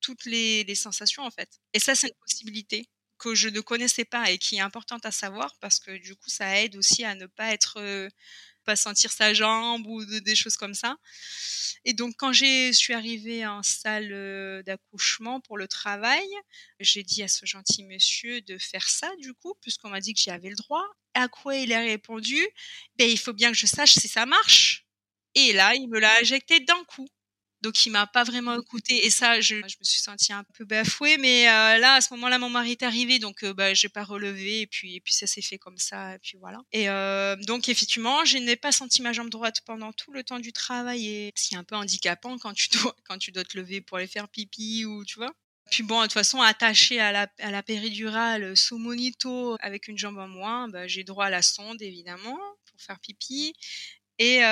toutes 0.00 0.24
les, 0.26 0.74
sensations 0.74 1.24
en 1.24 1.30
fait. 1.30 1.48
Et 1.72 1.80
ça, 1.80 1.94
c'est 1.94 2.08
une 2.08 2.20
possibilité 2.20 2.88
que 3.18 3.34
je 3.34 3.48
ne 3.48 3.60
connaissais 3.60 4.04
pas 4.04 4.30
et 4.30 4.36
qui 4.38 4.56
est 4.56 4.60
importante 4.60 5.06
à 5.06 5.10
savoir 5.10 5.56
parce 5.58 5.80
que 5.80 5.96
du 5.96 6.14
coup, 6.14 6.28
ça 6.28 6.60
aide 6.60 6.76
aussi 6.76 7.02
à 7.02 7.14
ne 7.14 7.26
pas 7.26 7.52
être 7.52 8.10
pas 8.66 8.76
sentir 8.76 9.12
sa 9.12 9.32
jambe 9.32 9.86
ou 9.86 10.04
des 10.04 10.34
choses 10.34 10.56
comme 10.56 10.74
ça. 10.74 10.96
Et 11.84 11.94
donc 11.94 12.14
quand 12.18 12.32
je 12.32 12.72
suis 12.72 12.92
arrivée 12.94 13.46
en 13.46 13.62
salle 13.62 14.62
d'accouchement 14.66 15.40
pour 15.40 15.56
le 15.56 15.68
travail, 15.68 16.26
j'ai 16.80 17.02
dit 17.02 17.22
à 17.22 17.28
ce 17.28 17.46
gentil 17.46 17.84
monsieur 17.84 18.40
de 18.42 18.58
faire 18.58 18.88
ça 18.88 19.10
du 19.20 19.32
coup, 19.34 19.54
puisqu'on 19.62 19.90
m'a 19.90 20.00
dit 20.00 20.12
que 20.14 20.20
j'y 20.20 20.30
avais 20.30 20.50
le 20.50 20.56
droit. 20.56 20.84
À 21.14 21.28
quoi 21.28 21.56
il 21.56 21.72
a 21.72 21.80
répondu 21.80 22.36
Ben 22.96 23.08
il 23.08 23.18
faut 23.18 23.32
bien 23.32 23.50
que 23.52 23.56
je 23.56 23.66
sache 23.66 23.94
si 23.94 24.08
ça 24.08 24.26
marche. 24.26 24.86
Et 25.34 25.52
là, 25.52 25.74
il 25.74 25.88
me 25.88 26.00
l'a 26.00 26.18
injecté 26.20 26.60
d'un 26.60 26.82
coup. 26.84 27.06
Donc 27.66 27.84
il 27.84 27.90
m'a 27.90 28.06
pas 28.06 28.22
vraiment 28.22 28.56
écouté 28.56 29.06
et 29.06 29.10
ça 29.10 29.40
je, 29.40 29.56
je 29.56 29.76
me 29.80 29.84
suis 29.84 30.00
sentie 30.00 30.32
un 30.32 30.44
peu 30.54 30.64
bafouée. 30.64 31.18
Mais 31.18 31.48
euh, 31.48 31.78
là 31.78 31.94
à 31.94 32.00
ce 32.00 32.14
moment-là 32.14 32.38
mon 32.38 32.48
mari 32.48 32.72
est 32.72 32.84
arrivé. 32.84 33.18
Donc 33.18 33.42
euh, 33.42 33.52
bah 33.52 33.74
j'ai 33.74 33.88
pas 33.88 34.04
relevé. 34.04 34.60
Et 34.60 34.66
puis 34.68 34.94
et 34.94 35.00
puis 35.00 35.12
ça 35.12 35.26
s'est 35.26 35.42
fait 35.42 35.58
comme 35.58 35.76
ça. 35.76 36.14
Et 36.14 36.18
puis 36.20 36.38
voilà. 36.38 36.60
Et 36.70 36.88
euh, 36.88 37.34
donc 37.34 37.68
effectivement, 37.68 38.24
je 38.24 38.38
n'ai 38.38 38.54
pas 38.54 38.70
senti 38.70 39.02
ma 39.02 39.12
jambe 39.12 39.30
droite 39.30 39.62
pendant 39.66 39.92
tout 39.92 40.12
le 40.12 40.22
temps 40.22 40.38
du 40.38 40.52
travail. 40.52 41.08
Et 41.08 41.32
c'est 41.34 41.56
un 41.56 41.64
peu 41.64 41.74
handicapant 41.74 42.38
quand 42.38 42.52
tu 42.54 42.68
dois 42.68 42.94
quand 43.02 43.18
tu 43.18 43.32
dois 43.32 43.42
te 43.42 43.58
lever 43.58 43.80
pour 43.80 43.96
aller 43.96 44.06
faire 44.06 44.28
pipi 44.28 44.84
ou 44.84 45.04
tu 45.04 45.18
vois. 45.18 45.32
Puis 45.72 45.82
bon, 45.82 45.98
de 45.98 46.04
toute 46.04 46.12
façon, 46.12 46.40
attaché 46.40 47.00
à 47.00 47.10
la, 47.10 47.26
à 47.40 47.50
la 47.50 47.62
péridurale 47.64 48.56
sous 48.56 48.78
monito 48.78 49.56
avec 49.58 49.88
une 49.88 49.98
jambe 49.98 50.18
en 50.18 50.28
moins, 50.28 50.68
bah, 50.68 50.86
j'ai 50.86 51.02
droit 51.02 51.26
à 51.26 51.30
la 51.30 51.42
sonde 51.42 51.82
évidemment 51.82 52.38
pour 52.66 52.80
faire 52.80 53.00
pipi. 53.00 53.52
Et 54.18 54.44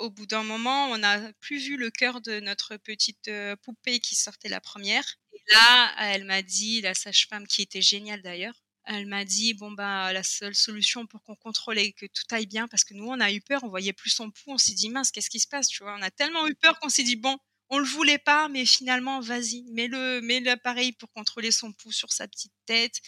au 0.00 0.10
bout 0.10 0.26
d'un 0.26 0.42
moment, 0.42 0.90
on 0.90 0.98
n'a 0.98 1.32
plus 1.40 1.58
vu 1.58 1.76
le 1.76 1.90
cœur 1.90 2.20
de 2.20 2.40
notre 2.40 2.76
petite 2.76 3.30
poupée 3.62 4.00
qui 4.00 4.14
sortait 4.14 4.48
la 4.48 4.60
première. 4.60 5.04
Et 5.32 5.40
là, 5.52 5.94
elle 5.98 6.24
m'a 6.24 6.42
dit, 6.42 6.80
la 6.80 6.94
sage-femme 6.94 7.46
qui 7.46 7.62
était 7.62 7.82
géniale 7.82 8.22
d'ailleurs, 8.22 8.54
elle 8.84 9.06
m'a 9.06 9.24
dit 9.24 9.54
bon 9.54 9.70
bah 9.70 10.12
la 10.12 10.22
seule 10.22 10.54
solution 10.54 11.06
pour 11.06 11.22
qu'on 11.22 11.36
contrôle 11.36 11.78
et 11.78 11.92
que 11.92 12.06
tout 12.06 12.24
aille 12.32 12.46
bien 12.46 12.66
parce 12.68 12.84
que 12.84 12.94
nous 12.94 13.06
on 13.06 13.20
a 13.20 13.32
eu 13.32 13.40
peur, 13.40 13.62
on 13.64 13.68
voyait 13.68 13.92
plus 13.92 14.10
son 14.10 14.30
pouls, 14.30 14.52
on 14.54 14.58
s'est 14.58 14.74
dit 14.74 14.90
mince 14.90 15.10
qu'est-ce 15.12 15.30
qui 15.30 15.40
se 15.40 15.46
passe, 15.46 15.68
tu 15.68 15.82
vois, 15.82 15.94
on 15.98 16.02
a 16.02 16.10
tellement 16.10 16.46
eu 16.48 16.54
peur 16.56 16.78
qu'on 16.80 16.88
s'est 16.88 17.04
dit 17.04 17.16
bon 17.16 17.36
on 17.70 17.78
le 17.78 17.84
voulait 17.84 18.18
pas 18.18 18.48
mais 18.48 18.66
finalement 18.66 19.20
vas-y 19.20 19.62
mets 19.72 19.86
le 19.86 20.20
mets 20.20 20.40
l'appareil 20.40 20.92
pour 20.92 21.12
contrôler 21.12 21.52
son 21.52 21.72
pouls 21.72 21.92
sur 21.92 22.12
sa 22.12 22.26
petite 22.28 22.52
tête 22.66 23.00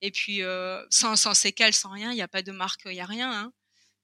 et 0.00 0.10
puis 0.10 0.40
sans 0.90 1.16
sans 1.16 1.34
séquelles 1.34 1.74
sans 1.74 1.90
rien, 1.90 2.12
il 2.12 2.14
n'y 2.16 2.22
a 2.22 2.28
pas 2.28 2.42
de 2.42 2.52
marque, 2.52 2.82
il 2.86 2.94
y 2.94 3.00
a 3.00 3.06
rien. 3.06 3.30
Hein. 3.30 3.52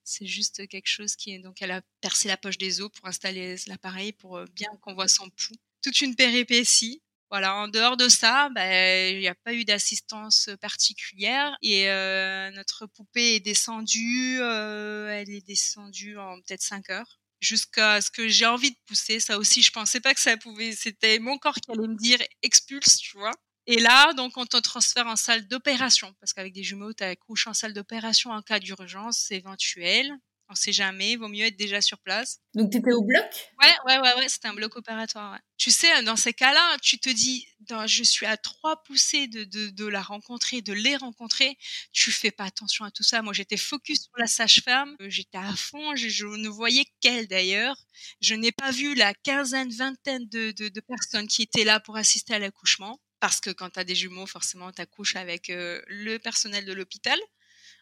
C'est 0.09 0.25
juste 0.25 0.67
quelque 0.69 0.87
chose 0.87 1.15
qui 1.17 1.33
est 1.33 1.39
donc 1.39 1.61
elle 1.61 1.71
a 1.71 1.81
percé 1.99 2.29
la 2.29 2.37
poche 2.37 2.57
des 2.57 2.81
os 2.81 2.89
pour 2.89 3.07
installer 3.07 3.57
l'appareil 3.67 4.13
pour 4.13 4.41
bien 4.53 4.69
qu'on 4.81 4.93
voit 4.93 5.09
son 5.09 5.29
pouls. 5.29 5.57
Toute 5.83 6.01
une 6.01 6.15
péripétie. 6.15 7.01
Voilà, 7.29 7.55
en 7.57 7.67
dehors 7.67 7.97
de 7.97 8.07
ça, 8.07 8.47
bah, 8.55 9.09
il 9.09 9.19
n'y 9.19 9.27
a 9.27 9.35
pas 9.35 9.53
eu 9.53 9.65
d'assistance 9.65 10.49
particulière 10.61 11.57
et 11.61 11.89
euh, 11.89 12.49
notre 12.51 12.85
poupée 12.85 13.35
est 13.35 13.39
descendue, 13.41 14.37
euh, 14.39 15.09
elle 15.09 15.29
est 15.29 15.45
descendue 15.45 16.17
en 16.17 16.37
peut-être 16.37 16.61
5 16.61 16.89
heures 16.89 17.19
jusqu'à 17.41 17.99
ce 18.01 18.11
que 18.11 18.29
j'ai 18.29 18.45
envie 18.45 18.71
de 18.71 18.77
pousser. 18.85 19.19
Ça 19.19 19.37
aussi, 19.37 19.61
je 19.61 19.71
pensais 19.71 19.99
pas 19.99 20.13
que 20.13 20.21
ça 20.21 20.37
pouvait. 20.37 20.71
C'était 20.71 21.19
mon 21.19 21.37
corps 21.37 21.55
qui 21.55 21.69
allait 21.71 21.87
me 21.87 21.97
dire 21.97 22.19
expulse, 22.43 22.97
tu 22.97 23.17
vois. 23.17 23.33
Et 23.69 23.79
là, 23.79 24.13
donc, 24.13 24.37
on 24.37 24.45
te 24.45 24.55
transfère 24.57 25.07
en 25.07 25.17
salle 25.17 25.45
d'opération, 25.47 26.15
parce 26.21 26.31
qu'avec 26.31 26.53
des 26.53 26.63
jumeaux, 26.63 26.93
tu 26.93 27.03
accouches 27.03 27.47
en 27.47 27.53
salle 27.53 27.73
d'opération 27.73 28.31
en 28.31 28.41
cas 28.41 28.59
d'urgence 28.59 29.29
éventuelle. 29.29 30.09
On 30.49 30.55
sait 30.55 30.71
jamais, 30.71 31.11
il 31.11 31.17
vaut 31.17 31.27
mieux 31.27 31.43
être 31.43 31.57
déjà 31.57 31.81
sur 31.81 31.99
place. 31.99 32.39
Donc, 32.53 32.71
tu 32.71 32.77
étais 32.77 32.93
au 32.93 33.03
bloc? 33.03 33.25
Ouais, 33.61 33.75
ouais, 33.85 33.99
ouais, 33.99 34.13
ouais 34.15 34.29
c'était 34.29 34.47
un 34.47 34.53
bloc 34.53 34.77
opératoire. 34.77 35.33
Ouais. 35.33 35.39
Tu 35.57 35.71
sais, 35.71 36.01
dans 36.03 36.15
ces 36.15 36.31
cas-là, 36.31 36.77
tu 36.81 36.97
te 36.99 37.09
dis, 37.09 37.45
je 37.85 38.03
suis 38.03 38.25
à 38.25 38.37
trois 38.37 38.81
poussées 38.83 39.27
de, 39.27 39.43
de, 39.43 39.67
de, 39.71 39.85
la 39.85 40.01
rencontrer, 40.01 40.61
de 40.61 40.71
les 40.71 40.95
rencontrer. 40.95 41.57
Tu 41.91 42.13
fais 42.13 42.31
pas 42.31 42.45
attention 42.45 42.85
à 42.85 42.91
tout 42.91 43.03
ça. 43.03 43.21
Moi, 43.21 43.33
j'étais 43.33 43.57
focus 43.57 44.03
sur 44.03 44.13
la 44.17 44.27
sage-femme. 44.27 44.95
J'étais 45.01 45.37
à 45.37 45.53
fond. 45.53 45.97
Je, 45.97 46.07
je 46.07 46.25
ne 46.25 46.47
voyais 46.47 46.85
qu'elle 47.01 47.27
d'ailleurs. 47.27 47.75
Je 48.21 48.33
n'ai 48.33 48.53
pas 48.53 48.71
vu 48.71 48.95
la 48.95 49.13
quinzaine, 49.13 49.71
vingtaine 49.71 50.25
de, 50.29 50.51
de, 50.51 50.69
de 50.69 50.79
personnes 50.79 51.27
qui 51.27 51.41
étaient 51.41 51.65
là 51.65 51.81
pour 51.81 51.97
assister 51.97 52.35
à 52.35 52.39
l'accouchement 52.39 53.01
parce 53.19 53.39
que 53.41 53.49
quand 53.49 53.69
tu 53.71 53.83
des 53.85 53.95
jumeaux, 53.95 54.25
forcément, 54.25 54.71
tu 54.71 54.81
accouches 54.81 55.15
avec 55.15 55.47
le 55.49 56.17
personnel 56.17 56.65
de 56.65 56.73
l'hôpital 56.73 57.19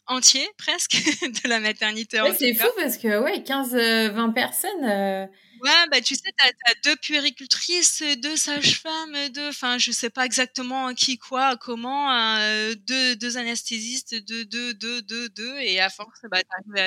entier, 0.07 0.47
presque, 0.57 0.91
de 1.43 1.49
la 1.49 1.59
maternité. 1.59 2.21
Ouais, 2.21 2.35
c'est 2.37 2.53
fou 2.53 2.67
parce 2.77 2.97
que, 2.97 3.19
ouais, 3.19 3.39
15-20 3.39 4.33
personnes. 4.33 4.83
Euh... 4.83 5.25
Ouais, 5.61 5.87
bah, 5.89 6.01
tu 6.01 6.15
sais, 6.15 6.31
tu 6.37 6.45
as, 6.45 6.73
deux 6.83 6.95
puéricultrices, 6.97 8.03
deux 8.17 8.35
sages-femmes, 8.35 9.29
deux, 9.29 9.47
enfin, 9.49 9.77
je 9.77 9.91
sais 9.91 10.09
pas 10.09 10.25
exactement 10.25 10.93
qui, 10.93 11.17
quoi, 11.17 11.55
comment, 11.57 12.11
euh, 12.11 12.75
deux, 12.75 13.15
deux 13.15 13.37
anesthésistes, 13.37 14.15
deux, 14.25 14.45
deux, 14.45 14.73
deux, 14.73 15.01
deux, 15.01 15.29
deux, 15.29 15.57
et 15.59 15.79
à 15.79 15.89
force, 15.89 16.19
bah, 16.29 16.41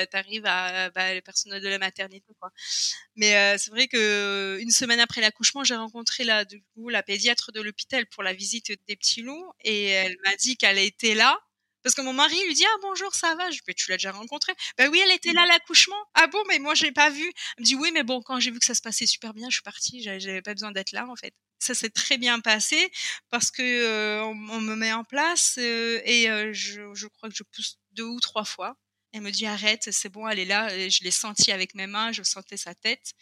t'arrives 0.06 0.46
à, 0.46 0.90
bah, 0.90 1.14
le 1.14 1.20
personnel 1.22 1.62
de 1.62 1.68
la 1.68 1.78
maternité, 1.78 2.34
quoi. 2.38 2.52
Mais 3.16 3.34
euh, 3.36 3.56
c'est 3.58 3.70
vrai 3.70 3.88
que 3.88 4.58
une 4.60 4.70
semaine 4.70 5.00
après 5.00 5.22
l'accouchement, 5.22 5.64
j'ai 5.64 5.74
rencontré 5.74 6.24
la, 6.24 6.44
du 6.44 6.62
coup, 6.74 6.88
la 6.88 7.02
pédiatre 7.02 7.52
de 7.52 7.60
l'hôpital 7.60 8.06
pour 8.06 8.22
la 8.22 8.34
visite 8.34 8.70
des 8.86 8.96
petits 8.96 9.22
loups, 9.22 9.50
et 9.64 9.86
elle 9.86 10.16
m'a 10.24 10.36
dit 10.36 10.56
qu'elle 10.56 10.78
était 10.78 11.14
là 11.14 11.40
parce 11.88 11.94
que 11.94 12.02
mon 12.02 12.12
mari 12.12 12.36
lui 12.44 12.52
dit 12.52 12.66
ah 12.66 12.78
bonjour 12.82 13.14
ça 13.14 13.34
va? 13.36 13.50
Je 13.50 13.60
dis 13.66 13.74
tu 13.74 13.90
l'as 13.90 13.96
déjà 13.96 14.12
rencontrée 14.12 14.52
bah 14.76 14.88
oui 14.90 15.00
elle 15.02 15.10
était 15.10 15.32
là 15.32 15.44
à 15.44 15.46
l'accouchement. 15.46 15.96
Ah 16.12 16.26
bon 16.26 16.42
mais 16.46 16.58
moi 16.58 16.74
j'ai 16.74 16.92
pas 16.92 17.08
vu 17.08 17.24
elle 17.56 17.62
me 17.62 17.64
dit 17.64 17.76
oui 17.76 17.92
mais 17.94 18.02
bon 18.02 18.20
quand 18.20 18.38
j'ai 18.40 18.50
vu 18.50 18.58
que 18.58 18.66
ça 18.66 18.74
se 18.74 18.82
passait 18.82 19.06
super 19.06 19.32
bien 19.32 19.48
je 19.48 19.54
suis 19.54 19.62
partie 19.62 20.02
j'avais 20.02 20.42
pas 20.42 20.52
besoin 20.52 20.70
d'être 20.70 20.92
là 20.92 21.06
en 21.08 21.16
fait. 21.16 21.32
Ça 21.60 21.72
s'est 21.72 21.88
très 21.88 22.18
bien 22.18 22.40
passé 22.40 22.90
parce 23.30 23.50
que 23.50 23.62
euh, 23.62 24.22
on, 24.22 24.60
me 24.60 24.74
met 24.74 24.92
en 24.92 25.02
place 25.02 25.54
euh, 25.56 26.02
et 26.04 26.28
euh, 26.28 26.52
je, 26.52 26.92
je 26.92 27.06
crois 27.06 27.30
que 27.30 27.34
je 27.34 27.42
pousse 27.42 27.78
deux 27.92 28.04
ou 28.04 28.20
trois 28.20 28.44
fois. 28.44 28.76
Elle 29.12 29.22
me 29.22 29.30
dit 29.30 29.46
arrête 29.46 29.88
c'est 29.90 30.10
bon 30.10 30.28
elle 30.28 30.40
est 30.40 30.44
là. 30.44 30.76
Et 30.76 30.90
je 30.90 31.02
l'ai 31.04 31.10
senti 31.10 31.52
avec 31.52 31.74
mes 31.74 31.86
mains 31.86 32.12
je 32.12 32.22
sentais 32.22 32.58
sa 32.58 32.74
tête 32.74 33.14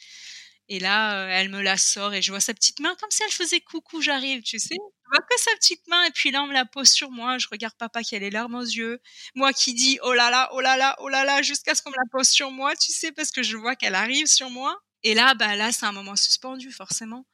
et 0.68 0.81
là, 0.81 1.26
elle 1.29 1.48
me 1.48 1.62
la 1.62 1.76
sort 1.76 2.12
et 2.12 2.22
je 2.22 2.33
vois 2.33 2.40
sa 2.40 2.52
petite 2.52 2.81
main 2.81 2.94
comme 2.96 3.11
si 3.11 3.22
elle 3.22 3.31
faisait 3.31 3.61
coucou, 3.61 4.00
j'arrive, 4.02 4.42
tu 4.42 4.59
sais. 4.59 4.74
Je 4.74 5.09
vois 5.11 5.24
que 5.24 5.40
sa 5.40 5.52
petite 5.57 5.87
main 5.87 6.02
et 6.05 6.11
puis 6.11 6.33
là, 6.33 6.42
on 6.42 6.48
me 6.48 6.52
la 6.52 6.64
pose 6.64 6.90
sur 6.90 7.11
moi. 7.12 7.38
Je 7.38 7.46
regarde 7.48 7.74
papa 7.79 8.02
qui 8.02 8.16
a 8.16 8.18
les 8.18 8.31
larmes 8.31 8.57
aux 8.57 8.62
yeux. 8.62 9.00
Moi 9.37 9.52
qui 9.52 9.74
dis 9.74 10.00
oh 10.02 10.12
là 10.12 10.31
là, 10.31 10.48
oh 10.52 10.61
là 10.61 10.76
là, 10.76 10.96
oh 10.98 11.09
là 11.09 11.24
là, 11.24 11.42
jusqu'à 11.42 11.76
ce 11.76 11.83
qu'on 11.83 11.90
me 11.90 11.96
la 11.96 12.11
pose 12.11 12.29
sur 12.29 12.50
moi, 12.50 12.74
tu 12.74 12.92
sais, 12.92 13.12
parce 13.12 13.31
que 13.31 13.44
je 13.44 13.57
vois 13.57 13.76
qu'elle 13.76 13.94
arrive 13.94 14.26
sur 14.26 14.50
moi. 14.50 14.76
Et 15.05 15.14
là, 15.14 15.35
bah 15.35 15.55
là, 15.55 15.70
c'est 15.70 15.87
un 15.87 15.92
moment 15.92 16.16
suspendu, 16.16 16.72
forcément. 16.72 17.26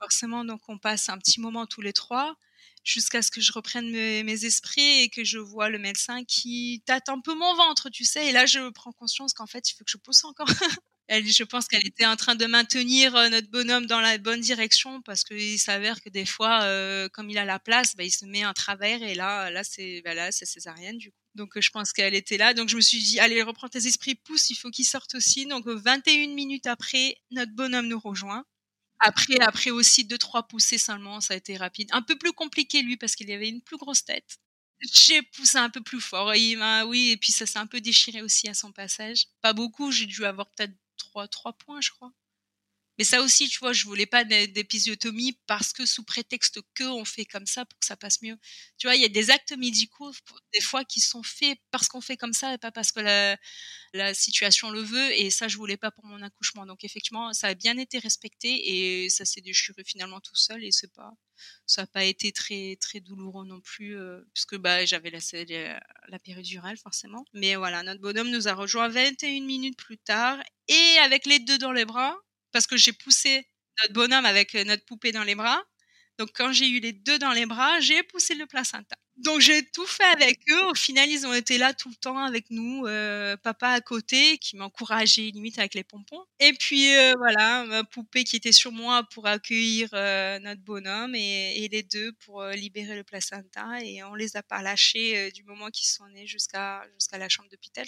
Forcément, 0.00 0.44
donc 0.44 0.62
on 0.68 0.78
passe 0.78 1.08
un 1.08 1.18
petit 1.18 1.40
moment 1.40 1.66
tous 1.66 1.82
les 1.82 1.92
trois 1.92 2.36
jusqu'à 2.84 3.22
ce 3.22 3.30
que 3.30 3.40
je 3.40 3.52
reprenne 3.52 3.90
mes, 3.90 4.24
mes, 4.24 4.44
esprits 4.44 5.02
et 5.02 5.08
que 5.08 5.22
je 5.22 5.38
vois 5.38 5.68
le 5.68 5.78
médecin 5.78 6.24
qui 6.24 6.82
tâte 6.86 7.08
un 7.08 7.20
peu 7.20 7.34
mon 7.34 7.54
ventre, 7.54 7.90
tu 7.90 8.04
sais. 8.04 8.26
Et 8.28 8.32
là, 8.32 8.46
je 8.46 8.70
prends 8.70 8.92
conscience 8.92 9.34
qu'en 9.34 9.46
fait, 9.46 9.70
il 9.70 9.74
faut 9.74 9.84
que 9.84 9.90
je 9.90 9.98
pousse 9.98 10.24
encore. 10.24 10.48
Elle, 11.08 11.26
je 11.26 11.42
pense 11.44 11.66
qu'elle 11.68 11.86
était 11.86 12.06
en 12.06 12.16
train 12.16 12.36
de 12.36 12.46
maintenir 12.46 13.14
euh, 13.16 13.28
notre 13.28 13.50
bonhomme 13.50 13.86
dans 13.86 14.00
la 14.00 14.16
bonne 14.18 14.40
direction 14.40 15.02
parce 15.02 15.24
qu'il 15.24 15.58
s'avère 15.58 16.00
que 16.00 16.08
des 16.08 16.24
fois, 16.24 16.62
euh, 16.62 17.08
comme 17.10 17.28
il 17.28 17.38
a 17.38 17.44
la 17.44 17.58
place, 17.58 17.96
bah, 17.96 18.04
il 18.04 18.10
se 18.10 18.24
met 18.24 18.46
en 18.46 18.52
travers 18.52 19.02
et 19.02 19.14
là, 19.14 19.50
là 19.50 19.64
c'est, 19.64 20.00
bah, 20.04 20.14
là 20.14 20.32
césarienne 20.32 20.98
du 20.98 21.10
coup. 21.10 21.16
Donc 21.34 21.58
je 21.58 21.70
pense 21.70 21.92
qu'elle 21.92 22.14
était 22.14 22.36
là. 22.36 22.54
Donc 22.54 22.68
je 22.68 22.76
me 22.76 22.80
suis 22.80 23.02
dit, 23.02 23.20
allez, 23.20 23.42
reprends 23.42 23.68
tes 23.68 23.86
esprits, 23.86 24.14
pousse, 24.14 24.50
il 24.50 24.56
faut 24.56 24.70
qu'il 24.70 24.84
sorte 24.86 25.14
aussi. 25.14 25.46
Donc 25.46 25.66
21 25.66 26.34
minutes 26.34 26.66
après, 26.66 27.16
notre 27.30 27.52
bonhomme 27.52 27.88
nous 27.88 28.00
rejoint. 28.00 28.44
Après, 29.00 29.38
après 29.40 29.70
aussi 29.70 30.04
deux 30.04 30.18
trois 30.18 30.44
poussées 30.46 30.78
seulement, 30.78 31.20
ça 31.20 31.34
a 31.34 31.36
été 31.36 31.56
rapide. 31.56 31.88
Un 31.92 32.02
peu 32.02 32.16
plus 32.16 32.32
compliqué 32.32 32.82
lui 32.82 32.96
parce 32.96 33.16
qu'il 33.16 33.30
avait 33.32 33.48
une 33.48 33.60
plus 33.62 33.76
grosse 33.76 34.04
tête. 34.04 34.38
J'ai 34.92 35.22
poussé 35.22 35.58
un 35.58 35.70
peu 35.70 35.80
plus 35.82 36.00
fort. 36.00 36.34
Il 36.34 36.62
oui, 36.86 37.10
et 37.10 37.16
puis 37.16 37.32
ça 37.32 37.46
s'est 37.46 37.58
un 37.58 37.66
peu 37.66 37.80
déchiré 37.80 38.22
aussi 38.22 38.48
à 38.48 38.54
son 38.54 38.72
passage. 38.72 39.26
Pas 39.40 39.52
beaucoup, 39.52 39.90
j'ai 39.92 40.06
dû 40.06 40.24
avoir 40.24 40.50
peut-être 40.50 40.72
trois, 41.02 41.28
trois 41.28 41.52
points, 41.52 41.80
je 41.80 41.90
crois. 41.90 42.12
Mais 42.98 43.04
ça 43.04 43.22
aussi, 43.22 43.48
tu 43.48 43.58
vois, 43.58 43.72
je 43.72 43.84
voulais 43.84 44.06
pas 44.06 44.24
d'épisiotomie 44.24 45.38
parce 45.46 45.72
que 45.72 45.86
sous 45.86 46.04
prétexte 46.04 46.60
que 46.74 46.84
on 46.84 47.04
fait 47.04 47.24
comme 47.24 47.46
ça 47.46 47.64
pour 47.64 47.78
que 47.78 47.86
ça 47.86 47.96
passe 47.96 48.20
mieux. 48.20 48.36
Tu 48.76 48.86
vois, 48.86 48.96
il 48.96 49.02
y 49.02 49.04
a 49.04 49.08
des 49.08 49.30
actes 49.30 49.56
médicaux 49.56 50.12
des 50.52 50.60
fois 50.60 50.84
qui 50.84 51.00
sont 51.00 51.22
faits 51.22 51.58
parce 51.70 51.88
qu'on 51.88 52.02
fait 52.02 52.18
comme 52.18 52.34
ça 52.34 52.52
et 52.52 52.58
pas 52.58 52.70
parce 52.70 52.92
que 52.92 53.00
la, 53.00 54.14
situation 54.14 54.70
le 54.70 54.80
veut. 54.82 55.12
Et 55.18 55.30
ça, 55.30 55.48
je 55.48 55.56
voulais 55.56 55.76
pas 55.76 55.90
pour 55.90 56.04
mon 56.04 56.20
accouchement. 56.22 56.66
Donc 56.66 56.84
effectivement, 56.84 57.32
ça 57.32 57.48
a 57.48 57.54
bien 57.54 57.78
été 57.78 57.98
respecté 57.98 59.04
et 59.04 59.08
ça 59.08 59.24
s'est 59.24 59.40
déchiré 59.40 59.82
finalement 59.84 60.20
tout 60.20 60.36
seul 60.36 60.62
et 60.64 60.70
c'est 60.72 60.92
pas, 60.92 61.12
ça 61.66 61.82
n'a 61.82 61.86
pas 61.86 62.04
été 62.04 62.32
très 62.32 62.76
très 62.80 63.00
douloureux 63.00 63.46
non 63.46 63.60
plus 63.60 63.96
euh, 63.96 64.20
puisque 64.34 64.56
bah 64.56 64.84
j'avais 64.84 65.10
la, 65.10 65.18
la, 65.32 65.80
la 66.08 66.18
péridurale 66.18 66.76
forcément. 66.76 67.24
Mais 67.32 67.56
voilà, 67.56 67.82
notre 67.82 68.00
bonhomme 68.00 68.30
nous 68.30 68.48
a 68.48 68.54
rejoint 68.54 68.88
21 68.88 69.40
minutes 69.44 69.78
plus 69.78 69.98
tard 69.98 70.38
et 70.68 70.98
avec 71.02 71.26
les 71.26 71.38
deux 71.38 71.58
dans 71.58 71.72
les 71.72 71.84
bras 71.84 72.16
parce 72.52 72.66
que 72.66 72.76
j'ai 72.76 72.92
poussé 72.92 73.46
notre 73.80 73.94
bonhomme 73.94 74.26
avec 74.26 74.54
notre 74.54 74.84
poupée 74.84 75.12
dans 75.12 75.24
les 75.24 75.34
bras. 75.34 75.62
Donc 76.18 76.30
quand 76.34 76.52
j'ai 76.52 76.68
eu 76.68 76.80
les 76.80 76.92
deux 76.92 77.18
dans 77.18 77.32
les 77.32 77.46
bras, 77.46 77.80
j'ai 77.80 78.02
poussé 78.02 78.34
le 78.34 78.46
placenta. 78.46 78.96
Donc 79.16 79.40
j'ai 79.40 79.64
tout 79.70 79.86
fait 79.86 80.04
avec 80.04 80.40
eux. 80.50 80.64
Au 80.70 80.74
final, 80.74 81.08
ils 81.10 81.26
ont 81.26 81.34
été 81.34 81.58
là 81.58 81.74
tout 81.74 81.88
le 81.88 81.94
temps 81.96 82.18
avec 82.18 82.50
nous, 82.50 82.86
euh, 82.86 83.36
papa 83.36 83.68
à 83.68 83.80
côté 83.80 84.38
qui 84.38 84.56
m'encourageait 84.56 85.30
limite 85.30 85.58
avec 85.58 85.74
les 85.74 85.84
pompons. 85.84 86.24
Et 86.40 86.52
puis 86.54 86.94
euh, 86.94 87.14
voilà, 87.18 87.64
ma 87.64 87.84
poupée 87.84 88.24
qui 88.24 88.36
était 88.36 88.52
sur 88.52 88.72
moi 88.72 89.02
pour 89.12 89.26
accueillir 89.26 89.88
euh, 89.92 90.38
notre 90.40 90.62
bonhomme 90.62 91.14
et, 91.14 91.68
les 91.70 91.82
deux 91.82 92.12
pour 92.24 92.44
libérer 92.46 92.96
le 92.96 93.04
placenta. 93.04 93.80
Et 93.82 94.02
on 94.04 94.14
les 94.14 94.36
a 94.36 94.42
pas 94.42 94.62
lâchés 94.62 95.30
du 95.32 95.44
moment 95.44 95.70
qu'ils 95.70 95.88
sont 95.88 96.06
nés 96.08 96.26
jusqu'à 96.26 96.82
jusqu'à 96.94 97.18
la 97.18 97.28
chambre 97.28 97.48
d'hôpital. 97.50 97.86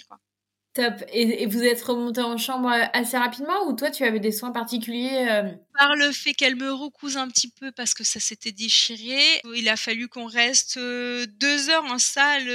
Top. 0.75 1.05
Et, 1.13 1.45
vous 1.45 1.63
êtes 1.63 1.81
remonté 1.81 2.19
en 2.19 2.37
chambre 2.37 2.69
euh, 2.69 2.83
assez 2.91 3.17
rapidement 3.17 3.65
ou 3.65 3.73
toi 3.73 3.91
tu 3.91 4.03
avais 4.03 4.19
des 4.19 4.33
soins 4.33 4.51
particuliers 4.51 5.25
euh? 5.29 5.49
Par 5.73 5.95
le 5.95 6.11
fait 6.11 6.33
qu'elle 6.33 6.57
me 6.57 6.69
recouse 6.69 7.15
un 7.15 7.29
petit 7.29 7.49
peu 7.49 7.71
parce 7.71 7.93
que 7.93 8.03
ça 8.03 8.19
s'était 8.19 8.51
déchiré, 8.51 9.21
il 9.55 9.69
a 9.69 9.77
fallu 9.77 10.09
qu'on 10.09 10.25
reste 10.25 10.75
euh, 10.75 11.25
deux 11.39 11.69
heures 11.69 11.85
en 11.85 11.97
salle, 11.97 12.49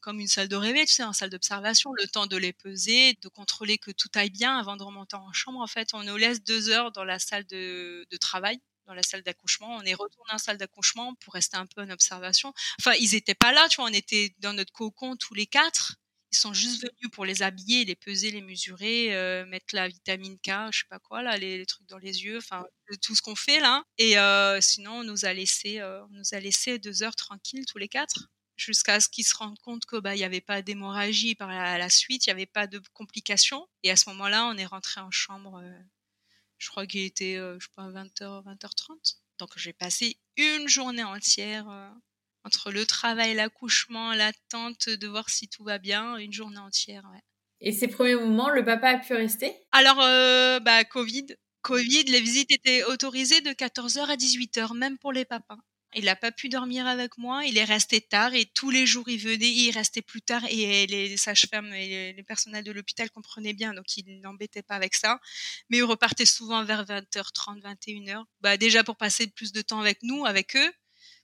comme 0.00 0.18
une 0.18 0.28
salle 0.28 0.48
de 0.48 0.56
réveil, 0.56 0.86
tu 0.86 0.94
sais, 0.94 1.02
en 1.02 1.12
salle 1.12 1.28
d'observation, 1.28 1.92
le 1.92 2.06
temps 2.08 2.26
de 2.26 2.38
les 2.38 2.54
peser, 2.54 3.18
de 3.20 3.28
contrôler 3.28 3.76
que 3.76 3.90
tout 3.90 4.08
aille 4.14 4.30
bien 4.30 4.58
avant 4.58 4.78
de 4.78 4.82
remonter 4.82 5.16
en 5.16 5.30
chambre. 5.34 5.60
En 5.60 5.66
fait, 5.66 5.88
on 5.92 6.02
nous 6.02 6.16
laisse 6.16 6.42
deux 6.42 6.70
heures 6.70 6.90
dans 6.90 7.04
la 7.04 7.18
salle 7.18 7.44
de, 7.46 8.06
de 8.10 8.16
travail 8.16 8.60
dans 8.86 8.94
la 8.94 9.02
salle 9.02 9.22
d'accouchement. 9.22 9.76
On 9.76 9.82
est 9.82 9.94
retourné 9.94 10.32
en 10.32 10.38
salle 10.38 10.56
d'accouchement 10.56 11.14
pour 11.16 11.34
rester 11.34 11.56
un 11.56 11.66
peu 11.66 11.82
en 11.82 11.90
observation. 11.90 12.52
Enfin, 12.80 12.92
ils 12.98 13.14
étaient 13.14 13.34
pas 13.34 13.52
là, 13.52 13.68
tu 13.68 13.76
vois, 13.76 13.90
on 13.90 13.92
était 13.92 14.34
dans 14.38 14.54
notre 14.54 14.72
cocon 14.72 15.16
tous 15.16 15.34
les 15.34 15.46
quatre. 15.46 15.99
Ils 16.32 16.36
sont 16.36 16.52
juste 16.52 16.82
venus 16.82 17.10
pour 17.12 17.24
les 17.24 17.42
habiller, 17.42 17.84
les 17.84 17.96
peser, 17.96 18.30
les 18.30 18.40
mesurer, 18.40 19.14
euh, 19.16 19.44
mettre 19.46 19.74
la 19.74 19.88
vitamine 19.88 20.38
K, 20.38 20.50
je 20.70 20.80
sais 20.80 20.88
pas 20.88 21.00
quoi 21.00 21.22
là, 21.22 21.36
les, 21.36 21.66
trucs 21.66 21.88
dans 21.88 21.98
les 21.98 22.24
yeux, 22.24 22.38
enfin 22.38 22.64
tout 23.02 23.16
ce 23.16 23.22
qu'on 23.22 23.34
fait 23.34 23.58
là. 23.60 23.82
Et 23.98 24.18
euh, 24.18 24.60
sinon, 24.60 25.00
on 25.00 25.04
nous 25.04 25.24
a 25.24 25.32
laissé, 25.32 25.80
euh, 25.80 26.04
on 26.04 26.10
nous 26.10 26.34
a 26.34 26.40
laissé 26.40 26.78
deux 26.78 27.02
heures 27.02 27.16
tranquilles 27.16 27.66
tous 27.66 27.78
les 27.78 27.88
quatre 27.88 28.28
jusqu'à 28.56 29.00
ce 29.00 29.08
qu'ils 29.08 29.24
se 29.24 29.34
rendent 29.34 29.58
compte 29.60 29.86
que 29.86 29.96
bah 29.96 30.14
il 30.14 30.18
y 30.18 30.24
avait 30.24 30.42
pas 30.42 30.60
d'hémorragie 30.60 31.34
par 31.34 31.48
la, 31.48 31.88
suite, 31.88 32.26
il 32.26 32.28
y 32.28 32.32
avait 32.32 32.46
pas 32.46 32.66
de 32.66 32.80
complications. 32.92 33.66
Et 33.82 33.90
à 33.90 33.96
ce 33.96 34.08
moment-là, 34.10 34.46
on 34.46 34.56
est 34.58 34.66
rentré 34.66 35.00
en 35.00 35.10
chambre. 35.10 35.62
je 36.58 36.68
crois 36.68 36.86
qu'il 36.86 37.00
était, 37.02 37.36
je 37.36 37.58
sais 37.64 37.72
pas, 37.74 37.88
20h, 37.90 38.44
20h30. 38.44 39.16
Donc 39.38 39.56
j'ai 39.56 39.72
passé 39.72 40.18
une 40.36 40.68
journée 40.68 41.04
entière 41.04 41.66
entre 42.44 42.70
le 42.70 42.86
travail, 42.86 43.34
l'accouchement, 43.34 44.12
l'attente 44.12 44.88
de 44.88 45.06
voir 45.08 45.28
si 45.28 45.48
tout 45.48 45.64
va 45.64 45.78
bien, 45.78 46.16
une 46.16 46.32
journée 46.32 46.58
entière. 46.58 47.04
Ouais. 47.12 47.20
Et 47.60 47.72
ces 47.72 47.88
premiers 47.88 48.14
moments, 48.14 48.50
le 48.50 48.64
papa 48.64 48.90
a 48.90 48.98
pu 48.98 49.14
rester? 49.14 49.54
Alors, 49.72 50.00
euh, 50.00 50.60
bah, 50.60 50.84
Covid. 50.84 51.26
Covid, 51.62 52.04
les 52.04 52.20
visites 52.20 52.50
étaient 52.52 52.84
autorisées 52.84 53.42
de 53.42 53.50
14h 53.50 54.06
à 54.06 54.16
18h, 54.16 54.74
même 54.74 54.96
pour 54.98 55.12
les 55.12 55.26
papas. 55.26 55.58
Il 55.94 56.04
n'a 56.04 56.14
pas 56.14 56.30
pu 56.30 56.48
dormir 56.48 56.86
avec 56.86 57.18
moi, 57.18 57.44
il 57.44 57.58
est 57.58 57.64
resté 57.64 58.00
tard 58.00 58.32
et 58.34 58.46
tous 58.46 58.70
les 58.70 58.86
jours 58.86 59.08
il 59.08 59.18
venait, 59.18 59.50
il 59.50 59.72
restait 59.72 60.02
plus 60.02 60.22
tard 60.22 60.44
et 60.48 60.86
les 60.86 61.16
sages-femmes 61.16 61.74
et 61.74 62.12
les 62.12 62.22
personnels 62.22 62.62
de 62.62 62.70
l'hôpital 62.70 63.10
comprenaient 63.10 63.54
bien, 63.54 63.74
donc 63.74 63.96
il 63.96 64.20
n'embêtait 64.20 64.62
pas 64.62 64.76
avec 64.76 64.94
ça. 64.94 65.18
Mais 65.68 65.78
il 65.78 65.82
repartait 65.82 66.26
souvent 66.26 66.64
vers 66.64 66.84
20h30, 66.84 67.60
21h. 67.60 68.22
Bah, 68.40 68.56
déjà 68.56 68.84
pour 68.84 68.96
passer 68.96 69.26
plus 69.26 69.50
de 69.50 69.62
temps 69.62 69.80
avec 69.80 69.98
nous, 70.04 70.24
avec 70.24 70.54
eux, 70.54 70.72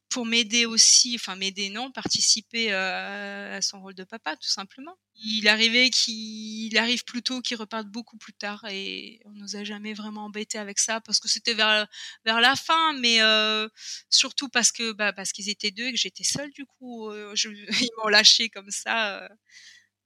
pour 0.09 0.27
m'aider 0.27 0.67
aussi, 0.67 1.17
enfin 1.17 1.37
m'aider 1.37 1.69
non, 1.71 1.91
participer 1.91 2.73
euh, 2.73 3.57
à 3.57 3.61
son 3.61 3.81
rôle 3.81 3.95
de 3.95 4.05
papa 4.05 4.37
tout 4.37 4.49
simplement. 4.49 4.97
Il 5.17 5.49
arrivait 5.49 5.91
qu'il 5.91 6.77
arrive 6.79 7.05
plus 7.05 7.23
tôt, 7.23 7.41
qu'il 7.41 7.57
reparte 7.57 7.89
beaucoup 7.89 8.19
plus 8.19 8.35
tard 8.35 8.65
et 8.71 9.21
on 9.25 9.33
nous 9.33 9.57
a 9.57 9.65
jamais 9.65 9.95
vraiment 9.95 10.27
embêté 10.27 10.59
avec 10.59 10.79
ça 10.79 11.01
parce 11.01 11.21
que 11.21 11.29
c'était 11.29 11.55
vers 11.55 11.87
vers 12.25 12.41
la 12.41 12.55
fin, 12.55 12.93
mais 12.95 13.23
euh, 13.23 13.69
surtout 14.11 14.49
parce 14.49 14.73
que 14.73 14.93
bah, 14.93 15.13
parce 15.13 15.33
qu'ils 15.33 15.49
étaient 15.49 15.71
deux 15.71 15.87
et 15.87 15.93
que 15.93 15.99
j'étais 15.99 16.25
seule 16.25 16.51
du 16.53 16.67
coup, 16.67 17.11
euh, 17.11 17.35
ils 17.45 17.91
m'ont 17.99 18.09
lâché 18.09 18.49
comme 18.49 18.71
ça 18.71 19.29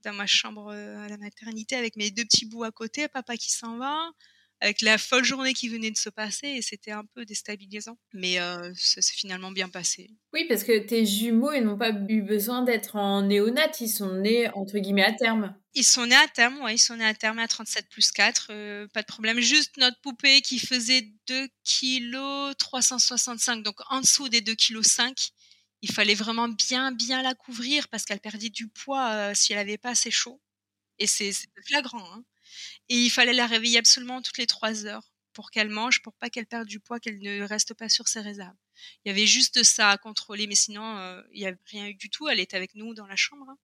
dans 0.05 0.15
ma 0.15 0.27
chambre 0.27 0.71
à 0.71 1.09
la 1.09 1.19
maternité 1.19 1.77
avec 1.77 1.97
mes 1.97 2.11
deux 2.11 2.25
petits 2.25 2.47
bouts 2.47 2.65
à 2.65 2.71
côté, 2.71 3.09
papa 3.09 3.37
qui 3.37 3.51
s'en 3.51 3.77
va 3.79 4.11
avec 4.61 4.83
la 4.83 4.99
folle 4.99 5.25
journée 5.25 5.55
qui 5.55 5.69
venait 5.69 5.91
de 5.91 5.97
se 5.97 6.11
passer 6.11 6.47
et 6.47 6.63
c'était 6.63 6.91
un 6.91 7.05
peu 7.15 7.25
déstabilisant. 7.25 7.97
Mais 8.13 8.41
euh, 8.41 8.73
ça 8.77 9.01
s'est 9.01 9.15
finalement 9.15 9.51
bien 9.51 9.69
passé. 9.69 10.11
Oui, 10.33 10.45
parce 10.49 10.65
que 10.65 10.79
tes 10.79 11.07
jumeaux, 11.07 11.53
ils 11.53 11.65
n'ont 11.65 11.79
pas 11.79 11.93
eu 12.09 12.23
besoin 12.23 12.63
d'être 12.63 12.97
en 12.97 13.23
néonat, 13.23 13.71
ils 13.81 13.89
sont 13.89 14.15
nés 14.17 14.49
entre 14.55 14.79
guillemets 14.79 15.05
à 15.05 15.13
terme. 15.13 15.55
Ils 15.75 15.85
sont 15.85 16.07
nés 16.07 16.17
à 16.17 16.29
terme, 16.29 16.61
ouais, 16.63 16.75
ils 16.75 16.79
sont 16.79 16.97
nés 16.97 17.07
à 17.07 17.15
terme 17.15 17.39
à 17.39 17.49
37 17.49 17.89
plus 17.89 18.11
4, 18.11 18.49
euh, 18.51 18.87
pas 18.89 19.03
de 19.03 19.07
problème. 19.07 19.41
Juste 19.41 19.77
notre 19.79 20.01
poupée 20.01 20.43
qui 20.43 20.59
faisait 20.59 21.09
2 21.29 21.49
kg 21.65 22.55
365, 22.59 23.63
donc 23.63 23.77
en 23.89 24.01
dessous 24.01 24.29
des 24.29 24.41
2 24.41 24.55
kg 24.55 24.83
5. 24.83 25.31
Il 25.83 25.91
fallait 25.93 26.15
vraiment 26.15 26.49
bien, 26.49 26.93
bien 26.93 27.23
la 27.23 27.35
couvrir 27.35 27.89
parce 27.89 28.05
qu'elle 28.05 28.21
perdait 28.21 28.51
du 28.51 28.69
poids 28.69 29.11
euh, 29.13 29.33
si 29.35 29.55
elle 29.55 29.59
avait 29.59 29.79
pas 29.79 29.91
assez 29.91 30.11
chaud. 30.11 30.41
Et 30.99 31.07
c'est 31.07 31.33
flagrant. 31.67 32.05
Hein. 32.13 32.25
Et 32.89 32.97
il 32.97 33.11
fallait 33.11 33.33
la 33.33 33.47
réveiller 33.47 33.79
absolument 33.79 34.23
toutes 34.23 34.39
les 34.39 34.47
trois 34.47 34.87
heures 34.87 35.13
pour 35.33 35.51
qu'elle 35.51 35.71
mange, 35.71 36.03
pour 36.03 36.15
pas 36.15 36.31
qu'elle 36.31 36.47
perde 36.47 36.67
du 36.67 36.81
poids, 36.81 37.01
qu'elle 37.01 37.19
ne 37.19 37.43
reste 37.45 37.75
pas 37.75 37.89
sur 37.89 38.09
ses 38.09 38.21
réserves. 38.21 38.57
Il 39.05 39.09
y 39.09 39.11
avait 39.11 39.27
juste 39.27 39.63
ça 39.63 39.91
à 39.91 39.99
contrôler, 39.99 40.47
mais 40.47 40.55
sinon, 40.55 40.97
euh, 40.99 41.23
il 41.33 41.41
n'y 41.41 41.47
avait 41.47 41.59
rien 41.67 41.87
eu 41.87 41.95
du 41.95 42.11
tout. 42.11 42.29
Elle 42.29 42.41
était 42.41 42.57
avec 42.57 42.75
nous 42.75 42.95
dans 42.95 43.07
la 43.07 43.17
chambre. 43.17 43.47
Hein. 43.49 43.57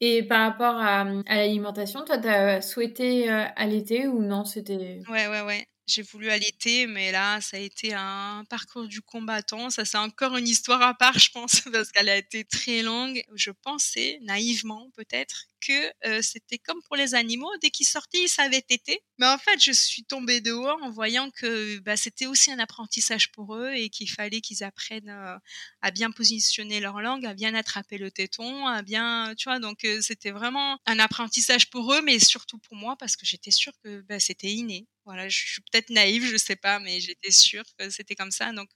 Et 0.00 0.22
par 0.22 0.40
rapport 0.40 0.76
à, 0.76 1.04
l'alimentation, 1.04 2.04
toi, 2.04 2.18
tu 2.18 2.28
as 2.28 2.60
souhaité 2.62 3.30
euh, 3.30 3.44
allaiter 3.56 4.06
ou 4.06 4.22
non? 4.22 4.44
C'était. 4.44 5.00
Ouais, 5.08 5.28
ouais, 5.28 5.42
ouais. 5.42 5.66
J'ai 5.86 6.02
voulu 6.02 6.30
allaiter, 6.30 6.86
mais 6.86 7.12
là, 7.12 7.40
ça 7.42 7.58
a 7.58 7.60
été 7.60 7.92
un 7.92 8.44
parcours 8.48 8.88
du 8.88 9.02
combattant. 9.02 9.68
Ça, 9.68 9.84
c'est 9.84 9.98
encore 9.98 10.36
une 10.36 10.48
histoire 10.48 10.80
à 10.80 10.94
part, 10.94 11.18
je 11.18 11.30
pense, 11.30 11.60
parce 11.72 11.92
qu'elle 11.92 12.08
a 12.08 12.16
été 12.16 12.44
très 12.44 12.82
longue. 12.82 13.22
Je 13.34 13.50
pensais, 13.50 14.18
naïvement 14.22 14.90
peut-être, 14.96 15.44
que 15.60 15.92
euh, 16.06 16.22
c'était 16.22 16.58
comme 16.58 16.80
pour 16.82 16.96
les 16.96 17.14
animaux. 17.14 17.50
Dès 17.60 17.70
qu'ils 17.70 17.86
sortaient, 17.86 18.22
ils 18.22 18.28
savaient 18.28 18.62
téter. 18.62 19.02
Mais 19.18 19.26
en 19.26 19.38
fait, 19.38 19.62
je 19.62 19.70
suis 19.72 20.04
tombée 20.04 20.40
dehors 20.40 20.82
en 20.82 20.90
voyant 20.90 21.30
que 21.30 21.78
bah, 21.80 21.96
c'était 21.96 22.26
aussi 22.26 22.50
un 22.50 22.58
apprentissage 22.58 23.30
pour 23.32 23.54
eux 23.56 23.72
et 23.74 23.88
qu'il 23.88 24.10
fallait 24.10 24.40
qu'ils 24.40 24.64
apprennent 24.64 25.08
euh, 25.10 25.36
à 25.82 25.90
bien 25.92 26.10
positionner 26.10 26.80
leur 26.80 27.00
langue, 27.00 27.24
à 27.26 27.34
bien 27.34 27.54
attraper 27.54 27.96
le 27.98 28.10
téton, 28.10 28.66
à 28.66 28.82
bien, 28.82 29.34
tu 29.38 29.48
vois. 29.48 29.60
Donc, 29.60 29.84
euh, 29.84 30.00
c'était 30.00 30.32
vraiment 30.32 30.78
un 30.86 30.98
apprentissage 30.98 31.70
pour 31.70 31.92
eux, 31.94 32.02
mais 32.02 32.18
surtout 32.18 32.58
pour 32.58 32.76
moi 32.76 32.96
parce 32.98 33.16
que 33.16 33.24
j'étais 33.26 33.52
sûre 33.52 33.72
que 33.84 34.00
bah, 34.02 34.18
c'était 34.20 34.50
inné. 34.52 34.86
Voilà, 35.04 35.28
je 35.28 35.36
suis 35.38 35.60
peut-être 35.70 35.90
naïve, 35.90 36.24
je 36.26 36.36
sais 36.36 36.56
pas, 36.56 36.78
mais 36.80 36.98
j'étais 37.00 37.30
sûre 37.30 37.64
que 37.78 37.90
c'était 37.90 38.14
comme 38.16 38.30
ça. 38.32 38.52
Donc 38.52 38.70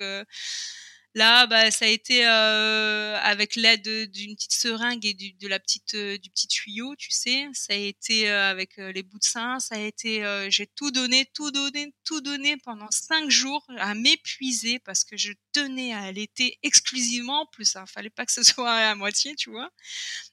Là, 1.15 1.47
bah, 1.47 1.71
ça 1.71 1.87
a 1.87 1.89
été 1.89 2.27
euh, 2.27 3.19
avec 3.23 3.57
l'aide 3.57 3.89
d'une 4.13 4.37
petite 4.37 4.53
seringue 4.53 5.05
et 5.07 5.15
du, 5.15 5.33
de 5.33 5.49
la 5.49 5.59
petite, 5.59 5.95
euh, 5.95 6.19
du 6.19 6.31
petit 6.31 6.47
tuyau, 6.47 6.95
tu 6.97 7.11
sais. 7.11 7.49
Ça 7.55 7.73
a 7.73 7.77
été 7.77 8.31
euh, 8.31 8.51
avec 8.51 8.77
les 8.77 9.03
bouts 9.03 9.19
de 9.19 9.25
sein. 9.25 9.59
Ça 9.59 9.77
a 9.77 9.79
été, 9.79 10.23
j'ai 10.51 10.67
tout 10.67 10.91
donné, 10.91 11.27
tout 11.35 11.51
donné, 11.51 11.95
tout 12.05 12.21
donné 12.21 12.57
pendant 12.59 12.91
cinq 12.91 13.31
jours 13.31 13.67
à 13.79 13.95
m'épuiser 13.95 14.79
parce 14.81 15.03
que 15.05 15.17
je 15.17 15.33
tenais 15.53 15.93
à 15.93 16.03
allaiter 16.03 16.59
exclusivement. 16.63 17.43
En 17.43 17.47
plus, 17.47 17.75
il 17.75 17.91
fallait 17.91 18.11
pas 18.11 18.27
que 18.27 18.33
ce 18.33 18.43
soit 18.45 18.71
à 18.71 18.95
moitié, 18.95 19.35
tu 19.35 19.51
vois. 19.51 19.71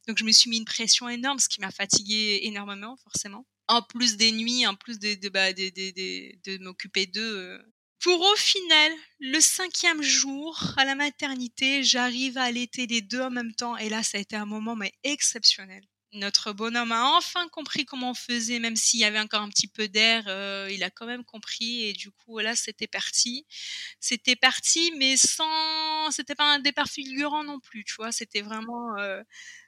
Donc, 0.07 0.17
je 0.19 0.23
me 0.23 0.31
suis 0.31 0.49
mis 0.49 0.57
une 0.57 0.65
pression 0.65 1.09
énorme, 1.09 1.39
ce 1.39 1.49
qui 1.49 1.61
m'a 1.61 1.71
fatiguée 1.71 2.41
énormément, 2.43 2.97
forcément 3.03 3.45
en 3.67 3.81
plus 3.81 4.15
des 4.15 4.31
nuits, 4.31 4.67
en 4.67 4.75
plus 4.75 4.99
de, 4.99 5.15
de, 5.15 5.29
bah, 5.29 5.51
de, 5.51 5.69
de, 5.69 6.57
de 6.57 6.63
m'occuper 6.63 7.07
d'eux 7.07 7.59
pour 7.99 8.21
au 8.21 8.35
final, 8.35 8.91
le 9.19 9.39
cinquième 9.39 10.01
jour 10.01 10.73
à 10.77 10.85
la 10.85 10.95
maternité, 10.95 11.83
j'arrive 11.83 12.37
à 12.37 12.43
allaiter 12.43 12.87
les 12.87 13.01
deux 13.01 13.21
en 13.21 13.31
même 13.31 13.53
temps 13.55 13.77
et 13.77 13.89
là, 13.89 14.03
ça 14.03 14.17
a 14.17 14.21
été 14.21 14.35
un 14.35 14.45
moment 14.45 14.75
mais 14.75 14.93
exceptionnel. 15.03 15.83
Notre 16.13 16.53
bonhomme 16.53 16.93
a 16.93 17.17
enfin 17.17 17.47
compris 17.49 17.83
comment 17.85 18.11
on 18.11 18.13
faisait, 18.13 18.59
même 18.59 18.77
s'il 18.77 19.01
y 19.01 19.03
avait 19.03 19.19
encore 19.19 19.41
un 19.41 19.49
petit 19.49 19.67
peu 19.67 19.89
d'air, 19.89 20.23
euh, 20.27 20.69
il 20.71 20.81
a 20.83 20.89
quand 20.89 21.05
même 21.05 21.25
compris 21.25 21.83
et 21.83 21.93
du 21.93 22.09
coup 22.11 22.39
là 22.39 22.55
c'était 22.55 22.87
parti. 22.87 23.45
C'était 23.99 24.35
parti, 24.37 24.93
mais 24.97 25.17
sans, 25.17 26.11
c'était 26.11 26.35
pas 26.35 26.45
un 26.53 26.59
départ 26.59 26.87
fulgurant 26.87 27.43
non 27.43 27.59
plus, 27.59 27.83
tu 27.83 27.95
vois. 27.95 28.11
C'était 28.13 28.41
vraiment, 28.41 28.97
euh, 28.97 29.23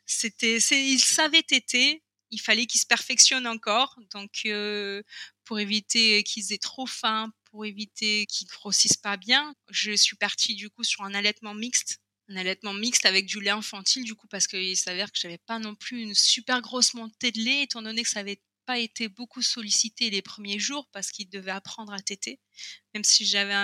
c'était, 0.06 0.58
il 0.58 1.00
savait 1.00 1.44
téter, 1.44 2.04
il 2.32 2.40
fallait 2.42 2.66
qu'il 2.66 2.80
se 2.80 2.86
perfectionne 2.88 3.48
encore, 3.48 3.98
donc 4.12 4.42
euh, 4.46 5.04
pour 5.46 5.60
éviter 5.60 6.24
qu'ils 6.24 6.54
aient 6.54 6.58
trop 6.58 6.86
faim, 6.86 7.32
pour 7.58 7.66
éviter 7.66 8.28
qu'ils 8.28 8.48
grossissent 8.48 8.98
pas 8.98 9.18
bien, 9.18 9.56
je 9.72 9.92
suis 9.94 10.16
partie 10.16 10.54
du 10.54 10.70
coup 10.70 10.84
sur 10.84 11.04
un 11.04 11.16
allaitement 11.16 11.56
mixte. 11.56 11.98
Un 12.30 12.36
allaitement 12.36 12.76
mixte 12.76 13.08
avec 13.08 13.26
du 13.26 13.42
lait 13.42 13.50
infantile 13.50 14.04
du 14.04 14.14
coup 14.14 14.28
parce 14.28 14.46
qu'il 14.46 14.78
s'avère 14.78 15.12
que 15.12 15.18
j'avais 15.18 15.40
pas 15.40 15.58
non 15.58 15.74
plus 15.74 16.04
une 16.04 16.14
super 16.14 16.62
grosse 16.62 16.94
montée 16.94 17.32
de 17.32 17.40
lait 17.40 17.64
étant 17.64 17.82
donné 17.82 18.04
que 18.04 18.10
ça 18.10 18.20
avait 18.20 18.40
pas 18.68 18.78
été 18.78 19.08
beaucoup 19.08 19.42
sollicité 19.42 20.12
les 20.12 20.22
premiers 20.22 20.60
jours 20.60 20.88
parce 20.92 21.10
qu'il 21.10 21.32
devait 21.32 21.50
apprendre 21.50 21.94
à 21.94 22.00
téter. 22.00 22.40
Même 22.94 23.04
si 23.04 23.26
j'avais 23.26 23.56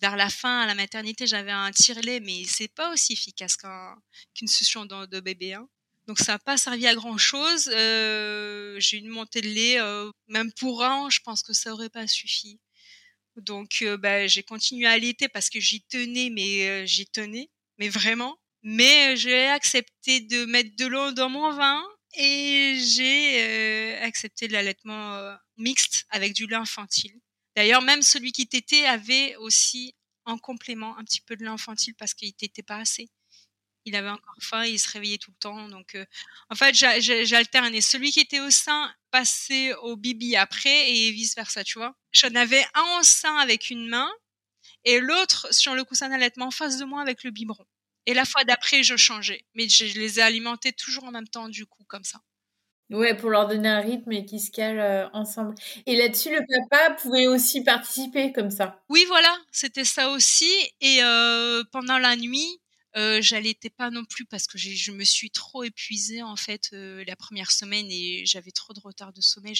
vers 0.00 0.16
la 0.16 0.28
fin 0.28 0.62
à 0.62 0.66
la 0.66 0.74
maternité 0.74 1.28
j'avais 1.28 1.52
un 1.52 1.70
tire-lait 1.70 2.18
mais 2.18 2.42
c'est 2.46 2.74
pas 2.74 2.92
aussi 2.92 3.12
efficace 3.12 3.56
qu'une 4.34 4.48
succion 4.48 4.86
de, 4.86 5.20
bébé 5.20 5.54
hein. 5.54 5.68
donc 6.08 6.18
ça 6.18 6.32
n'a 6.32 6.38
pas 6.40 6.56
servi 6.56 6.88
à 6.88 6.96
grand 6.96 7.16
chose 7.16 7.70
euh, 7.72 8.74
j'ai 8.80 8.96
une 8.96 9.08
montée 9.08 9.40
de 9.40 9.48
lait 9.50 9.78
euh, 9.80 10.10
même 10.26 10.50
pour 10.52 10.82
un 10.82 11.10
je 11.10 11.20
pense 11.20 11.44
que 11.44 11.52
ça 11.52 11.72
aurait 11.72 11.90
pas 11.90 12.08
suffi 12.08 12.58
Donc, 13.36 13.84
bah, 13.98 14.26
j'ai 14.26 14.42
continué 14.42 14.86
à 14.86 14.92
allaiter 14.92 15.28
parce 15.28 15.50
que 15.50 15.60
j'y 15.60 15.82
tenais, 15.82 16.30
mais 16.30 16.86
j'y 16.86 17.06
tenais, 17.06 17.50
mais 17.78 17.88
vraiment. 17.88 18.38
Mais 18.62 19.16
j'ai 19.16 19.46
accepté 19.46 20.20
de 20.20 20.44
mettre 20.46 20.74
de 20.76 20.86
l'eau 20.86 21.12
dans 21.12 21.28
mon 21.28 21.52
vin 21.52 21.84
et 22.18 22.78
j'ai 22.80 23.96
accepté 24.02 24.48
l'allaitement 24.48 25.36
mixte 25.56 26.06
avec 26.10 26.32
du 26.32 26.46
lait 26.46 26.56
infantile. 26.56 27.20
D'ailleurs, 27.54 27.82
même 27.82 28.02
celui 28.02 28.32
qui 28.32 28.46
t'était 28.48 28.84
avait 28.84 29.36
aussi 29.36 29.94
en 30.24 30.38
complément 30.38 30.98
un 30.98 31.04
petit 31.04 31.20
peu 31.20 31.36
de 31.36 31.44
lait 31.44 31.50
infantile 31.50 31.94
parce 31.94 32.12
qu'il 32.14 32.32
t'était 32.34 32.62
pas 32.62 32.78
assez 32.78 33.08
il 33.86 33.96
avait 33.96 34.10
encore 34.10 34.34
faim, 34.40 34.64
il 34.64 34.78
se 34.78 34.90
réveillait 34.90 35.16
tout 35.16 35.30
le 35.30 35.38
temps. 35.38 35.68
Donc, 35.68 35.94
euh, 35.94 36.04
en 36.50 36.54
fait, 36.56 36.74
j'alternais. 36.74 37.80
Celui 37.80 38.10
qui 38.10 38.20
était 38.20 38.40
au 38.40 38.50
sein 38.50 38.92
passait 39.10 39.74
au 39.76 39.96
bibi 39.96 40.36
après 40.36 40.90
et 40.90 41.10
vice 41.12 41.34
versa, 41.36 41.64
tu 41.64 41.78
vois. 41.78 41.96
J'en 42.12 42.34
avais 42.34 42.64
un 42.74 42.98
au 43.00 43.02
sein 43.02 43.36
avec 43.36 43.70
une 43.70 43.88
main 43.88 44.10
et 44.84 45.00
l'autre 45.00 45.52
sur 45.54 45.74
le 45.74 45.84
coussin 45.84 46.08
d'allaitement 46.08 46.46
en 46.46 46.50
face 46.50 46.78
de 46.78 46.84
moi 46.84 47.00
avec 47.00 47.24
le 47.24 47.30
biberon. 47.30 47.64
Et 48.06 48.14
la 48.14 48.24
fois 48.24 48.44
d'après, 48.44 48.82
je 48.82 48.96
changeais. 48.96 49.44
Mais 49.54 49.68
je 49.68 49.98
les 49.98 50.18
ai 50.18 50.22
alimentés 50.22 50.72
toujours 50.72 51.04
en 51.04 51.12
même 51.12 51.28
temps, 51.28 51.48
du 51.48 51.64
coup, 51.66 51.84
comme 51.88 52.04
ça. 52.04 52.20
Ouais, 52.90 53.16
pour 53.16 53.30
leur 53.30 53.48
donner 53.48 53.68
un 53.68 53.80
rythme 53.80 54.12
et 54.12 54.24
qu'ils 54.24 54.40
se 54.40 54.52
calent 54.52 54.78
euh, 54.78 55.08
ensemble. 55.12 55.54
Et 55.86 55.96
là-dessus, 55.96 56.30
le 56.30 56.68
papa 56.70 56.94
pouvait 56.94 57.26
aussi 57.26 57.64
participer 57.64 58.32
comme 58.32 58.50
ça. 58.50 58.80
Oui, 58.88 59.04
voilà, 59.08 59.36
c'était 59.50 59.84
ça 59.84 60.10
aussi. 60.10 60.52
Et 60.80 61.02
euh, 61.02 61.64
pendant 61.72 61.98
la 61.98 62.14
nuit, 62.14 62.60
euh, 62.96 63.20
j'allaitais 63.20 63.68
pas 63.70 63.90
non 63.90 64.04
plus 64.06 64.24
parce 64.24 64.46
que 64.46 64.56
je 64.56 64.90
me 64.90 65.04
suis 65.04 65.30
trop 65.30 65.64
épuisée 65.64 66.22
en 66.22 66.36
fait 66.36 66.70
euh, 66.72 67.04
la 67.06 67.14
première 67.14 67.52
semaine 67.52 67.86
et 67.90 68.24
j'avais 68.24 68.52
trop 68.52 68.72
de 68.72 68.80
retard 68.80 69.12
de 69.12 69.20
sommeil. 69.20 69.54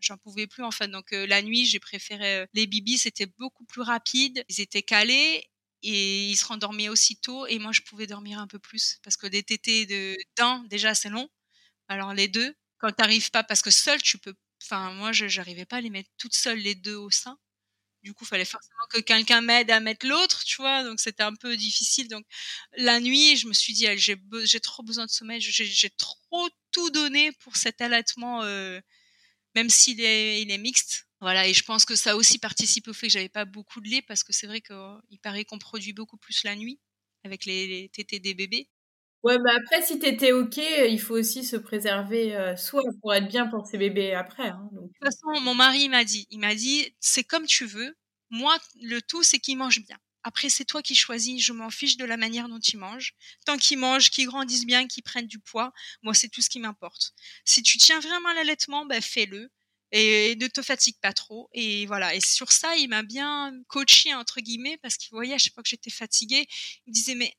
J'en 0.00 0.16
pouvais 0.16 0.46
plus 0.46 0.62
en 0.62 0.70
fait. 0.70 0.88
Donc 0.88 1.12
euh, 1.12 1.26
la 1.26 1.42
nuit, 1.42 1.66
j'ai 1.66 1.78
préféré 1.80 2.36
euh, 2.38 2.46
les 2.54 2.66
bibis. 2.66 2.98
C'était 2.98 3.26
beaucoup 3.26 3.64
plus 3.66 3.82
rapide. 3.82 4.44
Ils 4.48 4.60
étaient 4.60 4.82
calés 4.82 5.44
et 5.82 6.30
ils 6.30 6.36
se 6.36 6.46
rendormaient 6.46 6.88
aussitôt 6.88 7.46
et 7.46 7.58
moi 7.58 7.72
je 7.72 7.82
pouvais 7.82 8.06
dormir 8.06 8.38
un 8.38 8.46
peu 8.46 8.58
plus 8.58 8.98
parce 9.02 9.16
que 9.18 9.26
les 9.26 9.42
tétés 9.42 9.84
de 9.86 10.16
d'un 10.38 10.64
déjà 10.70 10.94
c'est 10.94 11.10
long. 11.10 11.28
Alors 11.88 12.14
les 12.14 12.28
deux, 12.28 12.54
quand 12.78 12.92
t'arrives 12.92 13.30
pas 13.30 13.44
parce 13.44 13.62
que 13.62 13.70
seul 13.70 14.00
tu 14.02 14.18
peux. 14.18 14.34
Enfin 14.62 14.92
moi 14.94 15.12
je 15.12 15.28
j'arrivais 15.28 15.66
pas 15.66 15.76
à 15.78 15.80
les 15.82 15.90
mettre 15.90 16.10
toutes 16.18 16.34
seules 16.36 16.58
les 16.60 16.74
deux 16.74 16.96
au 16.96 17.10
sein. 17.10 17.38
Du 18.04 18.12
coup, 18.12 18.24
il 18.24 18.28
fallait 18.28 18.44
forcément 18.44 18.86
que 18.90 19.00
quelqu'un 19.00 19.40
m'aide 19.40 19.70
à 19.70 19.80
mettre 19.80 20.06
l'autre, 20.06 20.44
tu 20.44 20.56
vois. 20.56 20.84
Donc, 20.84 21.00
c'était 21.00 21.22
un 21.22 21.34
peu 21.34 21.56
difficile. 21.56 22.06
Donc, 22.08 22.26
la 22.76 23.00
nuit, 23.00 23.36
je 23.36 23.48
me 23.48 23.54
suis 23.54 23.72
dit, 23.72 23.86
j'ai, 23.96 24.60
trop 24.60 24.82
besoin 24.82 25.06
de 25.06 25.10
sommeil. 25.10 25.40
J'ai, 25.40 25.90
trop 25.90 26.48
tout 26.70 26.90
donné 26.90 27.32
pour 27.32 27.56
cet 27.56 27.80
allaitement, 27.80 28.42
euh, 28.42 28.78
même 29.54 29.70
s'il 29.70 30.02
est, 30.02 30.42
il 30.42 30.50
est 30.50 30.58
mixte. 30.58 31.08
Voilà. 31.20 31.48
Et 31.48 31.54
je 31.54 31.64
pense 31.64 31.86
que 31.86 31.96
ça 31.96 32.14
aussi 32.14 32.38
participe 32.38 32.88
au 32.88 32.92
fait 32.92 33.06
que 33.06 33.12
j'avais 33.14 33.30
pas 33.30 33.46
beaucoup 33.46 33.80
de 33.80 33.88
lait 33.88 34.02
parce 34.02 34.22
que 34.22 34.34
c'est 34.34 34.46
vrai 34.46 34.60
qu'il 34.60 35.20
paraît 35.22 35.46
qu'on 35.46 35.58
produit 35.58 35.94
beaucoup 35.94 36.18
plus 36.18 36.44
la 36.44 36.56
nuit 36.56 36.78
avec 37.24 37.46
les, 37.46 37.66
les 37.66 37.88
tétés 37.88 38.20
des 38.20 38.34
bébés. 38.34 38.68
Ouais, 39.24 39.38
mais 39.38 39.52
après, 39.52 39.82
si 39.82 39.98
t'étais 39.98 40.32
OK, 40.32 40.58
il 40.58 41.00
faut 41.00 41.14
aussi 41.14 41.44
se 41.44 41.56
préserver 41.56 42.36
euh, 42.36 42.56
soi 42.56 42.82
pour 43.00 43.14
être 43.14 43.26
bien 43.26 43.46
pour 43.46 43.66
ses 43.66 43.78
bébés 43.78 44.12
après. 44.12 44.48
Hein, 44.48 44.68
de 44.72 44.80
toute 44.80 45.02
façon, 45.02 45.40
mon 45.40 45.54
mari 45.54 45.88
m'a 45.88 46.04
dit, 46.04 46.26
il 46.30 46.40
m'a 46.40 46.54
dit, 46.54 46.94
c'est 47.00 47.24
comme 47.24 47.46
tu 47.46 47.64
veux. 47.64 47.96
Moi, 48.28 48.54
le 48.82 49.00
tout, 49.00 49.22
c'est 49.22 49.38
qu'il 49.38 49.56
mange 49.56 49.80
bien. 49.80 49.96
Après, 50.24 50.50
c'est 50.50 50.66
toi 50.66 50.82
qui 50.82 50.94
choisis. 50.94 51.42
Je 51.42 51.54
m'en 51.54 51.70
fiche 51.70 51.96
de 51.96 52.04
la 52.04 52.18
manière 52.18 52.48
dont 52.50 52.58
il 52.58 52.78
mange. 52.78 53.14
Tant 53.46 53.56
qu'il 53.56 53.78
mange, 53.78 54.10
qu'il 54.10 54.26
grandisse 54.26 54.66
bien, 54.66 54.86
qu'il 54.86 55.02
prenne 55.02 55.26
du 55.26 55.38
poids, 55.38 55.72
moi, 56.02 56.12
c'est 56.12 56.28
tout 56.28 56.42
ce 56.42 56.50
qui 56.50 56.60
m'importe. 56.60 57.12
Si 57.46 57.62
tu 57.62 57.78
tiens 57.78 58.00
vraiment 58.00 58.28
à 58.28 58.34
l'allaitement, 58.34 58.84
ben, 58.84 59.00
fais-le 59.00 59.50
et 59.92 60.36
ne 60.36 60.48
te 60.48 60.60
fatigue 60.60 60.96
pas 61.00 61.12
trop. 61.14 61.48
Et 61.54 61.86
voilà. 61.86 62.14
Et 62.14 62.20
sur 62.20 62.52
ça, 62.52 62.76
il 62.76 62.88
m'a 62.88 63.02
bien 63.02 63.52
coaché 63.68 64.12
entre 64.14 64.40
guillemets 64.40 64.76
parce 64.82 64.96
qu'il 64.96 65.10
voyait 65.12 65.34
à 65.34 65.38
chaque 65.38 65.54
fois 65.54 65.62
que 65.62 65.68
j'étais 65.68 65.90
fatiguée, 65.90 66.46
il 66.86 66.90
me 66.90 66.94
disait 66.94 67.14
mais 67.14 67.32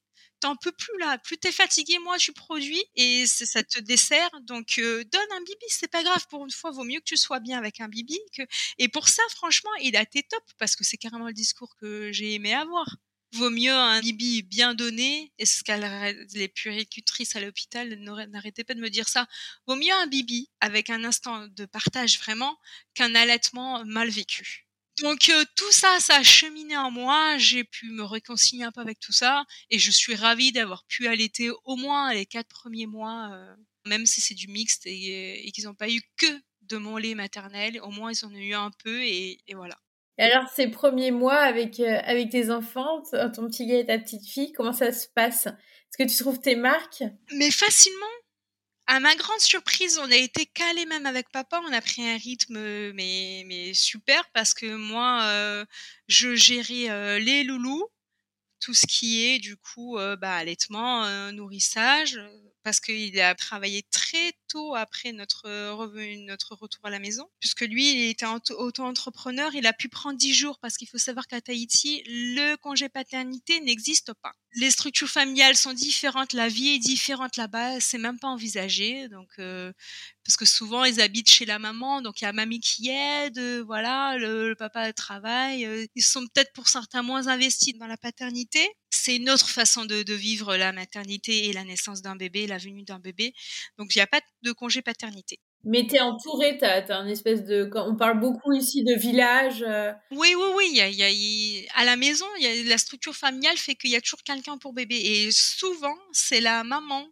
t'en 0.46 0.56
peux 0.56 0.72
plus 0.72 0.96
là, 1.00 1.18
plus 1.18 1.38
t'es 1.40 1.52
fatigué, 1.52 1.98
moi 2.00 2.20
tu 2.20 2.32
produis 2.32 2.84
et 2.96 3.26
ça 3.26 3.64
te 3.64 3.80
dessert. 3.80 4.30
Donc 4.44 4.76
euh, 4.78 5.04
donne 5.06 5.32
un 5.32 5.40
bibi, 5.40 5.66
c'est 5.70 5.88
pas 5.88 6.04
grave. 6.04 6.24
Pour 6.30 6.46
une 6.46 6.52
fois, 6.52 6.70
vaut 6.70 6.84
mieux 6.84 7.00
que 7.00 7.06
tu 7.06 7.18
sois 7.18 7.40
bien 7.40 7.58
avec 7.58 7.82
un 7.82 7.88
bibi. 7.88 8.20
Que... 8.38 8.44
Et 8.78 8.88
pour 8.88 9.10
ça, 9.10 9.24
franchement, 9.32 9.72
il 9.82 9.96
a 9.98 10.04
été 10.04 10.22
top 10.22 10.44
parce 10.60 10.76
que 10.76 10.84
c'est 10.84 10.98
carrément 10.98 11.26
le 11.26 11.34
discours 11.34 11.76
que 11.78 12.12
j'ai 12.12 12.36
aimé 12.36 12.54
avoir. 12.54 12.96
Vaut 13.34 13.50
mieux 13.50 13.74
un 13.74 14.00
bibi 14.02 14.44
bien 14.44 14.76
donné, 14.76 15.34
et 15.40 15.48
ce 15.48 15.64
qu'elles 15.64 16.28
les 16.36 16.48
puricultrices 16.48 17.36
à 17.36 17.42
l'hôpital 17.42 17.96
n'arrêtaient 18.30 18.64
pas 18.64 18.76
de 18.76 18.82
me 18.82 18.90
dire 18.90 19.10
ça? 19.10 19.28
Vaut 19.66 19.76
mieux 19.76 19.94
un 19.94 20.08
bibi 20.08 20.50
avec 20.60 20.92
un 20.92 21.04
instant 21.04 21.48
de 21.48 21.66
partage 21.66 22.20
vraiment 22.20 22.56
qu'un 22.94 23.16
allaitement 23.16 23.84
mal 23.86 24.10
vécu. 24.10 24.65
Donc 25.02 25.30
euh, 25.30 25.44
tout 25.56 25.72
ça, 25.72 26.00
ça 26.00 26.18
a 26.18 26.24
cheminé 26.24 26.78
en 26.78 26.92
moi. 26.92 27.38
J'ai 27.38 27.64
pu 27.64 27.90
me 27.90 28.04
réconcilier 28.04 28.64
un 28.64 28.72
peu 28.72 28.82
avec 28.82 29.00
tout 29.00 29.12
ça, 29.12 29.46
et 29.70 29.78
je 29.78 29.92
suis 29.92 30.16
ravie 30.16 30.52
d'avoir 30.52 30.86
pu 30.86 31.08
allaiter 31.08 31.52
au 31.66 31.76
moins 31.76 32.14
les 32.14 32.26
quatre 32.26 32.48
premiers 32.48 32.88
mois, 32.88 33.30
euh, 33.34 33.56
même 33.86 34.06
si 34.06 34.22
c'est 34.22 34.34
du 34.36 34.48
mixte 34.48 34.84
et, 34.86 35.52
qu'ils 35.54 35.66
n'ont 35.66 35.76
pas 35.76 35.90
eu 35.90 36.02
que 36.18 36.42
de 36.62 36.78
mon 36.78 36.98
lait 36.98 37.16
maternel. 37.16 37.80
Au 37.82 37.90
moins 37.90 38.12
ils 38.12 38.26
en 38.26 38.30
ont 38.30 38.38
eu 38.38 38.54
un 38.54 38.72
peu, 38.84 39.04
et, 39.04 39.38
voilà. 39.54 39.76
Et 40.18 40.24
alors 40.24 40.48
ces 40.48 40.70
premiers 40.70 41.12
mois 41.12 41.40
avec 41.40 41.80
euh, 41.82 42.00
avec 42.06 42.30
tes 42.30 42.50
enfants, 42.50 43.04
ton 43.12 43.48
petit 43.48 43.66
gars 43.66 43.80
et 43.80 43.86
ta 43.86 44.00
petite 44.00 44.26
fille, 44.26 44.54
comment 44.54 44.74
ça 44.74 44.94
se 44.94 45.08
passe? 45.14 45.48
Est-ce 45.48 46.04
que 46.04 46.10
tu 46.10 46.18
trouves 46.18 46.40
tes 46.40 46.56
marques? 46.56 47.04
Mais 47.34 47.52
facilement 47.52 48.06
à 48.88 49.00
ma 49.00 49.16
grande 49.16 49.40
surprise, 49.40 49.98
on 50.00 50.12
a 50.12 50.16
été 50.16 50.46
calé 50.46 50.86
même 50.86 51.06
avec 51.06 51.30
papa. 51.32 51.62
On 51.68 51.74
a 51.74 51.82
pris 51.82 52.08
un 52.08 52.18
rythme 52.18 52.60
mais 52.94 53.44
mais 53.48 53.74
super 53.74 54.30
parce 54.34 54.54
que 54.54 54.76
moi, 54.76 55.24
euh, 55.26 55.66
je 56.08 56.36
gérais 56.36 56.90
euh, 56.90 57.20
les 57.20 57.44
loulous, 57.44 57.88
tout 58.62 58.74
ce 58.74 58.88
qui 58.88 59.26
est 59.26 59.40
du 59.40 59.58
coup 59.58 59.98
euh, 60.00 60.16
bah, 60.18 60.36
allaitement, 60.36 61.32
nourrissage, 61.32 62.20
parce 62.64 62.80
qu'il 62.80 63.20
a 63.22 63.36
travaillé 63.36 63.84
très 63.92 64.34
tôt 64.48 64.76
après 64.76 65.12
notre 65.12 65.72
revenu, 65.72 66.26
notre 66.26 66.56
retour 66.56 66.82
à 66.86 66.90
la 66.90 67.00
maison, 67.00 67.30
puisque 67.40 67.62
lui, 67.62 67.92
il 67.92 68.10
était 68.10 68.26
auto-entrepreneur, 68.26 69.54
il 69.56 69.66
a 69.68 69.74
pu 69.74 69.90
prendre 69.90 70.18
10 70.18 70.34
jours 70.34 70.60
parce 70.60 70.78
qu'il 70.78 70.88
faut 70.88 70.98
savoir 70.98 71.28
qu'à 71.28 71.42
Tahiti, 71.42 72.04
le 72.06 72.56
congé 72.56 72.90
paternité 72.90 73.60
n'existe 73.62 74.14
pas. 74.22 74.34
Les 74.54 74.72
structures 74.72 75.10
familiales 75.10 75.56
sont 75.56 75.74
différentes, 75.74 76.34
la 76.34 76.48
vie 76.48 76.76
est 76.76 76.80
différente 76.80 77.36
là-bas, 77.36 77.80
c'est 77.80 77.98
même 77.98 78.20
pas 78.20 78.30
envisagé, 78.30 79.10
donc 79.10 79.28
euh, 79.40 79.74
parce 80.24 80.38
que 80.38 80.46
souvent 80.46 80.86
ils 80.86 81.02
habitent 81.02 81.30
chez 81.30 81.46
la 81.46 81.60
maman, 81.60 82.02
donc 82.02 82.22
il 82.22 82.24
y 82.24 82.28
a 82.28 82.32
mamie 82.32 82.62
qui 82.62 82.90
aide, 82.90 83.40
voilà, 83.66 84.18
le, 84.18 84.56
papa 84.56 84.94
travaille, 84.94 85.66
euh, 85.66 85.86
ils 85.96 86.04
sont 86.04 86.26
peut-être 86.28 86.54
pour 86.54 86.70
certains 86.70 87.04
moins 87.04 87.28
investis 87.28 87.78
dans 87.78 87.88
la 87.88 87.98
paternité, 87.98 88.66
c'est 88.96 89.16
une 89.16 89.30
autre 89.30 89.50
façon 89.50 89.86
de, 89.86 90.14
vivre 90.14 90.56
la 90.56 90.72
maternité 90.72 91.46
et 91.46 91.54
la 91.54 91.64
naissance 91.64 92.02
d'un 92.02 92.16
bébé, 92.16 92.48
la 92.48 92.58
venue 92.58 92.84
d'un 92.84 93.00
bébé. 93.00 93.34
Donc, 93.78 93.94
il 93.94 93.98
n'y 93.98 94.02
a 94.02 94.08
pas 94.08 94.22
de 94.46 94.52
congé 94.54 94.82
paternité. 94.82 95.40
Mais 95.64 95.88
tu 95.88 95.96
es 95.96 96.00
entouré, 96.00 96.58
tu 96.60 96.64
as, 96.64 96.86
un 96.96 97.08
espèce 97.08 97.44
de... 97.44 97.70
On 97.74 97.96
parle 97.96 98.20
beaucoup 98.20 98.54
ici 98.54 98.84
de 98.84 98.94
village. 98.94 99.66
Euh. 99.68 99.92
Oui, 100.12 100.36
oui, 100.38 100.48
oui. 100.56 100.70
Y 100.74 101.02
y 101.02 101.68
à 101.74 101.84
la 101.84 101.96
maison, 101.96 102.28
y 102.40 102.46
a, 102.46 102.70
la 102.70 102.78
structure 102.78 103.16
familiale 103.16 103.58
fait 103.58 103.76
qu'il 103.76 103.90
y 103.90 103.96
a 103.96 104.02
toujours 104.02 104.22
quelqu'un 104.24 104.58
pour 104.60 104.74
bébé. 104.74 104.96
Et 104.96 105.32
souvent, 105.32 105.98
c'est 106.12 106.40
la 106.40 106.64
maman, 106.64 107.08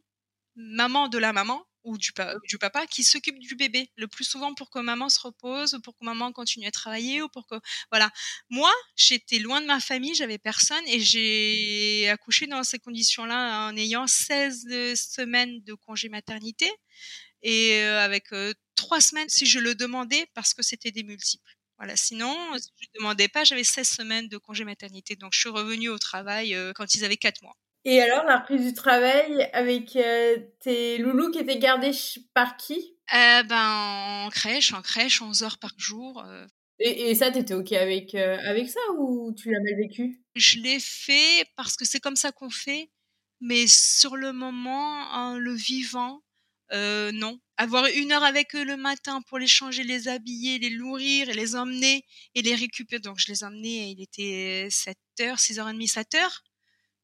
maman 0.55 1.07
de 1.07 1.17
la 1.17 1.33
maman, 1.33 1.63
ou 1.83 1.97
du, 1.97 2.11
du 2.47 2.57
papa 2.57 2.87
qui 2.87 3.03
s'occupe 3.03 3.39
du 3.39 3.55
bébé 3.55 3.89
le 3.95 4.07
plus 4.07 4.23
souvent 4.23 4.53
pour 4.53 4.69
que 4.69 4.79
maman 4.79 5.09
se 5.09 5.19
repose, 5.19 5.79
pour 5.83 5.97
que 5.97 6.05
maman 6.05 6.31
continue 6.31 6.67
à 6.67 6.71
travailler 6.71 7.21
ou 7.21 7.29
pour 7.29 7.47
que 7.47 7.55
voilà. 7.91 8.09
Moi, 8.49 8.71
j'étais 8.95 9.39
loin 9.39 9.61
de 9.61 9.65
ma 9.65 9.79
famille, 9.79 10.15
j'avais 10.15 10.37
personne 10.37 10.83
et 10.87 10.99
j'ai 10.99 12.09
accouché 12.09 12.47
dans 12.47 12.63
ces 12.63 12.79
conditions-là 12.79 13.67
en 13.69 13.77
ayant 13.77 14.07
16 14.07 14.95
semaines 14.95 15.61
de 15.63 15.73
congé 15.73 16.09
maternité 16.09 16.69
et 17.41 17.81
euh, 17.83 18.01
avec 18.01 18.31
euh, 18.33 18.53
trois 18.75 19.01
semaines 19.01 19.29
si 19.29 19.45
je 19.45 19.59
le 19.59 19.75
demandais 19.75 20.25
parce 20.33 20.53
que 20.53 20.63
c'était 20.63 20.91
des 20.91 21.03
multiples. 21.03 21.53
Voilà, 21.77 21.95
sinon, 21.97 22.33
si 22.59 22.69
je 22.79 22.87
ne 22.93 22.99
demandais 22.99 23.27
pas, 23.27 23.43
j'avais 23.43 23.63
16 23.63 23.87
semaines 23.87 24.27
de 24.29 24.37
congé 24.37 24.63
maternité. 24.63 25.15
Donc, 25.15 25.33
je 25.33 25.39
suis 25.39 25.49
revenue 25.49 25.89
au 25.89 25.97
travail 25.99 26.55
euh, 26.55 26.71
quand 26.73 26.95
ils 26.95 27.03
avaient 27.03 27.17
quatre 27.17 27.41
mois. 27.41 27.55
Et 27.85 28.01
alors, 28.01 28.23
la 28.23 28.39
reprise 28.39 28.65
du 28.65 28.73
travail 28.73 29.49
avec 29.51 29.95
euh, 29.97 30.37
tes 30.61 30.97
loulous 30.99 31.31
qui 31.31 31.39
étaient 31.39 31.59
gardés 31.59 31.91
par 32.33 32.55
qui? 32.55 32.95
Euh, 33.13 33.43
Ben, 33.43 34.25
en 34.25 34.29
crèche, 34.29 34.73
en 34.73 34.81
crèche, 34.81 35.21
11 35.21 35.43
heures 35.43 35.57
par 35.57 35.73
jour. 35.77 36.23
Euh. 36.25 36.45
Et, 36.79 37.09
et, 37.09 37.15
ça, 37.15 37.29
t'étais 37.29 37.53
OK 37.53 37.73
avec, 37.73 38.15
avec 38.15 38.69
ça 38.69 38.79
ou 38.97 39.33
tu 39.33 39.51
l'as 39.51 39.59
mal 39.59 39.75
vécu? 39.75 40.21
Je 40.35 40.59
l'ai 40.59 40.79
fait 40.79 41.45
parce 41.57 41.75
que 41.75 41.85
c'est 41.85 41.99
comme 41.99 42.15
ça 42.15 42.31
qu'on 42.31 42.49
fait. 42.49 42.89
Mais 43.41 43.67
sur 43.67 44.15
le 44.15 44.31
moment, 44.31 45.35
le 45.35 45.53
vivant, 45.53 46.21
non. 46.71 47.39
Avoir 47.57 47.85
une 47.85 48.13
heure 48.13 48.23
avec 48.23 48.55
eux 48.55 48.63
le 48.63 48.77
matin 48.77 49.21
pour 49.27 49.37
les 49.37 49.47
changer, 49.47 49.83
les 49.83 50.07
habiller, 50.07 50.57
les 50.57 50.71
nourrir, 50.71 51.29
et 51.29 51.33
les 51.33 51.55
emmener 51.55 52.05
et 52.33 52.41
les 52.41 52.55
récupérer. 52.55 53.01
Donc, 53.01 53.19
je 53.19 53.27
les 53.27 53.43
emmenais, 53.43 53.91
il 53.91 54.01
était 54.01 54.69
7 54.71 54.97
heures, 55.21 55.37
6h30, 55.37 55.87
7 55.87 56.15
heures 56.15 56.43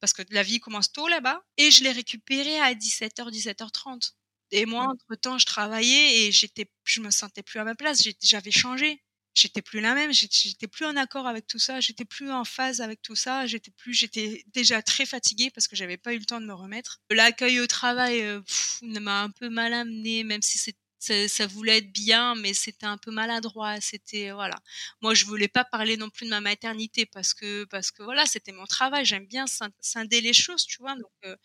parce 0.00 0.12
que 0.12 0.22
la 0.30 0.42
vie 0.42 0.60
commence 0.60 0.92
tôt 0.92 1.08
là-bas. 1.08 1.42
Et 1.56 1.70
je 1.70 1.84
l'ai 1.84 1.92
récupéré 1.92 2.58
à 2.60 2.74
17h, 2.74 3.30
17h30. 3.30 4.12
Et 4.52 4.66
moi, 4.66 4.86
entre-temps, 4.88 5.38
je 5.38 5.46
travaillais 5.46 6.26
et 6.26 6.32
j'étais, 6.32 6.70
je 6.84 7.00
me 7.00 7.10
sentais 7.10 7.42
plus 7.42 7.60
à 7.60 7.64
ma 7.64 7.74
place. 7.74 8.02
J'avais 8.22 8.50
changé. 8.50 9.02
j'étais 9.34 9.62
plus 9.62 9.80
la 9.80 9.94
même, 9.94 10.12
j'étais 10.12 10.66
plus 10.66 10.86
en 10.86 10.96
accord 10.96 11.26
avec 11.28 11.46
tout 11.46 11.60
ça, 11.60 11.80
j'étais 11.80 12.04
plus 12.04 12.32
en 12.32 12.44
phase 12.44 12.80
avec 12.80 13.00
tout 13.00 13.14
ça, 13.14 13.46
j'étais 13.46 13.70
plus, 13.70 13.94
j'étais 13.94 14.44
déjà 14.48 14.82
très 14.82 15.06
fatiguée 15.06 15.50
parce 15.50 15.68
que 15.68 15.76
j'avais 15.76 15.96
pas 15.96 16.12
eu 16.14 16.18
le 16.18 16.24
temps 16.24 16.40
de 16.40 16.46
me 16.46 16.52
remettre. 16.52 17.00
L'accueil 17.10 17.60
au 17.60 17.68
travail 17.68 18.22
euh, 18.22 18.40
m'a 18.82 19.22
un 19.22 19.30
peu 19.30 19.48
mal 19.48 19.72
amené, 19.72 20.24
même 20.24 20.42
si 20.42 20.58
c'est 20.58 20.76
ça, 21.00 21.28
ça, 21.28 21.46
voulait 21.46 21.78
être 21.78 21.92
bien, 21.92 22.34
mais 22.36 22.54
c'était 22.54 22.86
un 22.86 22.98
peu 22.98 23.10
maladroit. 23.10 23.80
C'était 23.80 24.30
voilà. 24.30 24.56
Moi, 25.00 25.14
je 25.14 25.24
voulais 25.24 25.48
pas 25.48 25.64
parler 25.64 25.96
non 25.96 26.10
plus 26.10 26.26
de 26.26 26.30
ma 26.30 26.40
maternité 26.40 27.06
parce 27.06 27.34
que 27.34 27.64
parce 27.64 27.90
que 27.90 28.02
voilà, 28.02 28.26
c'était 28.26 28.52
mon 28.52 28.66
travail. 28.66 29.04
J'aime 29.04 29.26
bien 29.26 29.46
scinder 29.80 30.20
les 30.20 30.34
choses, 30.34 30.64
tu 30.66 30.78
vois. 30.80 30.94
Donc 30.94 31.12
euh, 31.24 31.36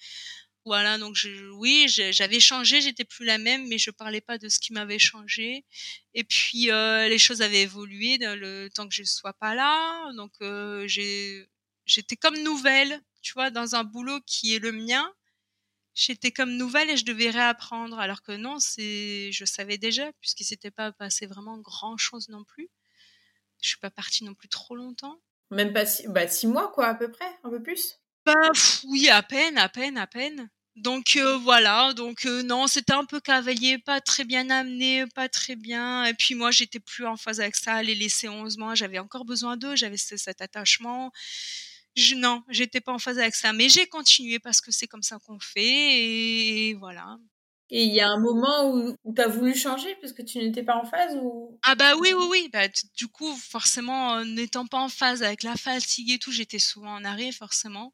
voilà, 0.65 0.97
donc 0.97 1.15
je, 1.15 1.29
oui, 1.51 1.85
j'avais 1.87 2.39
changé, 2.39 2.81
j'étais 2.81 3.05
plus 3.05 3.23
la 3.25 3.37
même, 3.37 3.67
mais 3.67 3.77
je 3.77 3.91
parlais 3.91 4.21
pas 4.21 4.39
de 4.39 4.49
ce 4.49 4.59
qui 4.59 4.73
m'avait 4.73 4.99
changé. 4.99 5.63
Et 6.15 6.23
puis 6.23 6.71
euh, 6.71 7.07
les 7.07 7.19
choses 7.19 7.41
avaient 7.43 7.61
évolué 7.61 8.17
le 8.19 8.69
temps 8.69 8.87
que 8.87 8.95
je 8.95 9.03
sois 9.03 9.33
pas 9.33 9.53
là, 9.55 10.11
donc 10.13 10.31
euh, 10.41 10.87
j'étais 10.87 12.15
comme 12.17 12.37
nouvelle, 12.41 12.99
tu 13.21 13.33
vois, 13.33 13.51
dans 13.51 13.75
un 13.75 13.83
boulot 13.83 14.19
qui 14.25 14.55
est 14.55 14.59
le 14.59 14.71
mien. 14.71 15.07
J'étais 15.95 16.31
comme 16.31 16.57
nouvelle 16.57 16.89
et 16.89 16.97
je 16.97 17.05
devais 17.05 17.29
réapprendre, 17.29 17.97
alors 17.99 18.21
que 18.21 18.33
non, 18.33 18.59
c'est, 18.59 19.31
je 19.31 19.45
savais 19.45 19.77
déjà 19.77 20.11
puisqu'il 20.19 20.43
s'était 20.43 20.69
pas 20.69 20.91
passé 20.91 21.25
vraiment 21.25 21.57
grand 21.57 21.95
chose 21.95 22.27
non 22.27 22.43
plus. 22.43 22.69
Je 23.61 23.69
suis 23.69 23.79
pas 23.79 23.89
partie 23.89 24.25
non 24.25 24.33
plus 24.33 24.49
trop 24.49 24.75
longtemps. 24.75 25.21
Même 25.51 25.71
pas 25.71 25.85
six, 25.85 26.07
bah, 26.09 26.27
six 26.27 26.47
mois 26.47 26.69
quoi, 26.73 26.87
à 26.87 26.95
peu 26.95 27.09
près, 27.09 27.39
un 27.43 27.49
peu 27.49 27.63
plus? 27.63 28.01
Bah 28.25 28.51
oui, 28.89 29.07
à 29.09 29.23
peine, 29.23 29.57
à 29.57 29.69
peine, 29.69 29.97
à 29.97 30.05
peine. 30.05 30.49
Donc 30.75 31.15
euh, 31.15 31.37
voilà, 31.37 31.93
donc 31.93 32.25
euh, 32.25 32.43
non, 32.43 32.67
c'était 32.67 32.91
un 32.91 33.05
peu 33.05 33.21
cavalier, 33.21 33.77
pas 33.77 34.01
très 34.01 34.25
bien 34.25 34.49
amené, 34.49 35.05
pas 35.15 35.29
très 35.29 35.55
bien. 35.55 36.03
Et 36.03 36.13
puis 36.13 36.35
moi, 36.35 36.51
j'étais 36.51 36.81
plus 36.81 37.05
en 37.05 37.15
phase 37.15 37.39
avec 37.39 37.55
ça. 37.55 37.81
Les 37.81 37.95
laisser 37.95 38.27
11 38.27 38.57
mois, 38.57 38.75
j'avais 38.75 38.99
encore 38.99 39.23
besoin 39.23 39.55
d'eux, 39.55 39.77
j'avais 39.77 39.95
cet 39.95 40.41
attachement. 40.41 41.11
Je, 41.95 42.15
non, 42.15 42.43
j'étais 42.49 42.81
pas 42.81 42.93
en 42.93 42.99
phase 42.99 43.19
avec 43.19 43.35
ça, 43.35 43.53
mais 43.53 43.69
j'ai 43.69 43.87
continué 43.87 44.39
parce 44.39 44.61
que 44.61 44.71
c'est 44.71 44.87
comme 44.87 45.03
ça 45.03 45.17
qu'on 45.25 45.39
fait 45.39 46.69
et, 46.69 46.73
voilà. 46.75 47.17
Et 47.69 47.83
il 47.83 47.93
y 47.93 48.01
a 48.01 48.07
un 48.07 48.19
moment 48.19 48.69
où, 48.71 48.95
où 49.03 49.13
tu 49.13 49.21
as 49.21 49.27
voulu 49.27 49.55
changer 49.55 49.95
parce 50.01 50.13
que 50.13 50.21
tu 50.21 50.37
n'étais 50.37 50.63
pas 50.63 50.75
en 50.75 50.85
phase 50.85 51.15
ou? 51.15 51.57
Ah 51.63 51.73
bah 51.75 51.95
oui 51.95 52.13
oui 52.13 52.25
oui, 52.29 52.49
bah 52.53 52.67
du 52.95 53.07
coup 53.07 53.35
forcément 53.35 54.23
n'étant 54.23 54.67
pas 54.67 54.79
en 54.79 54.89
phase 54.89 55.23
avec 55.23 55.41
la 55.41 55.55
fatigue 55.55 56.11
et 56.11 56.19
tout, 56.19 56.31
j'étais 56.31 56.59
souvent 56.59 56.93
en 56.93 57.03
arrêt 57.03 57.31
forcément 57.31 57.93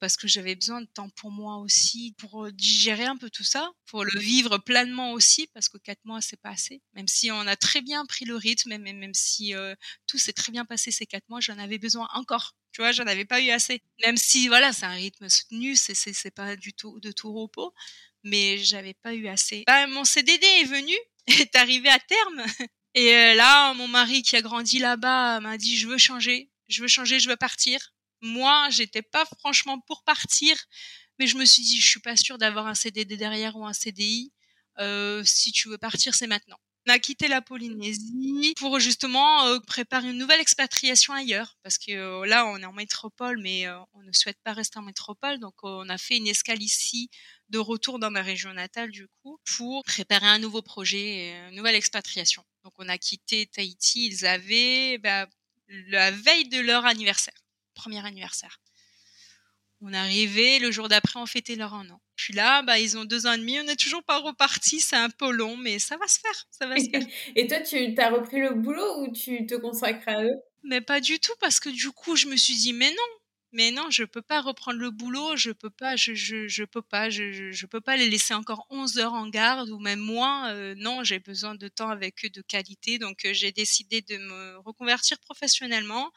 parce 0.00 0.16
que 0.16 0.28
j'avais 0.28 0.54
besoin 0.54 0.80
de 0.80 0.86
temps 0.86 1.08
pour 1.10 1.30
moi 1.30 1.58
aussi, 1.58 2.14
pour 2.18 2.46
euh, 2.46 2.52
digérer 2.52 3.04
un 3.04 3.16
peu 3.16 3.30
tout 3.30 3.44
ça, 3.44 3.70
pour 3.86 4.04
le 4.04 4.18
vivre 4.18 4.58
pleinement 4.58 5.12
aussi, 5.12 5.48
parce 5.54 5.68
que 5.68 5.78
quatre 5.78 6.04
mois, 6.04 6.20
c'est 6.20 6.40
pas 6.40 6.50
assez. 6.50 6.82
Même 6.94 7.08
si 7.08 7.30
on 7.30 7.40
a 7.40 7.56
très 7.56 7.82
bien 7.82 8.06
pris 8.06 8.24
le 8.24 8.36
rythme, 8.36 8.76
même, 8.78 8.98
même 8.98 9.14
si 9.14 9.54
euh, 9.54 9.74
tout 10.06 10.18
s'est 10.18 10.32
très 10.32 10.52
bien 10.52 10.64
passé 10.64 10.90
ces 10.90 11.06
quatre 11.06 11.28
mois, 11.28 11.40
j'en 11.40 11.58
avais 11.58 11.78
besoin 11.78 12.08
encore. 12.14 12.54
Tu 12.72 12.82
vois, 12.82 12.92
j'en 12.92 13.06
avais 13.06 13.24
pas 13.24 13.40
eu 13.40 13.50
assez. 13.50 13.82
Même 14.04 14.16
si, 14.16 14.48
voilà, 14.48 14.72
c'est 14.72 14.86
un 14.86 14.90
rythme 14.90 15.28
soutenu, 15.28 15.74
c'est, 15.76 16.30
pas 16.30 16.56
du 16.56 16.72
tout 16.72 17.00
de 17.00 17.10
tout 17.12 17.32
repos, 17.32 17.74
mais 18.22 18.58
j'avais 18.58 18.94
pas 18.94 19.14
eu 19.14 19.28
assez. 19.28 19.64
Bah, 19.66 19.86
mon 19.86 20.04
CDD 20.04 20.46
est 20.46 20.64
venu, 20.64 20.94
est 21.26 21.56
arrivé 21.56 21.88
à 21.88 21.98
terme. 21.98 22.44
Et 22.94 23.14
euh, 23.14 23.34
là, 23.34 23.74
mon 23.74 23.88
mari 23.88 24.22
qui 24.22 24.36
a 24.36 24.42
grandi 24.42 24.78
là-bas 24.78 25.40
m'a 25.40 25.58
dit, 25.58 25.76
je 25.76 25.88
veux 25.88 25.98
changer, 25.98 26.50
je 26.68 26.82
veux 26.82 26.88
changer, 26.88 27.20
je 27.20 27.28
veux 27.28 27.36
partir 27.36 27.92
moi, 28.20 28.68
j'étais 28.70 29.02
pas 29.02 29.24
franchement 29.38 29.80
pour 29.80 30.02
partir, 30.04 30.56
mais 31.18 31.26
je 31.26 31.36
me 31.36 31.44
suis 31.44 31.62
dit, 31.62 31.80
je 31.80 31.86
suis 31.86 32.00
pas 32.00 32.16
sûre 32.16 32.38
d'avoir 32.38 32.66
un 32.66 32.74
CDD 32.74 33.16
derrière 33.16 33.56
ou 33.56 33.66
un 33.66 33.72
CDI. 33.72 34.32
Euh, 34.78 35.22
si 35.24 35.52
tu 35.52 35.68
veux 35.68 35.78
partir, 35.78 36.14
c'est 36.14 36.26
maintenant. 36.26 36.58
On 36.88 36.90
a 36.90 36.98
quitté 36.98 37.28
la 37.28 37.42
Polynésie 37.42 38.54
pour 38.56 38.80
justement 38.80 39.44
euh, 39.44 39.58
préparer 39.60 40.08
une 40.08 40.16
nouvelle 40.16 40.40
expatriation 40.40 41.12
ailleurs, 41.12 41.58
parce 41.62 41.76
que 41.76 41.92
euh, 41.92 42.24
là, 42.24 42.46
on 42.46 42.56
est 42.56 42.64
en 42.64 42.72
métropole, 42.72 43.38
mais 43.42 43.66
euh, 43.66 43.78
on 43.92 44.02
ne 44.02 44.12
souhaite 44.12 44.38
pas 44.42 44.54
rester 44.54 44.78
en 44.78 44.82
métropole, 44.82 45.38
donc 45.38 45.52
on 45.62 45.86
a 45.90 45.98
fait 45.98 46.16
une 46.16 46.26
escale 46.26 46.62
ici 46.62 47.10
de 47.50 47.58
retour 47.58 47.98
dans 47.98 48.10
ma 48.10 48.22
région 48.22 48.54
natale 48.54 48.90
du 48.90 49.06
coup 49.22 49.38
pour 49.44 49.84
préparer 49.84 50.28
un 50.28 50.38
nouveau 50.38 50.62
projet, 50.62 51.36
une 51.50 51.56
nouvelle 51.56 51.74
expatriation. 51.74 52.42
Donc 52.64 52.72
on 52.78 52.88
a 52.88 52.96
quitté 52.96 53.44
Tahiti, 53.46 54.06
ils 54.06 54.24
avaient 54.24 54.96
bah, 54.96 55.28
la 55.68 56.10
veille 56.10 56.48
de 56.48 56.60
leur 56.60 56.86
anniversaire 56.86 57.34
premier 57.78 58.04
anniversaire. 58.04 58.60
On 59.80 59.92
arrivait, 59.92 60.58
le 60.58 60.70
jour 60.70 60.88
d'après, 60.88 61.20
on 61.20 61.26
fêtait 61.26 61.54
leur 61.54 61.74
un 61.74 61.88
an. 61.90 62.00
Puis 62.16 62.34
là, 62.34 62.62
bah, 62.62 62.80
ils 62.80 62.98
ont 62.98 63.04
deux 63.04 63.26
ans 63.26 63.32
et 63.32 63.38
demi, 63.38 63.60
on 63.60 63.64
n'est 63.64 63.76
toujours 63.76 64.02
pas 64.02 64.18
reparti, 64.18 64.80
c'est 64.80 64.96
un 64.96 65.10
peu 65.10 65.30
long, 65.30 65.56
mais 65.56 65.78
ça 65.78 65.96
va 65.96 66.08
se 66.08 66.18
faire, 66.18 66.46
ça 66.50 66.66
va 66.66 66.78
se 66.78 66.90
faire. 66.90 67.02
et 67.36 67.46
toi, 67.46 67.60
tu 67.60 67.94
as 67.96 68.10
repris 68.10 68.40
le 68.40 68.54
boulot 68.54 69.02
ou 69.02 69.12
tu 69.12 69.46
te 69.46 69.54
consacres 69.54 70.08
à 70.08 70.24
eux? 70.24 70.34
Mais 70.64 70.80
pas 70.80 71.00
du 71.00 71.20
tout, 71.20 71.34
parce 71.40 71.60
que 71.60 71.68
du 71.68 71.90
coup, 71.92 72.16
je 72.16 72.26
me 72.26 72.36
suis 72.36 72.56
dit, 72.56 72.72
mais 72.72 72.90
non, 72.90 73.18
mais 73.52 73.70
non, 73.70 73.88
je 73.90 74.04
peux 74.04 74.20
pas 74.20 74.40
reprendre 74.40 74.78
le 74.78 74.90
boulot, 74.90 75.36
je 75.36 75.52
peux 75.52 75.70
pas, 75.70 75.96
je, 75.96 76.12
je, 76.14 76.48
je 76.48 76.64
peux 76.64 76.82
pas, 76.82 77.08
je, 77.08 77.50
je, 77.50 77.66
peux 77.66 77.80
pas 77.80 77.96
les 77.96 78.10
laisser 78.10 78.34
encore 78.34 78.66
11 78.68 78.98
heures 78.98 79.14
en 79.14 79.26
garde 79.28 79.70
ou 79.70 79.78
même 79.78 80.00
moins. 80.00 80.52
Euh, 80.52 80.74
non, 80.76 81.02
j'ai 81.02 81.18
besoin 81.18 81.54
de 81.54 81.68
temps 81.68 81.88
avec 81.88 82.24
eux 82.24 82.30
de 82.30 82.42
qualité, 82.42 82.98
donc 82.98 83.24
euh, 83.24 83.32
j'ai 83.32 83.52
décidé 83.52 84.02
de 84.02 84.18
me 84.18 84.58
reconvertir 84.58 85.18
professionnellement 85.20 86.10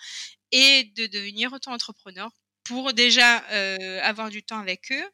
et 0.51 0.91
de 0.95 1.05
devenir 1.05 1.53
auto-entrepreneur 1.53 2.31
pour 2.63 2.93
déjà 2.93 3.43
euh, 3.51 3.99
avoir 4.03 4.29
du 4.29 4.43
temps 4.43 4.59
avec 4.59 4.91
eux, 4.91 5.09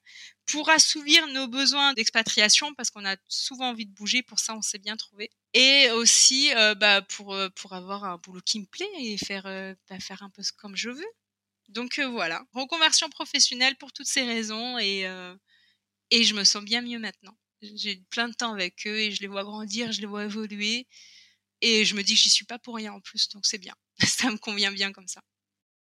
pour 0.46 0.70
assouvir 0.70 1.28
nos 1.28 1.48
besoins 1.48 1.94
d'expatriation 1.94 2.74
parce 2.76 2.90
qu'on 2.90 3.06
a 3.06 3.18
souvent 3.28 3.70
envie 3.70 3.86
de 3.86 3.94
bouger, 3.94 4.24
pour 4.24 4.40
ça 4.40 4.56
on 4.56 4.62
s'est 4.62 4.80
bien 4.80 4.98
trouvé, 4.98 5.30
et 5.54 5.90
aussi 5.92 6.54
euh, 6.56 6.76
bah, 6.76 7.02
pour 7.02 7.34
euh, 7.34 7.50
pour 7.50 7.74
avoir 7.74 8.04
un 8.04 8.18
boulot 8.18 8.42
qui 8.46 8.60
me 8.60 8.66
plaît 8.66 8.90
et 9.00 9.18
faire 9.18 9.44
bah, 9.90 10.00
faire 10.00 10.24
un 10.24 10.30
peu 10.30 10.42
comme 10.58 10.76
je 10.76 10.90
veux. 10.90 11.12
Donc 11.70 12.00
voilà, 12.00 12.44
reconversion 12.54 13.10
professionnelle 13.10 13.76
pour 13.78 13.92
toutes 13.92 14.08
ces 14.08 14.24
raisons 14.24 14.78
et 14.80 15.06
et 16.12 16.24
je 16.24 16.34
me 16.34 16.44
sens 16.44 16.64
bien 16.64 16.82
mieux 16.82 17.00
maintenant. 17.00 17.38
J'ai 17.62 17.98
plein 18.10 18.30
de 18.30 18.34
temps 18.34 18.54
avec 18.54 18.86
eux 18.88 19.00
et 19.00 19.12
je 19.12 19.22
les 19.22 19.28
vois 19.28 19.44
grandir, 19.44 19.92
je 19.92 20.00
les 20.02 20.08
vois 20.08 20.26
évoluer 20.26 20.88
et 21.62 21.86
je 21.86 21.96
me 21.96 22.04
dis 22.04 22.14
que 22.14 22.20
j'y 22.20 22.30
suis 22.30 22.46
pas 22.46 22.60
pour 22.60 22.76
rien 22.76 22.94
en 22.94 23.02
plus, 23.02 23.30
donc 23.30 23.46
c'est 23.46 23.58
bien. 23.58 23.74
ça 24.00 24.30
me 24.30 24.38
convient 24.38 24.72
bien 24.72 24.92
comme 24.92 25.08
ça. 25.08 25.22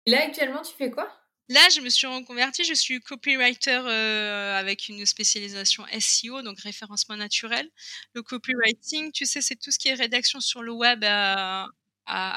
Là, 0.07 0.23
actuellement, 0.23 0.63
tu 0.63 0.75
fais 0.75 0.91
quoi? 0.91 1.13
Là, 1.49 1.69
je 1.71 1.81
me 1.81 1.89
suis 1.89 2.07
reconvertie. 2.07 2.65
Je 2.65 2.75
suis 2.75 3.01
copywriter 3.01 3.81
euh, 3.87 4.59
avec 4.59 4.89
une 4.89 5.07
spécialisation 5.07 5.85
SEO, 6.01 6.43
donc 6.43 6.61
référencement 6.61 7.17
naturel. 7.17 7.71
Le 8.15 8.23
copywriting, 8.23 9.13
tu 9.13 9.27
sais, 9.27 9.41
c'est 9.41 9.57
tout 9.57 9.71
ce 9.71 9.79
qui 9.79 9.89
est 9.89 9.95
rédaction 9.95 10.41
sur 10.41 10.63
le 10.63 10.73
web 10.73 11.05
à, 11.05 11.69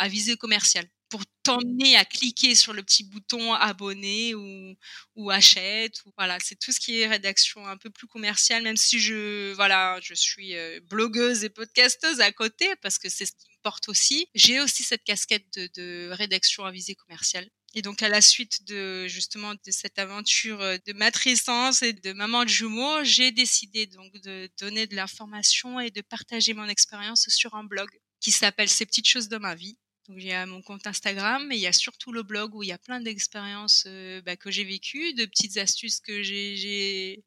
visée 0.09 0.37
commerciale 0.37 0.85
pour 1.09 1.21
t'emmener 1.43 1.95
à 1.97 2.05
cliquer 2.05 2.53
sur 2.53 2.71
le 2.73 2.83
petit 2.83 3.03
bouton 3.03 3.53
abonner 3.53 4.35
ou, 4.35 4.75
ou 5.15 5.31
achète. 5.31 6.03
Voilà, 6.17 6.37
c'est 6.39 6.55
tout 6.59 6.71
ce 6.71 6.79
qui 6.79 6.99
est 6.99 7.07
rédaction 7.07 7.65
un 7.65 7.77
peu 7.77 7.89
plus 7.89 8.07
commerciale, 8.07 8.61
même 8.63 8.77
si 8.77 8.99
je, 8.99 9.53
voilà, 9.53 9.99
je 10.03 10.13
suis 10.13 10.55
euh, 10.55 10.79
blogueuse 10.89 11.43
et 11.43 11.49
podcasteuse 11.49 12.21
à 12.21 12.31
côté 12.31 12.75
parce 12.83 12.99
que 12.99 13.09
c'est 13.09 13.25
ce 13.25 13.31
qui 13.31 13.48
porte 13.61 13.89
aussi. 13.89 14.27
J'ai 14.35 14.59
aussi 14.59 14.83
cette 14.83 15.03
casquette 15.03 15.59
de, 15.75 16.09
rédaction 16.11 16.65
à 16.65 16.71
visée 16.71 16.95
commerciale. 16.95 17.49
Et 17.75 17.83
donc 17.83 18.01
à 18.01 18.09
la 18.09 18.21
suite 18.21 18.65
de 18.65 19.07
justement 19.07 19.53
de 19.53 19.71
cette 19.71 19.99
aventure 19.99 20.59
euh, 20.59 20.77
de 20.87 20.93
matrescence 20.93 21.83
et 21.83 21.93
de 21.93 22.13
maman 22.13 22.43
de 22.43 22.49
jumeaux, 22.49 23.03
j'ai 23.03 23.31
décidé 23.31 23.85
donc 23.85 24.11
de 24.21 24.49
donner 24.59 24.87
de 24.87 24.95
l'information 24.95 25.79
et 25.79 25.91
de 25.91 26.01
partager 26.01 26.53
mon 26.53 26.67
expérience 26.67 27.27
sur 27.29 27.53
un 27.53 27.63
blog 27.63 27.87
qui 28.19 28.31
s'appelle 28.31 28.69
Ces 28.69 28.87
petites 28.87 29.07
choses 29.07 29.29
de 29.29 29.37
ma 29.37 29.53
vie 29.53 29.77
donc 30.09 30.17
il 30.21 30.25
y 30.25 30.33
a 30.33 30.43
mon 30.47 30.63
compte 30.63 30.87
Instagram, 30.87 31.45
mais 31.47 31.55
il 31.55 31.61
y 31.61 31.67
a 31.67 31.71
surtout 31.71 32.11
le 32.11 32.23
blog 32.23 32.55
où 32.55 32.63
il 32.63 32.69
y 32.69 32.71
a 32.71 32.79
plein 32.79 32.99
d'expériences 32.99 33.83
euh, 33.85 34.21
bah, 34.23 34.35
que 34.35 34.49
j'ai 34.49 34.63
vécues, 34.63 35.13
de 35.13 35.25
petites 35.25 35.57
astuces 35.57 35.99
que 35.99 36.23
j'ai 36.23 37.23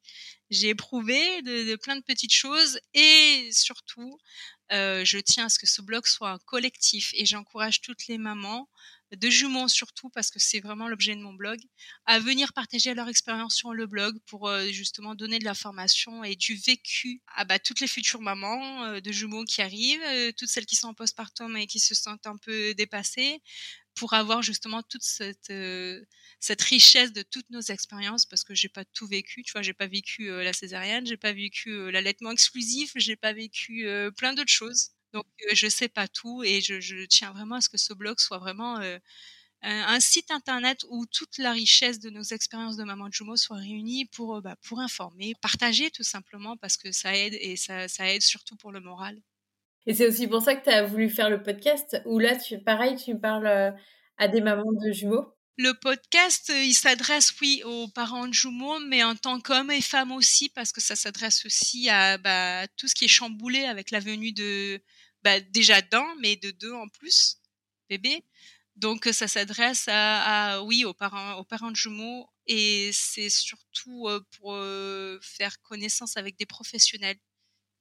éprouvées, 0.63 1.41
de, 1.43 1.77
plein 1.77 1.95
de 1.95 2.03
petites 2.03 2.33
choses, 2.33 2.77
et 2.93 3.47
surtout, 3.53 4.19
euh, 4.73 5.05
je 5.05 5.19
tiens 5.19 5.45
à 5.45 5.49
ce 5.49 5.59
que 5.59 5.67
ce 5.67 5.81
blog 5.81 6.05
soit 6.05 6.31
un 6.31 6.39
collectif, 6.39 7.11
et 7.15 7.25
j'encourage 7.25 7.81
toutes 7.81 8.07
les 8.07 8.17
mamans 8.17 8.67
de 9.15 9.29
jumeaux 9.29 9.67
surtout, 9.67 10.09
parce 10.09 10.31
que 10.31 10.39
c'est 10.39 10.59
vraiment 10.59 10.87
l'objet 10.87 11.15
de 11.15 11.21
mon 11.21 11.33
blog, 11.33 11.59
à 12.05 12.19
venir 12.19 12.51
partager 12.53 12.95
leur 12.95 13.07
expérience 13.07 13.55
sur 13.55 13.73
le 13.73 13.85
blog 13.85 14.17
pour 14.25 14.47
euh, 14.49 14.65
justement 14.71 15.13
donner 15.13 15.37
de 15.37 15.45
l'information 15.45 16.23
et 16.23 16.35
du 16.35 16.55
vécu 16.55 17.21
à 17.35 17.45
bah, 17.45 17.59
toutes 17.59 17.79
les 17.79 17.87
futures 17.87 18.21
mamans 18.21 18.85
euh, 18.85 19.01
de 19.01 19.11
jumeaux 19.11 19.45
qui 19.45 19.61
arrivent, 19.61 20.33
toutes 20.37 20.49
celles 20.49 20.65
qui 20.65 20.75
sont 20.75 20.87
en 20.87 20.93
postpartum 20.95 21.55
et 21.57 21.67
qui 21.67 21.79
se 21.79 21.93
sentent 21.93 22.25
un 22.25 22.37
peu 22.37 22.73
dépassées, 22.73 23.41
pour 23.95 24.13
avoir 24.13 24.41
justement 24.41 24.83
toute 24.83 25.03
cette 25.03 25.53
cette 26.39 26.61
richesse 26.61 27.13
de 27.13 27.21
toutes 27.23 27.49
nos 27.49 27.61
expériences 27.61 28.25
parce 28.25 28.43
que 28.43 28.55
j'ai 28.55 28.69
pas 28.69 28.85
tout 28.85 29.07
vécu 29.07 29.43
tu 29.43 29.51
vois 29.53 29.61
j'ai 29.61 29.73
pas 29.73 29.87
vécu 29.87 30.27
la 30.27 30.53
césarienne 30.53 31.05
j'ai 31.05 31.17
pas 31.17 31.33
vécu 31.33 31.91
l'allaitement 31.91 32.31
exclusif 32.31 32.91
j'ai 32.95 33.15
pas 33.15 33.33
vécu 33.33 33.87
plein 34.17 34.33
d'autres 34.33 34.51
choses 34.51 34.91
donc, 35.13 35.27
je 35.53 35.67
sais 35.69 35.89
pas 35.89 36.07
tout 36.07 36.43
et 36.43 36.59
je, 36.61 37.05
tiens 37.05 37.31
vraiment 37.31 37.55
à 37.55 37.61
ce 37.61 37.69
que 37.69 37.77
ce 37.77 37.93
blog 37.93 38.19
soit 38.19 38.39
vraiment 38.39 38.79
euh, 38.79 38.97
un, 39.61 39.99
site 39.99 40.31
internet 40.31 40.85
où 40.89 41.05
toute 41.05 41.37
la 41.37 41.51
richesse 41.51 41.99
de 41.99 42.09
nos 42.09 42.23
expériences 42.23 42.77
de 42.77 42.83
maman 42.83 43.09
de 43.09 43.13
jumeaux 43.13 43.37
soit 43.37 43.57
réunie 43.57 44.05
pour, 44.05 44.41
bah, 44.41 44.55
pour 44.63 44.79
informer, 44.79 45.35
partager 45.41 45.91
tout 45.91 46.03
simplement 46.03 46.57
parce 46.57 46.77
que 46.77 46.91
ça 46.91 47.15
aide 47.15 47.35
et 47.39 47.55
ça 47.57 47.87
aide 47.99 48.23
surtout 48.23 48.55
pour 48.57 48.71
le 48.71 48.81
moral. 48.81 49.21
Et 49.85 49.93
c'est 49.93 50.07
aussi 50.07 50.27
pour 50.27 50.41
ça 50.41 50.55
que 50.55 50.63
tu 50.63 50.69
as 50.69 50.83
voulu 50.83 51.09
faire 51.09 51.29
le 51.29 51.43
podcast, 51.43 52.01
où 52.05 52.19
là, 52.19 52.37
tu, 52.37 52.59
pareil, 52.59 52.95
tu 52.95 53.17
parles 53.19 53.47
euh, 53.47 53.71
à 54.17 54.27
des 54.27 54.41
mamans 54.41 54.71
de 54.71 54.91
jumeaux 54.91 55.33
le 55.57 55.73
podcast, 55.73 56.49
euh, 56.49 56.63
il 56.63 56.73
s'adresse, 56.73 57.31
oui, 57.39 57.61
aux 57.63 57.87
parents 57.87 58.27
de 58.27 58.33
jumeaux, 58.33 58.79
mais 58.87 59.03
en 59.03 59.15
tant 59.15 59.39
qu'hommes 59.39 59.69
et 59.69 59.81
femmes 59.81 60.11
aussi, 60.11 60.49
parce 60.49 60.71
que 60.71 60.81
ça 60.81 60.95
s'adresse 60.95 61.45
aussi 61.45 61.89
à 61.89 62.17
bah, 62.17 62.67
tout 62.75 62.87
ce 62.87 62.95
qui 62.95 63.05
est 63.05 63.07
chamboulé 63.07 63.65
avec 63.65 63.91
la 63.91 63.99
venue 63.99 64.31
de, 64.31 64.81
bah, 65.21 65.39
déjà 65.39 65.81
d'un, 65.83 66.07
mais 66.21 66.37
de 66.37 66.49
deux 66.51 66.73
en 66.73 66.87
plus, 66.87 67.37
bébé. 67.87 68.23
Donc 68.77 69.05
ça 69.11 69.27
s'adresse 69.27 69.85
à, 69.87 70.63
oui, 70.63 70.85
aux 70.85 70.95
parents, 70.95 71.35
aux 71.35 71.43
parents 71.45 71.69
de 71.69 71.75
jumeaux, 71.75 72.27
et 72.47 72.89
c'est 72.91 73.29
surtout 73.29 74.07
euh, 74.07 74.21
pour 74.39 74.57
faire 75.21 75.61
connaissance 75.61 76.17
avec 76.17 76.35
des 76.37 76.47
professionnels 76.47 77.19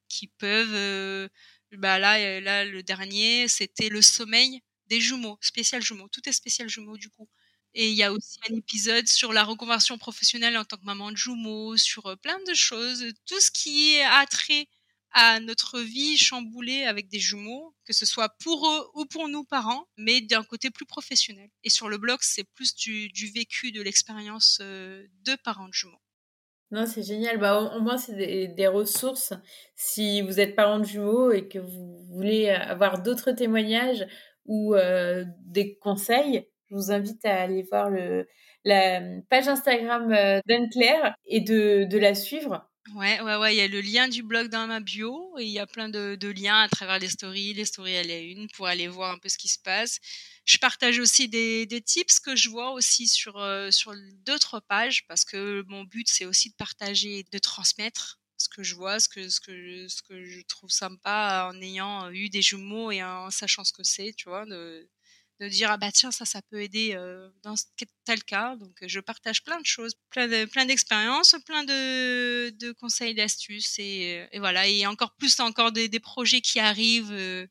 qui 0.09 0.29
peuvent 0.29 1.31
bah 1.79 1.99
là, 1.99 2.41
là, 2.41 2.65
le 2.65 2.83
dernier, 2.83 3.49
c'était 3.49 3.89
le 3.89 4.03
sommeil 4.03 4.61
des 4.89 5.01
jumeaux, 5.01 5.39
spécial 5.41 5.83
jumeaux. 5.83 6.09
Tout 6.09 6.29
est 6.29 6.33
spécial 6.33 6.69
jumeaux 6.69 6.97
du 6.99 7.09
coup. 7.11 7.29
Et 7.75 7.89
il 7.89 7.95
y 7.97 8.03
a 8.03 8.13
aussi 8.13 8.39
un 8.51 8.55
épisode 8.57 9.09
sur 9.09 9.33
la 9.33 9.45
reconversion 9.45 9.97
professionnelle 9.99 10.59
en 10.59 10.65
tant 10.65 10.77
que 10.77 10.85
maman 10.85 11.11
de 11.11 11.17
jumeaux, 11.17 11.77
sur 11.79 12.19
plein 12.21 12.39
de 12.47 12.55
choses, 12.55 13.05
tout 13.27 13.41
ce 13.41 13.51
qui 13.51 13.95
est 13.95 14.03
attrait 14.05 14.67
à 15.13 15.41
notre 15.41 15.81
vie 15.81 16.19
chamboulée 16.19 16.85
avec 16.85 17.09
des 17.09 17.21
jumeaux, 17.21 17.75
que 17.85 17.93
ce 17.95 18.05
soit 18.07 18.29
pour 18.41 18.69
eux 18.69 18.91
ou 18.95 19.07
pour 19.07 19.29
nous 19.29 19.45
parents, 19.45 19.87
mais 19.97 20.21
d'un 20.21 20.45
côté 20.45 20.71
plus 20.71 20.87
professionnel. 20.87 21.51
Et 21.65 21.71
sur 21.71 21.89
le 21.89 21.97
blog, 21.99 22.19
c'est 22.23 22.45
plus 22.45 22.75
du, 22.75 23.09
du 23.09 23.29
vécu, 23.31 23.73
de 23.73 23.83
l'expérience 23.83 24.59
de 24.61 25.35
parents 25.45 25.69
de 25.69 25.75
jumeaux. 25.75 26.01
Non, 26.73 26.87
c'est 26.87 27.03
génial. 27.03 27.39
Bah, 27.39 27.61
au, 27.77 27.81
moins, 27.81 27.99
c'est 27.99 28.17
des, 28.49 28.67
ressources. 28.67 29.35
Si 29.77 30.23
vous 30.23 30.41
êtes 30.41 30.57
parent 30.57 30.79
de 30.79 30.85
jumeaux 30.85 31.31
et 31.31 31.47
que 31.47 31.59
vous 31.59 31.99
voulez 32.11 32.49
avoir 32.49 33.03
d'autres 33.03 33.33
témoignages 33.33 34.07
ou 34.47 34.75
euh, 34.75 35.25
des 35.45 35.77
conseils, 35.77 36.49
je 36.71 36.75
vous 36.75 36.91
invite 36.91 37.25
à 37.27 37.43
aller 37.43 37.63
voir 37.71 37.91
le, 37.91 38.27
la 38.65 39.03
page 39.29 39.49
Instagram 39.49 40.11
euh, 40.13 40.41
d'Anne-Claire 40.49 41.15
et 41.27 41.41
de 41.41 41.99
la 41.99 42.15
suivre. 42.15 42.72
Ouais, 42.91 43.21
ouais, 43.21 43.37
ouais, 43.37 43.55
il 43.55 43.59
y 43.59 43.61
a 43.61 43.69
le 43.69 43.81
lien 43.81 44.09
du 44.09 44.23
blog 44.25 44.49
dans 44.49 44.67
ma 44.67 44.81
bio 44.81 45.39
et 45.39 45.45
il 45.45 45.51
y 45.51 45.61
a 45.61 45.67
plein 45.67 45.89
de, 45.89 46.17
liens 46.37 46.63
à 46.63 46.69
travers 46.69 46.99
les 46.99 47.09
stories. 47.09 47.55
Les 47.55 47.65
stories, 47.65 47.93
elle 47.93 48.11
est 48.11 48.29
une 48.31 48.49
pour 48.51 48.67
aller 48.67 48.89
voir 48.89 49.13
un 49.13 49.19
peu 49.19 49.29
ce 49.29 49.39
qui 49.39 49.49
se 49.49 49.59
passe. 49.59 49.99
Je 50.45 50.59
partage 50.59 50.99
aussi 50.99 51.29
des, 51.29 51.65
des 51.67 51.81
tips 51.81 52.19
que 52.19 52.35
je 52.35 52.49
vois 52.51 52.73
aussi 52.73 53.07
sur, 53.07 53.39
euh, 53.39 53.71
sur 53.71 53.95
d'autres 54.27 54.59
pages 54.61 55.07
parce 55.07 55.25
que 55.25 55.63
mon 55.69 55.85
but, 55.85 56.09
c'est 56.09 56.25
aussi 56.27 56.51
de 56.51 56.57
partager 56.57 57.25
de 57.31 57.39
transmettre 57.39 58.19
ce 58.37 58.49
que 58.49 58.65
je 58.65 58.75
vois, 58.75 58.99
ce 58.99 59.09
que, 59.09 59.29
ce 59.29 59.41
que, 59.41 59.87
ce 59.89 60.03
que 60.03 60.25
je 60.25 60.41
trouve 60.43 60.71
sympa 60.71 61.51
en 61.53 61.61
ayant 61.63 62.11
eu 62.11 62.29
des 62.31 62.43
jumeaux 62.43 62.91
et 62.91 63.03
en 63.03 63.31
sachant 63.31 63.63
ce 63.63 63.73
que 63.73 63.85
c'est, 63.85 64.13
tu 64.13 64.29
vois, 64.29 64.45
de 65.43 65.49
dire 65.49 65.71
ah 65.73 65.77
bah 65.77 65.91
tiens 65.91 66.13
ça 66.13 66.25
ça 66.25 66.41
peut 66.43 66.63
aider 66.63 66.93
euh, 66.95 67.29
dans 67.43 67.55
tel 68.05 68.23
cas. 68.23 68.57
Donc 68.57 68.77
je 68.83 69.01
partage 69.01 69.43
plein 69.43 69.61
de 69.61 69.67
choses 69.67 69.95
plein 70.11 70.29
de 70.29 70.45
plein 70.45 70.67
d'expériences 70.67 71.35
plein 71.47 71.65
de, 71.65 72.51
de 72.51 72.73
conseils 72.73 73.15
d'astuces 73.15 73.79
et, 73.79 74.29
voilà. 74.39 74.69
Et 74.69 74.87
encore 74.87 75.15
plus 75.17 75.41
encore 75.41 75.73
des, 75.73 76.01
projets 76.01 76.41
qui 76.41 76.61
arrivent 76.61 77.13
euh, 77.13 77.47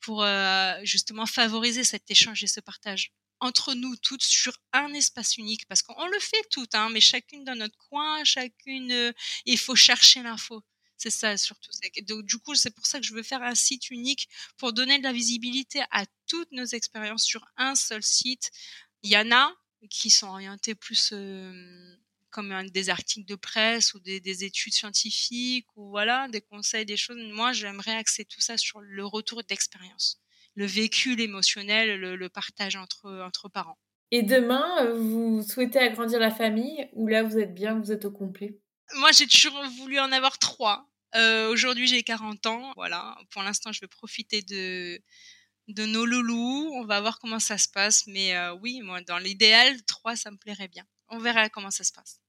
pour 0.00 0.22
euh, 0.22 0.74
justement 0.82 1.26
favoriser 1.26 1.84
cet 1.84 2.10
échange 2.10 2.42
et 2.42 2.46
ce 2.46 2.60
partage 2.60 3.12
entre 3.40 3.74
nous 3.74 3.96
toutes 3.96 4.22
sur 4.22 4.56
un 4.72 4.92
espace 4.94 5.36
unique. 5.36 5.66
Parce 5.68 5.82
qu'on 5.82 6.06
le 6.06 6.18
fait 6.20 6.44
toutes 6.50 6.74
hein, 6.74 6.88
mais 6.90 7.00
chacune 7.00 7.44
dans 7.44 7.54
notre 7.56 7.76
coin 7.90 8.24
chacune 8.24 9.12
il 9.44 9.58
faut 9.58 9.76
chercher 9.76 10.22
l'info 10.22 10.62
c'est 10.96 11.10
ça 11.10 11.36
surtout. 11.36 11.70
Donc, 12.02 12.24
du 12.24 12.38
coup, 12.38 12.54
c'est 12.54 12.74
pour 12.74 12.86
ça 12.86 12.98
que 12.98 13.06
je 13.06 13.14
veux 13.14 13.22
faire 13.22 13.42
un 13.42 13.54
site 13.54 13.90
unique 13.90 14.28
pour 14.56 14.72
donner 14.72 14.98
de 14.98 15.02
la 15.02 15.12
visibilité 15.12 15.82
à 15.90 16.04
toutes 16.26 16.52
nos 16.52 16.64
expériences 16.64 17.24
sur 17.24 17.46
un 17.56 17.74
seul 17.74 18.02
site. 18.02 18.50
Il 19.02 19.10
y 19.10 19.16
en 19.16 19.30
a 19.30 19.52
qui 19.90 20.10
sont 20.10 20.28
orientés 20.28 20.74
plus 20.74 21.10
euh, 21.12 21.96
comme 22.30 22.68
des 22.70 22.90
articles 22.90 23.26
de 23.26 23.34
presse 23.34 23.94
ou 23.94 24.00
des, 24.00 24.44
études 24.44 24.72
scientifiques 24.72 25.68
ou 25.76 25.90
voilà 25.90 26.28
des 26.28 26.40
conseils, 26.40 26.84
des 26.84 26.96
choses. 26.96 27.18
Moi, 27.32 27.52
j'aimerais 27.52 27.96
axer 27.96 28.24
tout 28.24 28.40
ça 28.40 28.56
sur 28.56 28.80
le 28.80 29.04
retour 29.04 29.42
d'expérience, 29.44 30.20
le 30.54 30.66
vécu, 30.66 31.14
l'émotionnel, 31.14 32.00
le, 32.00 32.16
le, 32.16 32.28
partage 32.28 32.76
entre 32.76 33.22
entre 33.24 33.48
parents. 33.48 33.78
Et 34.12 34.22
demain, 34.22 34.84
euh, 34.84 34.94
vous 34.94 35.42
souhaitez 35.42 35.78
agrandir 35.78 36.20
la 36.20 36.30
famille 36.30 36.88
ou 36.92 37.06
là 37.06 37.22
vous 37.22 37.38
êtes 37.38 37.54
bien, 37.54 37.78
vous 37.78 37.92
êtes 37.92 38.04
au 38.04 38.10
complet? 38.10 38.58
Moi, 38.94 39.12
j'ai 39.12 39.26
toujours 39.26 39.60
voulu 39.78 39.98
en 39.98 40.12
avoir 40.12 40.38
trois. 40.38 40.86
Euh, 41.14 41.50
Aujourd'hui, 41.50 41.86
j'ai 41.86 42.02
40 42.02 42.46
ans. 42.46 42.72
Voilà. 42.76 43.16
Pour 43.30 43.42
l'instant, 43.42 43.72
je 43.72 43.80
vais 43.80 43.88
profiter 43.88 44.42
de 44.42 45.00
de 45.68 45.84
nos 45.84 46.06
loulous. 46.06 46.70
On 46.74 46.84
va 46.84 47.00
voir 47.00 47.18
comment 47.18 47.40
ça 47.40 47.58
se 47.58 47.68
passe. 47.68 48.04
Mais 48.06 48.36
euh, 48.36 48.54
oui, 48.54 48.80
moi, 48.82 49.00
dans 49.00 49.18
l'idéal, 49.18 49.82
trois, 49.84 50.14
ça 50.14 50.30
me 50.30 50.36
plairait 50.36 50.68
bien. 50.68 50.84
On 51.08 51.18
verra 51.18 51.48
comment 51.48 51.70
ça 51.70 51.82
se 51.82 51.92
passe. 51.92 52.20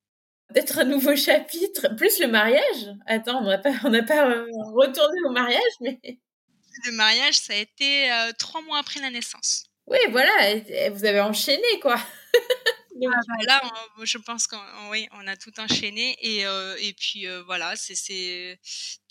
Peut-être 0.48 0.80
un 0.80 0.86
nouveau 0.86 1.16
chapitre, 1.16 1.96
plus 1.96 2.20
le 2.20 2.28
mariage. 2.28 2.96
Attends, 3.06 3.44
on 3.44 3.48
n'a 3.48 3.58
pas, 3.58 3.74
on 3.84 4.06
pas 4.06 4.30
euh, 4.30 4.48
retourné 4.74 5.18
au 5.26 5.32
mariage, 5.32 5.62
mais 5.82 6.00
le 6.86 6.92
mariage, 6.94 7.38
ça 7.38 7.54
a 7.54 7.58
été 7.58 8.10
trois 8.40 8.62
mois 8.62 8.80
après 8.80 9.02
la 9.02 9.10
naissance. 9.10 9.66
Oui, 9.88 10.00
voilà, 10.10 10.90
vous 10.90 11.06
avez 11.06 11.22
enchaîné, 11.22 11.80
quoi. 11.82 12.00
Ah, 13.06 13.20
bah, 13.28 13.36
là, 13.46 13.62
je 14.04 14.18
pense 14.18 14.48
qu'on 14.48 14.58
oui, 14.90 15.08
on 15.12 15.28
a 15.28 15.36
tout 15.36 15.52
enchaîné 15.60 16.18
et, 16.22 16.46
euh, 16.46 16.76
et 16.80 16.94
puis 16.94 17.28
euh, 17.28 17.44
voilà, 17.44 17.76
c'est 17.76 18.60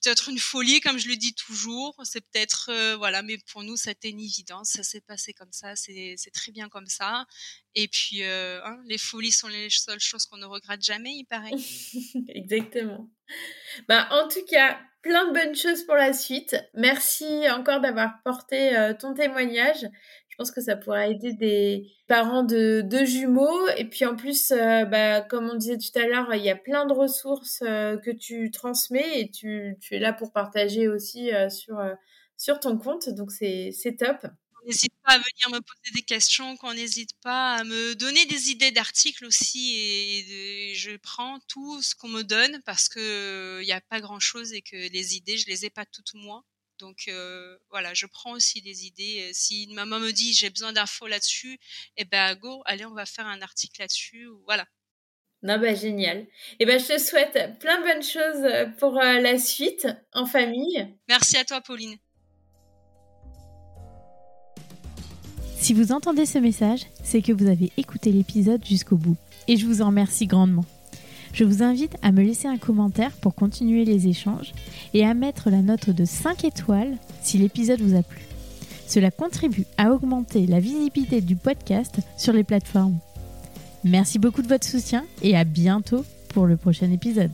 peut-être 0.02 0.28
une 0.28 0.38
folie 0.38 0.80
comme 0.80 0.98
je 0.98 1.08
le 1.08 1.16
dis 1.16 1.34
toujours. 1.34 1.94
C'est 2.04 2.20
peut-être 2.20 2.70
euh, 2.70 2.96
voilà, 2.96 3.22
mais 3.22 3.38
pour 3.52 3.62
nous, 3.62 3.76
c'était 3.76 4.10
une 4.10 4.20
évidence. 4.20 4.70
Ça 4.70 4.82
s'est 4.82 5.00
passé 5.00 5.32
comme 5.32 5.52
ça, 5.52 5.76
c'est 5.76 6.16
très 6.32 6.52
bien 6.52 6.68
comme 6.68 6.86
ça. 6.86 7.26
Et 7.74 7.88
puis 7.88 8.22
hein, 8.22 8.78
les 8.86 8.98
folies 8.98 9.32
sont 9.32 9.48
les 9.48 9.68
seules 9.70 10.00
choses 10.00 10.26
qu'on 10.26 10.38
ne 10.38 10.46
regrette 10.46 10.82
jamais, 10.82 11.12
il 11.12 11.24
paraît. 11.24 11.52
Exactement. 12.28 13.10
Bah, 13.88 14.08
en 14.10 14.28
tout 14.28 14.44
cas, 14.46 14.80
plein 15.02 15.28
de 15.28 15.32
bonnes 15.32 15.54
choses 15.54 15.84
pour 15.84 15.96
la 15.96 16.12
suite. 16.12 16.56
Merci 16.74 17.48
encore 17.50 17.80
d'avoir 17.80 18.22
porté 18.24 18.94
ton 18.98 19.14
témoignage. 19.14 19.86
Je 20.36 20.42
pense 20.42 20.50
que 20.50 20.60
ça 20.60 20.76
pourra 20.76 21.06
aider 21.06 21.32
des 21.32 21.90
parents 22.08 22.42
de 22.42 23.04
jumeaux. 23.06 23.68
Et 23.78 23.86
puis 23.86 24.04
en 24.04 24.16
plus, 24.16 24.50
euh, 24.50 24.84
bah, 24.84 25.22
comme 25.22 25.48
on 25.48 25.54
disait 25.54 25.78
tout 25.78 25.98
à 25.98 26.06
l'heure, 26.06 26.34
il 26.34 26.44
y 26.44 26.50
a 26.50 26.56
plein 26.56 26.84
de 26.84 26.92
ressources 26.92 27.62
euh, 27.62 27.96
que 27.96 28.10
tu 28.10 28.50
transmets 28.50 29.22
et 29.22 29.30
tu, 29.30 29.78
es 29.90 29.98
là 29.98 30.12
pour 30.12 30.32
partager 30.32 30.88
aussi 30.88 31.32
euh, 31.32 31.48
sur, 31.48 31.80
sur 32.36 32.60
ton 32.60 32.76
compte. 32.76 33.08
Donc 33.08 33.32
c'est 33.32 33.96
top. 33.98 34.26
N'hésite 34.66 34.92
pas 35.06 35.14
à 35.14 35.16
venir 35.16 35.58
me 35.58 35.60
poser 35.60 35.94
des 35.94 36.02
questions, 36.02 36.54
qu'on 36.58 36.74
n'hésite 36.74 37.14
pas 37.22 37.54
à 37.54 37.64
me 37.64 37.94
donner 37.94 38.26
des 38.26 38.50
idées 38.50 38.72
d'articles 38.72 39.24
aussi. 39.24 39.74
Et, 39.74 40.74
je 40.74 40.98
prends 40.98 41.38
tout 41.48 41.80
ce 41.80 41.94
qu'on 41.94 42.08
me 42.08 42.24
donne 42.24 42.60
parce 42.66 42.90
qu'il 42.90 43.64
n'y 43.64 43.72
a 43.72 43.80
pas 43.88 44.02
grand-chose 44.02 44.52
et 44.52 44.60
que 44.60 44.76
les 44.92 45.16
idées, 45.16 45.38
je 45.38 45.46
les 45.46 45.64
ai 45.64 45.70
pas 45.70 45.86
toutes 45.86 46.12
moi. 46.12 46.44
Donc 46.78 47.04
euh, 47.08 47.56
voilà, 47.70 47.94
je 47.94 48.06
prends 48.06 48.32
aussi 48.32 48.60
les 48.60 48.86
idées. 48.86 49.30
Si 49.32 49.64
une 49.64 49.74
maman 49.74 49.98
me 49.98 50.10
dit 50.10 50.34
j'ai 50.34 50.50
besoin 50.50 50.72
d'infos 50.72 51.06
là-dessus, 51.06 51.58
eh 51.96 52.04
ben 52.04 52.34
go, 52.34 52.62
allez, 52.64 52.84
on 52.84 52.94
va 52.94 53.06
faire 53.06 53.26
un 53.26 53.40
article 53.42 53.80
là-dessus. 53.80 54.28
Voilà. 54.44 54.66
Non, 55.42 55.58
bah 55.58 55.74
génial. 55.74 56.18
Et 56.18 56.28
eh 56.60 56.66
ben 56.66 56.80
je 56.80 56.86
te 56.86 56.98
souhaite 56.98 57.58
plein 57.60 57.80
de 57.80 57.86
bonnes 57.86 58.02
choses 58.02 58.76
pour 58.78 58.98
euh, 58.98 59.20
la 59.20 59.38
suite 59.38 59.86
en 60.12 60.26
famille. 60.26 60.88
Merci 61.08 61.36
à 61.36 61.44
toi, 61.44 61.60
Pauline. 61.60 61.96
Si 65.58 65.72
vous 65.74 65.92
entendez 65.92 66.26
ce 66.26 66.38
message, 66.38 66.86
c'est 67.02 67.22
que 67.22 67.32
vous 67.32 67.48
avez 67.48 67.72
écouté 67.76 68.12
l'épisode 68.12 68.64
jusqu'au 68.64 68.96
bout. 68.96 69.16
Et 69.48 69.56
je 69.56 69.66
vous 69.66 69.82
en 69.82 69.86
remercie 69.86 70.26
grandement. 70.26 70.64
Je 71.36 71.44
vous 71.44 71.62
invite 71.62 71.98
à 72.00 72.12
me 72.12 72.22
laisser 72.22 72.48
un 72.48 72.56
commentaire 72.56 73.10
pour 73.20 73.34
continuer 73.34 73.84
les 73.84 74.08
échanges 74.08 74.54
et 74.94 75.04
à 75.04 75.12
mettre 75.12 75.50
la 75.50 75.60
note 75.60 75.90
de 75.90 76.06
5 76.06 76.44
étoiles 76.44 76.96
si 77.20 77.36
l'épisode 77.36 77.82
vous 77.82 77.94
a 77.94 78.02
plu. 78.02 78.22
Cela 78.86 79.10
contribue 79.10 79.66
à 79.76 79.92
augmenter 79.92 80.46
la 80.46 80.60
visibilité 80.60 81.20
du 81.20 81.36
podcast 81.36 81.98
sur 82.16 82.32
les 82.32 82.42
plateformes. 82.42 82.96
Merci 83.84 84.18
beaucoup 84.18 84.40
de 84.40 84.48
votre 84.48 84.66
soutien 84.66 85.04
et 85.20 85.36
à 85.36 85.44
bientôt 85.44 86.06
pour 86.30 86.46
le 86.46 86.56
prochain 86.56 86.90
épisode. 86.90 87.32